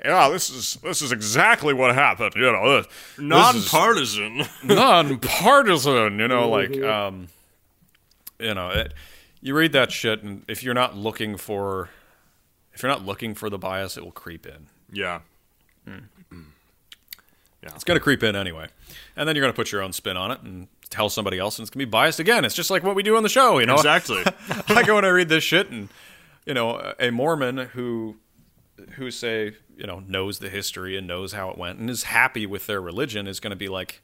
yeah, 0.03 0.30
this 0.30 0.49
is 0.49 0.75
this 0.84 1.01
is 1.01 1.11
exactly 1.11 1.73
what 1.73 1.93
happened. 1.95 2.34
You 2.35 2.51
know, 2.51 2.77
this, 2.77 2.88
this 2.88 3.19
Non-partisan. 3.19 4.43
nonpartisan. 4.63 6.19
You 6.19 6.27
know, 6.27 6.49
like 6.49 6.81
um, 6.81 7.27
you 8.39 8.53
know, 8.53 8.69
it, 8.69 8.93
you 9.41 9.55
read 9.55 9.71
that 9.73 9.91
shit, 9.91 10.23
and 10.23 10.43
if 10.47 10.63
you're 10.63 10.73
not 10.73 10.95
looking 10.97 11.38
for 11.38 11.89
if 12.73 12.81
you're 12.84 12.91
not 12.91 13.05
looking 13.05 13.34
for 13.35 13.49
the 13.49 13.57
bias, 13.57 13.97
it 13.97 14.03
will 14.03 14.11
creep 14.11 14.45
in. 14.45 14.67
yeah. 14.91 15.19
It's 17.75 17.85
going 17.85 17.97
to 17.97 18.03
creep 18.03 18.23
in 18.23 18.35
anyway, 18.35 18.67
and 19.15 19.27
then 19.27 19.35
you're 19.35 19.43
going 19.43 19.53
to 19.53 19.55
put 19.55 19.71
your 19.71 19.81
own 19.81 19.93
spin 19.93 20.17
on 20.17 20.31
it, 20.31 20.41
and 20.41 20.67
tell 20.89 21.09
somebody 21.09 21.39
else, 21.39 21.57
and 21.57 21.63
it's 21.63 21.69
gonna 21.69 21.85
be 21.85 21.89
biased 21.89 22.19
again. 22.19 22.45
It's 22.45 22.53
just 22.55 22.69
like 22.69 22.84
what 22.84 22.93
we 22.95 23.03
do 23.03 23.15
on 23.17 23.23
the 23.23 23.30
show, 23.30 23.57
you 23.59 23.65
know. 23.65 23.75
Exactly. 23.75 24.21
I 24.67 24.84
go 24.84 24.97
and 24.97 25.05
I 25.05 25.09
read 25.09 25.30
this 25.30 25.43
shit, 25.43 25.69
and 25.69 25.89
you 26.45 26.53
know, 26.53 26.93
a 26.99 27.09
Mormon 27.09 27.57
who 27.57 28.17
who 28.95 29.11
say 29.11 29.53
you 29.75 29.85
know 29.85 29.99
knows 29.99 30.39
the 30.39 30.49
history 30.49 30.97
and 30.97 31.07
knows 31.07 31.33
how 31.33 31.49
it 31.49 31.57
went 31.57 31.79
and 31.79 31.89
is 31.89 32.03
happy 32.03 32.45
with 32.45 32.67
their 32.67 32.81
religion 32.81 33.27
is 33.27 33.39
going 33.39 33.51
to 33.51 33.57
be 33.57 33.69
like, 33.69 34.01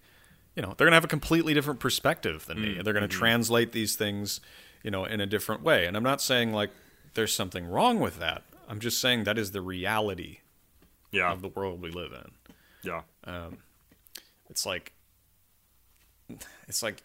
you 0.55 0.61
know, 0.61 0.73
they're 0.77 0.85
going 0.85 0.91
to 0.91 0.97
have 0.97 1.03
a 1.03 1.07
completely 1.07 1.53
different 1.53 1.79
perspective 1.79 2.45
than 2.45 2.61
me. 2.61 2.77
and 2.77 2.85
They're 2.85 2.93
going 2.93 3.07
to 3.07 3.15
translate 3.15 3.71
these 3.71 3.95
things, 3.95 4.41
you 4.83 4.91
know, 4.91 5.05
in 5.05 5.21
a 5.21 5.25
different 5.25 5.63
way. 5.63 5.85
And 5.85 5.95
I'm 5.95 6.03
not 6.03 6.21
saying 6.21 6.53
like 6.53 6.71
there's 7.13 7.33
something 7.33 7.67
wrong 7.67 7.99
with 7.99 8.19
that. 8.19 8.43
I'm 8.67 8.79
just 8.79 9.01
saying 9.01 9.23
that 9.23 9.37
is 9.37 9.51
the 9.51 9.61
reality 9.61 10.39
yeah. 11.11 11.31
of 11.31 11.41
the 11.41 11.47
world 11.47 11.81
we 11.81 11.91
live 11.91 12.11
in. 12.11 12.53
Yeah. 12.83 13.01
Um 13.23 13.57
it's 14.49 14.65
like, 14.65 14.93
it's 16.67 16.81
like, 16.81 17.03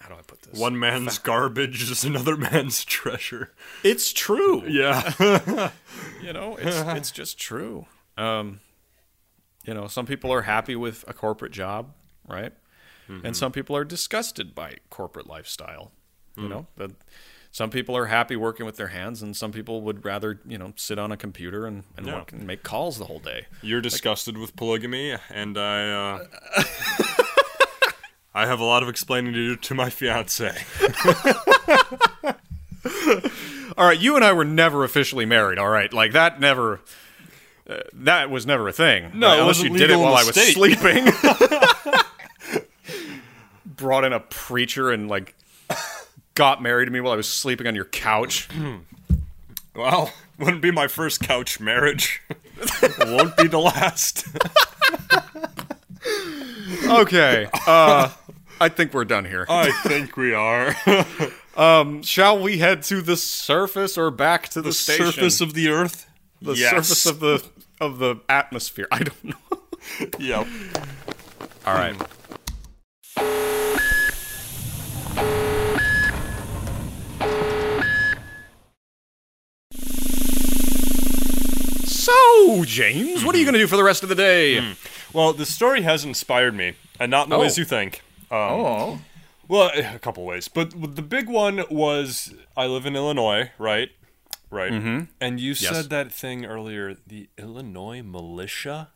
how 0.00 0.08
do 0.08 0.14
I 0.14 0.22
put 0.22 0.42
this? 0.42 0.58
One 0.58 0.78
man's 0.78 1.18
garbage 1.18 1.90
is 1.90 2.04
another 2.04 2.36
man's 2.50 2.84
treasure. 2.84 3.52
It's 3.82 4.12
true. 4.12 4.64
Yeah. 4.66 5.12
you 6.22 6.32
know 6.32 6.56
it's 6.60 6.76
it's 6.98 7.10
just 7.10 7.38
true 7.38 7.86
um 8.16 8.60
you 9.64 9.72
know 9.74 9.86
some 9.86 10.04
people 10.06 10.32
are 10.32 10.42
happy 10.42 10.74
with 10.76 11.04
a 11.08 11.12
corporate 11.12 11.52
job 11.52 11.92
right 12.26 12.52
and 13.24 13.36
some 13.36 13.52
people 13.52 13.74
are 13.76 13.84
disgusted 13.84 14.54
by 14.54 14.74
corporate 14.90 15.26
lifestyle 15.26 15.92
you 16.36 16.48
know 16.48 16.66
the, 16.76 16.94
some 17.52 17.70
people 17.70 17.96
are 17.96 18.06
happy 18.06 18.36
working 18.36 18.66
with 18.66 18.76
their 18.76 18.88
hands 18.88 19.22
and 19.22 19.36
some 19.36 19.50
people 19.52 19.80
would 19.82 20.04
rather 20.04 20.40
you 20.46 20.58
know 20.58 20.72
sit 20.76 20.98
on 20.98 21.10
a 21.12 21.16
computer 21.16 21.64
and, 21.66 21.84
and 21.96 22.06
Yeah. 22.06 22.16
work 22.16 22.32
and 22.32 22.46
make 22.46 22.62
calls 22.62 22.98
the 22.98 23.06
whole 23.06 23.20
day 23.20 23.46
You're 23.62 23.80
disgusted 23.80 24.36
with 24.36 24.54
polygamy, 24.56 25.16
and 25.30 25.56
I, 25.56 25.90
uh. 25.90 26.24
I 28.38 28.46
have 28.46 28.60
a 28.60 28.64
lot 28.64 28.82
of 28.84 28.88
explaining 28.88 29.32
to 29.32 29.38
do 29.38 29.56
to 29.56 29.74
my 29.74 29.90
fiance. 29.90 30.52
all 33.76 33.86
right 33.86 33.98
you 34.00 34.14
and 34.16 34.24
i 34.24 34.32
were 34.32 34.44
never 34.44 34.82
officially 34.84 35.26
married 35.26 35.58
all 35.58 35.68
right 35.68 35.92
like 35.92 36.12
that 36.12 36.40
never 36.40 36.80
uh, 37.68 37.80
that 37.92 38.30
was 38.30 38.46
never 38.46 38.66
a 38.68 38.72
thing 38.72 39.10
No, 39.14 39.34
it 39.36 39.40
unless 39.40 39.60
you 39.62 39.70
did 39.76 39.90
it 39.90 39.96
while 39.98 40.14
i 40.14 40.22
was 40.24 40.30
state. 40.30 40.54
sleeping 40.54 41.06
brought 43.66 44.04
in 44.04 44.12
a 44.12 44.20
preacher 44.20 44.90
and 44.90 45.08
like 45.08 45.34
got 46.34 46.62
married 46.62 46.86
to 46.86 46.90
me 46.92 47.00
while 47.00 47.12
i 47.12 47.16
was 47.16 47.28
sleeping 47.28 47.66
on 47.66 47.74
your 47.74 47.84
couch 47.86 48.48
Well, 49.74 50.12
wouldn't 50.38 50.62
be 50.62 50.72
my 50.72 50.88
first 50.88 51.20
couch 51.20 51.60
marriage. 51.60 52.20
Won't 52.98 53.36
be 53.36 53.46
the 53.46 53.60
last. 53.60 54.26
Okay. 56.84 57.48
Uh, 57.64 58.10
I 58.60 58.68
think 58.68 58.92
we're 58.92 59.04
done 59.04 59.24
here. 59.24 59.46
I 59.48 59.70
think 59.86 60.16
we 60.16 60.32
are. 60.34 60.74
Um, 61.58 62.02
shall 62.04 62.38
we 62.40 62.58
head 62.58 62.84
to 62.84 63.02
the 63.02 63.16
surface 63.16 63.98
or 63.98 64.12
back 64.12 64.48
to 64.50 64.62
the, 64.62 64.68
the 64.68 64.72
station? 64.72 65.06
surface 65.06 65.40
of 65.40 65.54
the 65.54 65.66
earth? 65.70 66.08
the 66.40 66.54
yes. 66.54 66.70
surface 66.70 67.06
of 67.06 67.18
the 67.18 67.44
of 67.80 67.98
the 67.98 68.20
atmosphere. 68.28 68.86
I 68.92 69.00
don't 69.00 69.24
know. 69.24 69.34
Yep. 70.20 70.46
All 71.66 71.74
right. 71.74 71.96
Hmm. 73.16 73.78
So, 81.86 82.64
James, 82.64 83.24
what 83.24 83.34
are 83.34 83.38
you 83.38 83.44
mm-hmm. 83.44 83.50
going 83.50 83.52
to 83.54 83.58
do 83.58 83.66
for 83.66 83.76
the 83.76 83.84
rest 83.84 84.02
of 84.02 84.08
the 84.08 84.14
day? 84.14 84.60
Hmm. 84.60 84.72
Well, 85.12 85.32
the 85.32 85.46
story 85.46 85.82
has 85.82 86.04
inspired 86.04 86.54
me, 86.54 86.74
and 87.00 87.10
not 87.10 87.24
in 87.24 87.30
the 87.30 87.36
Oh. 87.36 87.40
ways 87.40 87.58
you 87.58 87.64
think. 87.64 88.02
Um, 88.30 88.38
Oh. 88.38 89.00
Well, 89.48 89.70
a 89.74 89.98
couple 89.98 90.24
ways, 90.24 90.46
but 90.48 90.72
the 90.94 91.00
big 91.02 91.26
one 91.28 91.64
was 91.70 92.34
I 92.56 92.66
live 92.66 92.84
in 92.84 92.94
Illinois, 92.94 93.50
right? 93.58 93.88
Right. 94.50 94.72
Mm-hmm. 94.72 95.04
And 95.22 95.40
you 95.40 95.54
said 95.54 95.88
that 95.90 96.12
thing 96.12 96.44
earlier, 96.44 96.94
the 97.06 97.28
Illinois 97.38 98.02
militia. 98.02 98.90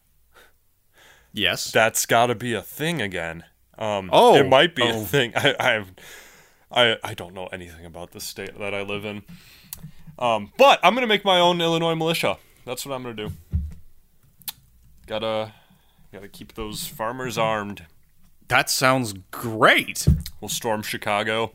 Yes. 1.32 1.70
That's 1.70 2.04
got 2.04 2.26
to 2.26 2.34
be 2.34 2.52
a 2.52 2.60
thing 2.62 3.00
again. 3.00 3.44
Um, 3.78 4.10
Oh. 4.12 4.34
it 4.36 4.46
might 4.46 4.74
be 4.74 4.82
Oh. 4.82 5.02
a 5.02 5.04
thing. 5.06 5.32
I, 5.36 5.54
I 5.58 5.70
have, 5.72 5.92
I, 6.70 6.96
I 7.02 7.14
don't 7.14 7.32
know 7.32 7.46
anything 7.46 7.86
about 7.86 8.10
the 8.10 8.20
state 8.20 8.58
that 8.58 8.74
I 8.74 8.82
live 8.82 9.06
in. 9.06 9.22
Um, 10.18 10.52
but 10.58 10.78
I'm 10.82 10.94
gonna 10.94 11.06
make 11.06 11.24
my 11.24 11.40
own 11.40 11.62
Illinois 11.62 11.94
militia. 11.94 12.36
That's 12.66 12.84
what 12.84 12.94
I'm 12.94 13.02
gonna 13.02 13.14
do. 13.14 13.32
Gotta, 15.06 15.52
gotta 16.12 16.28
keep 16.28 16.54
those 16.54 16.86
farmers 16.86 17.38
armed. 17.38 17.86
That 18.52 18.68
sounds 18.68 19.14
great. 19.30 20.06
We'll 20.40 20.50
storm 20.50 20.82
Chicago. 20.82 21.52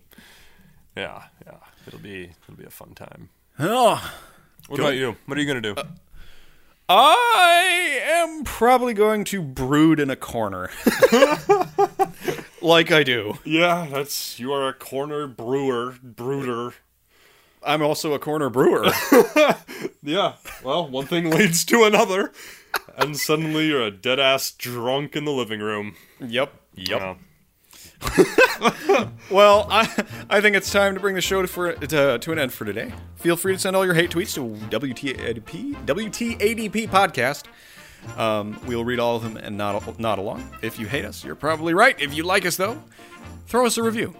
Yeah, 0.95 1.25
yeah. 1.45 1.57
It'll 1.85 1.99
be, 1.99 2.31
it'll 2.43 2.57
be 2.57 2.65
a 2.65 2.71
fun 2.71 2.95
time. 2.95 3.29
Oh. 3.59 4.11
What 4.67 4.79
about 4.79 4.95
you? 4.95 5.15
What 5.27 5.37
are 5.37 5.41
you 5.41 5.45
gonna 5.45 5.61
do? 5.61 5.75
Uh, 5.77 5.83
I 6.89 7.99
am 8.03 8.43
probably 8.43 8.95
going 8.95 9.25
to 9.25 9.43
brood 9.43 9.99
in 9.99 10.09
a 10.09 10.15
corner. 10.15 10.71
like 12.63 12.91
I 12.91 13.03
do. 13.03 13.35
yeah, 13.45 13.87
that's 13.91 14.39
you 14.39 14.51
are 14.51 14.67
a 14.67 14.73
corner 14.73 15.27
brewer, 15.27 15.97
brooder. 16.01 16.73
I'm 17.63 17.83
also 17.83 18.13
a 18.13 18.19
corner 18.19 18.49
brewer. 18.49 18.91
Yeah. 20.07 20.35
Well, 20.63 20.87
one 20.87 21.05
thing 21.05 21.29
leads 21.29 21.65
to 21.65 21.83
another, 21.83 22.31
and 22.97 23.17
suddenly 23.17 23.67
you're 23.67 23.81
a 23.81 23.91
dead 23.91 24.21
ass 24.21 24.51
drunk 24.51 25.17
in 25.17 25.25
the 25.25 25.33
living 25.33 25.59
room. 25.59 25.95
yep. 26.21 26.53
Yep. 26.77 26.99
Yeah. 27.01 27.15
Well, 29.29 29.67
I 29.69 29.81
I 30.29 30.39
think 30.41 30.55
it's 30.55 30.71
time 30.71 30.93
to 30.93 30.99
bring 31.01 31.15
the 31.15 31.21
show 31.21 31.41
to, 31.41 31.47
for, 31.47 31.73
to, 31.73 32.17
to 32.17 32.31
an 32.31 32.39
end 32.39 32.53
for 32.53 32.63
today. 32.63 32.93
Feel 33.17 33.35
free 33.35 33.53
to 33.53 33.59
send 33.59 33.75
all 33.75 33.83
your 33.85 33.93
hate 33.93 34.09
tweets 34.09 34.33
to 34.35 34.41
WTADP 34.69 35.75
WTADP 35.85 36.87
podcast. 36.89 37.43
Um, 38.17 38.57
we'll 38.65 38.85
read 38.85 38.99
all 38.99 39.17
of 39.17 39.23
them 39.23 39.35
and 39.37 39.57
not 39.57 39.99
not 39.99 40.17
along. 40.17 40.49
If 40.61 40.79
you 40.79 40.87
hate 40.87 41.03
us, 41.05 41.25
you're 41.25 41.35
probably 41.35 41.73
right. 41.73 41.99
If 41.99 42.13
you 42.13 42.23
like 42.23 42.45
us 42.45 42.55
though, 42.55 42.81
throw 43.47 43.65
us 43.65 43.77
a 43.77 43.83
review 43.83 44.15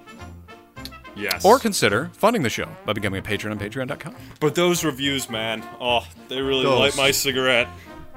Yes. 1.16 1.44
or 1.46 1.58
consider 1.58 2.12
funding 2.14 2.44
the 2.44 2.50
show 2.50 2.68
by 2.86 2.94
becoming 2.94 3.20
a 3.20 3.24
patron 3.24 3.52
on 3.54 3.58
Patreon.com. 3.60 4.16
but 4.40 4.54
those 4.56 4.84
reviews, 4.84 5.30
man, 5.30 5.64
oh, 5.80 6.06
they 6.28 6.42
really 6.42 6.64
Those. 6.64 6.80
light 6.80 6.98
my 6.98 7.12
cigarette. 7.12 7.68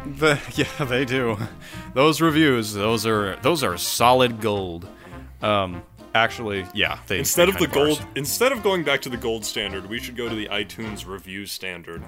The, 0.04 0.40
yeah, 0.54 0.84
they 0.84 1.04
do. 1.04 1.36
Those 1.94 2.20
reviews, 2.20 2.72
those 2.72 3.06
are 3.06 3.36
those 3.36 3.62
are 3.62 3.76
solid 3.76 4.40
gold. 4.40 4.86
Um, 5.42 5.82
actually, 6.14 6.66
yeah, 6.74 6.98
they 7.06 7.18
Instead 7.18 7.48
they 7.48 7.52
of 7.52 7.58
the 7.58 7.66
kind 7.66 7.76
are. 7.76 7.86
gold, 7.86 8.06
instead 8.16 8.52
of 8.52 8.62
going 8.62 8.84
back 8.84 9.02
to 9.02 9.08
the 9.08 9.16
gold 9.16 9.44
standard, 9.44 9.88
we 9.88 9.98
should 9.98 10.16
go 10.16 10.28
to 10.28 10.34
the 10.34 10.46
iTunes 10.48 11.06
review 11.06 11.46
standard. 11.46 12.02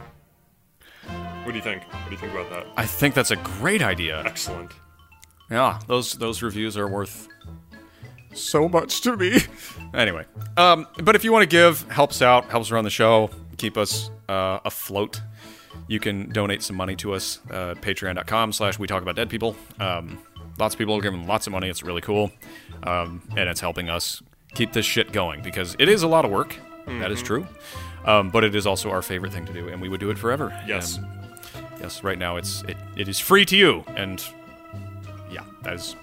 What 1.44 1.52
do 1.52 1.55
you 1.56 1.62
think? 1.62 1.82
What 1.85 2.05
do 2.06 2.10
you 2.12 2.16
think 2.16 2.32
about 2.32 2.51
that? 2.51 2.66
I 2.77 2.86
think 2.86 3.14
that's 3.14 3.31
a 3.31 3.36
great 3.36 3.82
idea. 3.82 4.23
Excellent. 4.24 4.73
Yeah, 5.51 5.78
those 5.86 6.14
those 6.14 6.43
reviews 6.43 6.77
are 6.77 6.89
worth 6.89 7.28
so 8.32 8.69
much 8.69 9.01
to 9.02 9.16
me. 9.16 9.39
anyway, 9.94 10.24
um, 10.56 10.86
but 11.02 11.14
if 11.16 11.24
you 11.24 11.32
want 11.32 11.43
to 11.43 11.48
give, 11.48 11.82
helps 11.90 12.23
out, 12.23 12.51
helps 12.51 12.70
run 12.70 12.85
the 12.85 12.90
show, 12.90 13.31
keep 13.59 13.77
us 13.77 14.10
uh, 14.28 14.60
afloat. 14.64 15.20
You 15.93 16.01
can 16.01 16.31
donate 16.31 16.62
some 16.62 16.74
money 16.74 16.97
to 16.97 17.12
us. 17.12 17.39
Uh, 17.51 17.74
Patreon.com 17.74 18.52
slash 18.55 18.78
We 18.78 18.86
Talk 18.86 19.02
About 19.02 19.14
Dead 19.14 19.28
People. 19.28 19.55
Um, 19.78 20.23
lots 20.59 20.74
of 20.74 20.78
people 20.78 20.97
are 20.97 21.02
giving 21.02 21.27
lots 21.27 21.47
of 21.47 21.52
money. 21.52 21.69
It's 21.69 21.82
really 21.82 22.01
cool, 22.01 22.32
um, 22.85 23.20
and 23.36 23.47
it's 23.47 23.60
helping 23.60 23.90
us 23.90 24.23
keep 24.55 24.73
this 24.73 24.86
shit 24.86 25.12
going 25.12 25.43
because 25.43 25.77
it 25.78 25.90
is 25.90 26.02
a 26.02 26.09
lot 26.09 26.24
of 26.24 26.31
work. 26.31 26.56
That 26.86 27.12
is 27.12 27.23
true, 27.23 27.47
um, 28.06 28.31
but 28.31 28.43
it 28.43 28.55
is 28.55 28.66
also 28.66 28.89
our 28.89 29.02
favorite 29.02 29.35
thing 29.35 29.44
to 29.44 29.52
do, 29.52 29.69
and 29.69 29.82
we 29.82 29.90
would 29.90 30.01
do 30.01 30.09
it 30.09 30.16
forever. 30.16 30.59
Yes. 30.66 30.97
And 30.97 31.06
yes, 31.78 32.02
right 32.02 32.19
now 32.19 32.36
it's 32.39 32.62
it, 32.62 32.78
it 32.97 33.06
is 33.06 33.20
free 33.20 33.44
to 33.44 33.56
you, 33.56 33.85
and 33.89 34.24
yeah, 35.31 35.44
that 35.62 35.74
is 35.74 35.94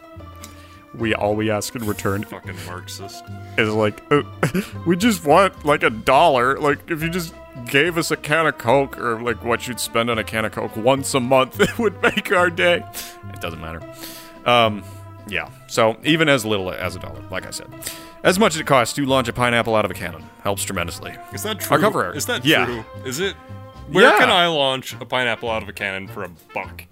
we 0.94 1.16
all 1.16 1.36
we 1.36 1.50
ask 1.50 1.76
in 1.76 1.84
return 1.88 2.24
Fucking 2.26 2.58
Marxist. 2.68 3.24
is 3.58 3.74
like 3.74 4.04
uh, 4.12 4.22
we 4.86 4.96
just 4.96 5.26
want 5.26 5.66
like 5.66 5.82
a 5.82 5.90
dollar. 5.90 6.60
Like 6.60 6.92
if 6.92 7.02
you 7.02 7.10
just 7.10 7.34
gave 7.68 7.98
us 7.98 8.12
a 8.12 8.18
can 8.18 8.48
of 8.48 8.58
Coke 8.58 8.98
or 8.98 9.22
like 9.22 9.44
what 9.44 9.68
you'd 9.68 9.80
spend 9.80 10.10
on 10.10 10.18
a 10.18 10.24
can 10.24 10.46
of 10.46 10.52
Coke 10.52 10.76
once 10.76 11.14
a 11.14 11.20
month, 11.20 11.60
it 11.60 11.78
would 11.80 12.02
make 12.02 12.32
our 12.32 12.50
day. 12.50 12.84
It 13.34 13.42
doesn't 13.42 13.62
matter. 13.62 13.82
Um, 14.46 14.84
yeah. 15.28 15.50
So 15.68 15.98
even 16.04 16.30
as 16.30 16.46
little 16.46 16.72
as 16.72 16.96
a 16.96 17.00
dollar, 17.00 17.22
like 17.30 17.46
I 17.46 17.52
said, 17.52 17.68
as 18.24 18.40
much 18.40 18.56
as 18.56 18.62
it 18.62 18.68
costs 18.68 18.96
to 18.96 19.06
launch 19.06 19.28
a 19.28 19.34
pineapple 19.34 19.76
out 19.76 19.86
of 19.86 19.92
a 19.92 19.94
cannon 19.94 20.24
helps 20.44 20.64
tremendously. 20.64 21.16
Is 21.34 21.44
that 21.44 21.60
true? 21.60 21.76
Our 21.76 21.80
cover 21.82 22.06
art. 22.06 22.18
Is 22.18 22.26
that 22.28 22.44
Yeah. 22.46 22.66
true? 22.66 22.86
Is 23.06 23.20
it? 23.20 23.36
Where 23.92 24.06
Yeah. 24.10 24.18
can 24.18 24.30
I 24.30 24.48
launch 24.48 24.94
a 25.00 25.06
pineapple 25.06 25.50
out 25.50 25.64
of 25.64 25.70
a 25.70 25.74
cannon 25.74 26.08
for 26.08 26.24
a 26.24 26.30
buck? 26.54 26.84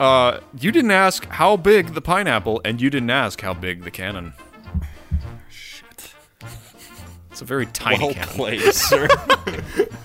Uh, 0.00 0.40
you 0.58 0.72
didn't 0.72 0.90
ask 0.90 1.26
how 1.26 1.56
big 1.56 1.94
the 1.94 2.00
pineapple, 2.00 2.60
and 2.64 2.80
you 2.80 2.90
didn't 2.90 3.10
ask 3.10 3.40
how 3.40 3.54
big 3.54 3.84
the 3.84 3.90
cannon. 3.90 4.32
A 7.42 7.44
very 7.44 7.66
tiny 7.66 8.04
Well 8.04 8.14
cannon. 8.14 8.28
played, 8.28 8.60
sir. 8.72 9.08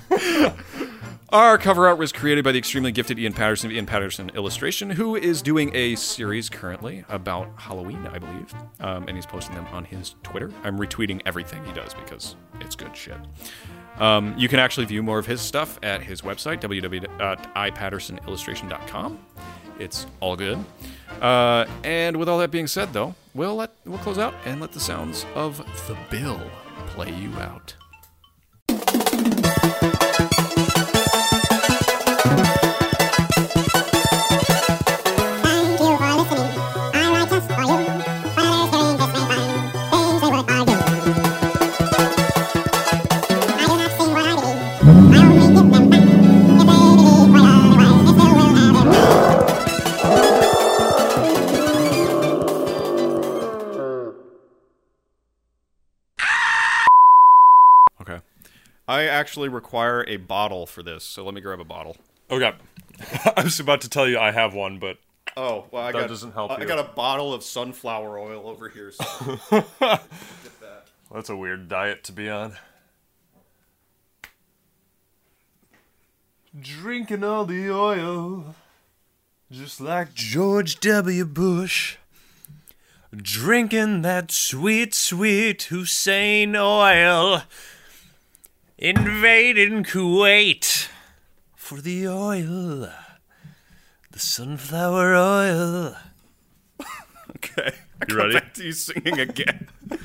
Our 1.30 1.60
cover 1.60 1.88
art 1.88 2.00
was 2.00 2.12
created 2.12 2.44
by 2.44 2.52
the 2.52 2.58
extremely 2.58 2.92
gifted 2.92 3.20
Ian 3.20 3.34
Patterson 3.34 3.70
of 3.70 3.76
Ian 3.76 3.86
Patterson 3.86 4.32
Illustration, 4.34 4.90
who 4.90 5.16
is 5.16 5.44
doing 5.44 5.70
a 5.76 5.94
series 5.96 6.50
currently 6.50 7.06
about 7.10 7.52
Halloween, 7.58 8.08
I 8.08 8.18
believe. 8.18 8.52
Um, 8.80 9.06
and 9.08 9.16
he's 9.16 9.28
posting 9.28 9.54
them 9.54 9.68
on 9.68 9.86
his 9.86 10.16
Twitter. 10.24 10.52
I'm 10.64 10.80
retweeting 10.80 11.22
everything 11.28 11.64
he 11.64 11.74
does 11.74 11.94
because 11.94 12.36
it's 12.60 12.76
good 12.76 12.98
shit. 12.98 13.18
Um, 14.00 14.34
you 14.36 14.48
can 14.48 14.58
actually 14.58 14.88
view 14.88 15.04
more 15.04 15.20
of 15.20 15.28
his 15.28 15.40
stuff 15.40 15.78
at 15.84 16.02
his 16.02 16.24
website, 16.24 16.60
www.ipattersonillustration.com. 16.60 19.20
It's 19.78 20.08
all 20.22 20.36
good. 20.36 20.58
Uh, 21.22 21.66
and 21.84 22.18
with 22.18 22.28
all 22.30 22.40
that 22.40 22.50
being 22.50 22.66
said, 22.66 22.94
though, 22.94 23.14
we'll 23.36 23.56
let 23.56 23.70
we'll 23.86 24.00
close 24.00 24.18
out 24.18 24.34
and 24.46 24.60
let 24.60 24.72
the 24.72 24.80
sounds 24.80 25.24
of 25.36 25.58
the 25.88 25.96
bill 26.10 26.42
play 26.88 27.12
you 27.12 27.32
out. 27.40 27.76
I 58.98 59.04
actually 59.06 59.50
require 59.50 60.04
a 60.08 60.18
bottle 60.18 60.66
for 60.66 60.82
this, 60.82 61.04
so 61.04 61.24
let 61.24 61.34
me 61.34 61.42
grab 61.42 61.60
a 61.60 61.64
bottle. 61.66 61.98
Okay. 62.32 62.54
I 63.36 63.44
was 63.44 63.60
about 63.60 63.82
to 63.82 63.90
tell 63.90 64.08
you 64.08 64.18
I 64.20 64.32
have 64.32 64.54
one, 64.54 64.80
but 64.80 64.98
Oh, 65.36 65.66
well, 65.72 65.84
I 65.84 65.92
That 65.92 66.00
got 66.02 66.08
doesn't 66.10 66.32
help 66.34 66.52
I 66.52 66.62
you. 66.62 66.66
got 66.66 66.80
a 66.80 66.84
bottle 66.96 67.32
of 67.34 67.44
sunflower 67.44 68.18
oil 68.18 68.48
over 68.50 68.70
here. 68.70 68.92
So. 68.92 69.40
that's 71.14 71.30
a 71.30 71.36
weird 71.36 71.68
diet 71.70 72.04
to 72.06 72.12
be 72.12 72.28
on. 72.28 72.56
Drinking 76.60 77.24
all 77.24 77.46
the 77.46 77.70
oil, 77.70 78.56
just 79.52 79.80
like 79.80 80.16
George 80.16 80.80
W. 80.80 81.26
Bush. 81.26 81.98
Drinking 83.16 84.02
that 84.02 84.32
sweet, 84.32 84.94
sweet 84.94 85.62
Hussein 85.64 86.56
oil. 86.56 87.44
Invading 88.80 89.84
Kuwait 89.86 90.88
for 91.56 91.82
the 91.82 92.08
oil. 92.08 92.88
The 94.12 94.20
sunflower 94.20 95.16
oil. 95.16 95.96
okay. 97.32 97.72
I 98.00 98.06
You 98.08 98.16
ready? 98.16 98.34
back 98.34 98.54
to 98.54 98.66
you 98.66 98.74
singing 98.74 99.20
again. 99.20 99.68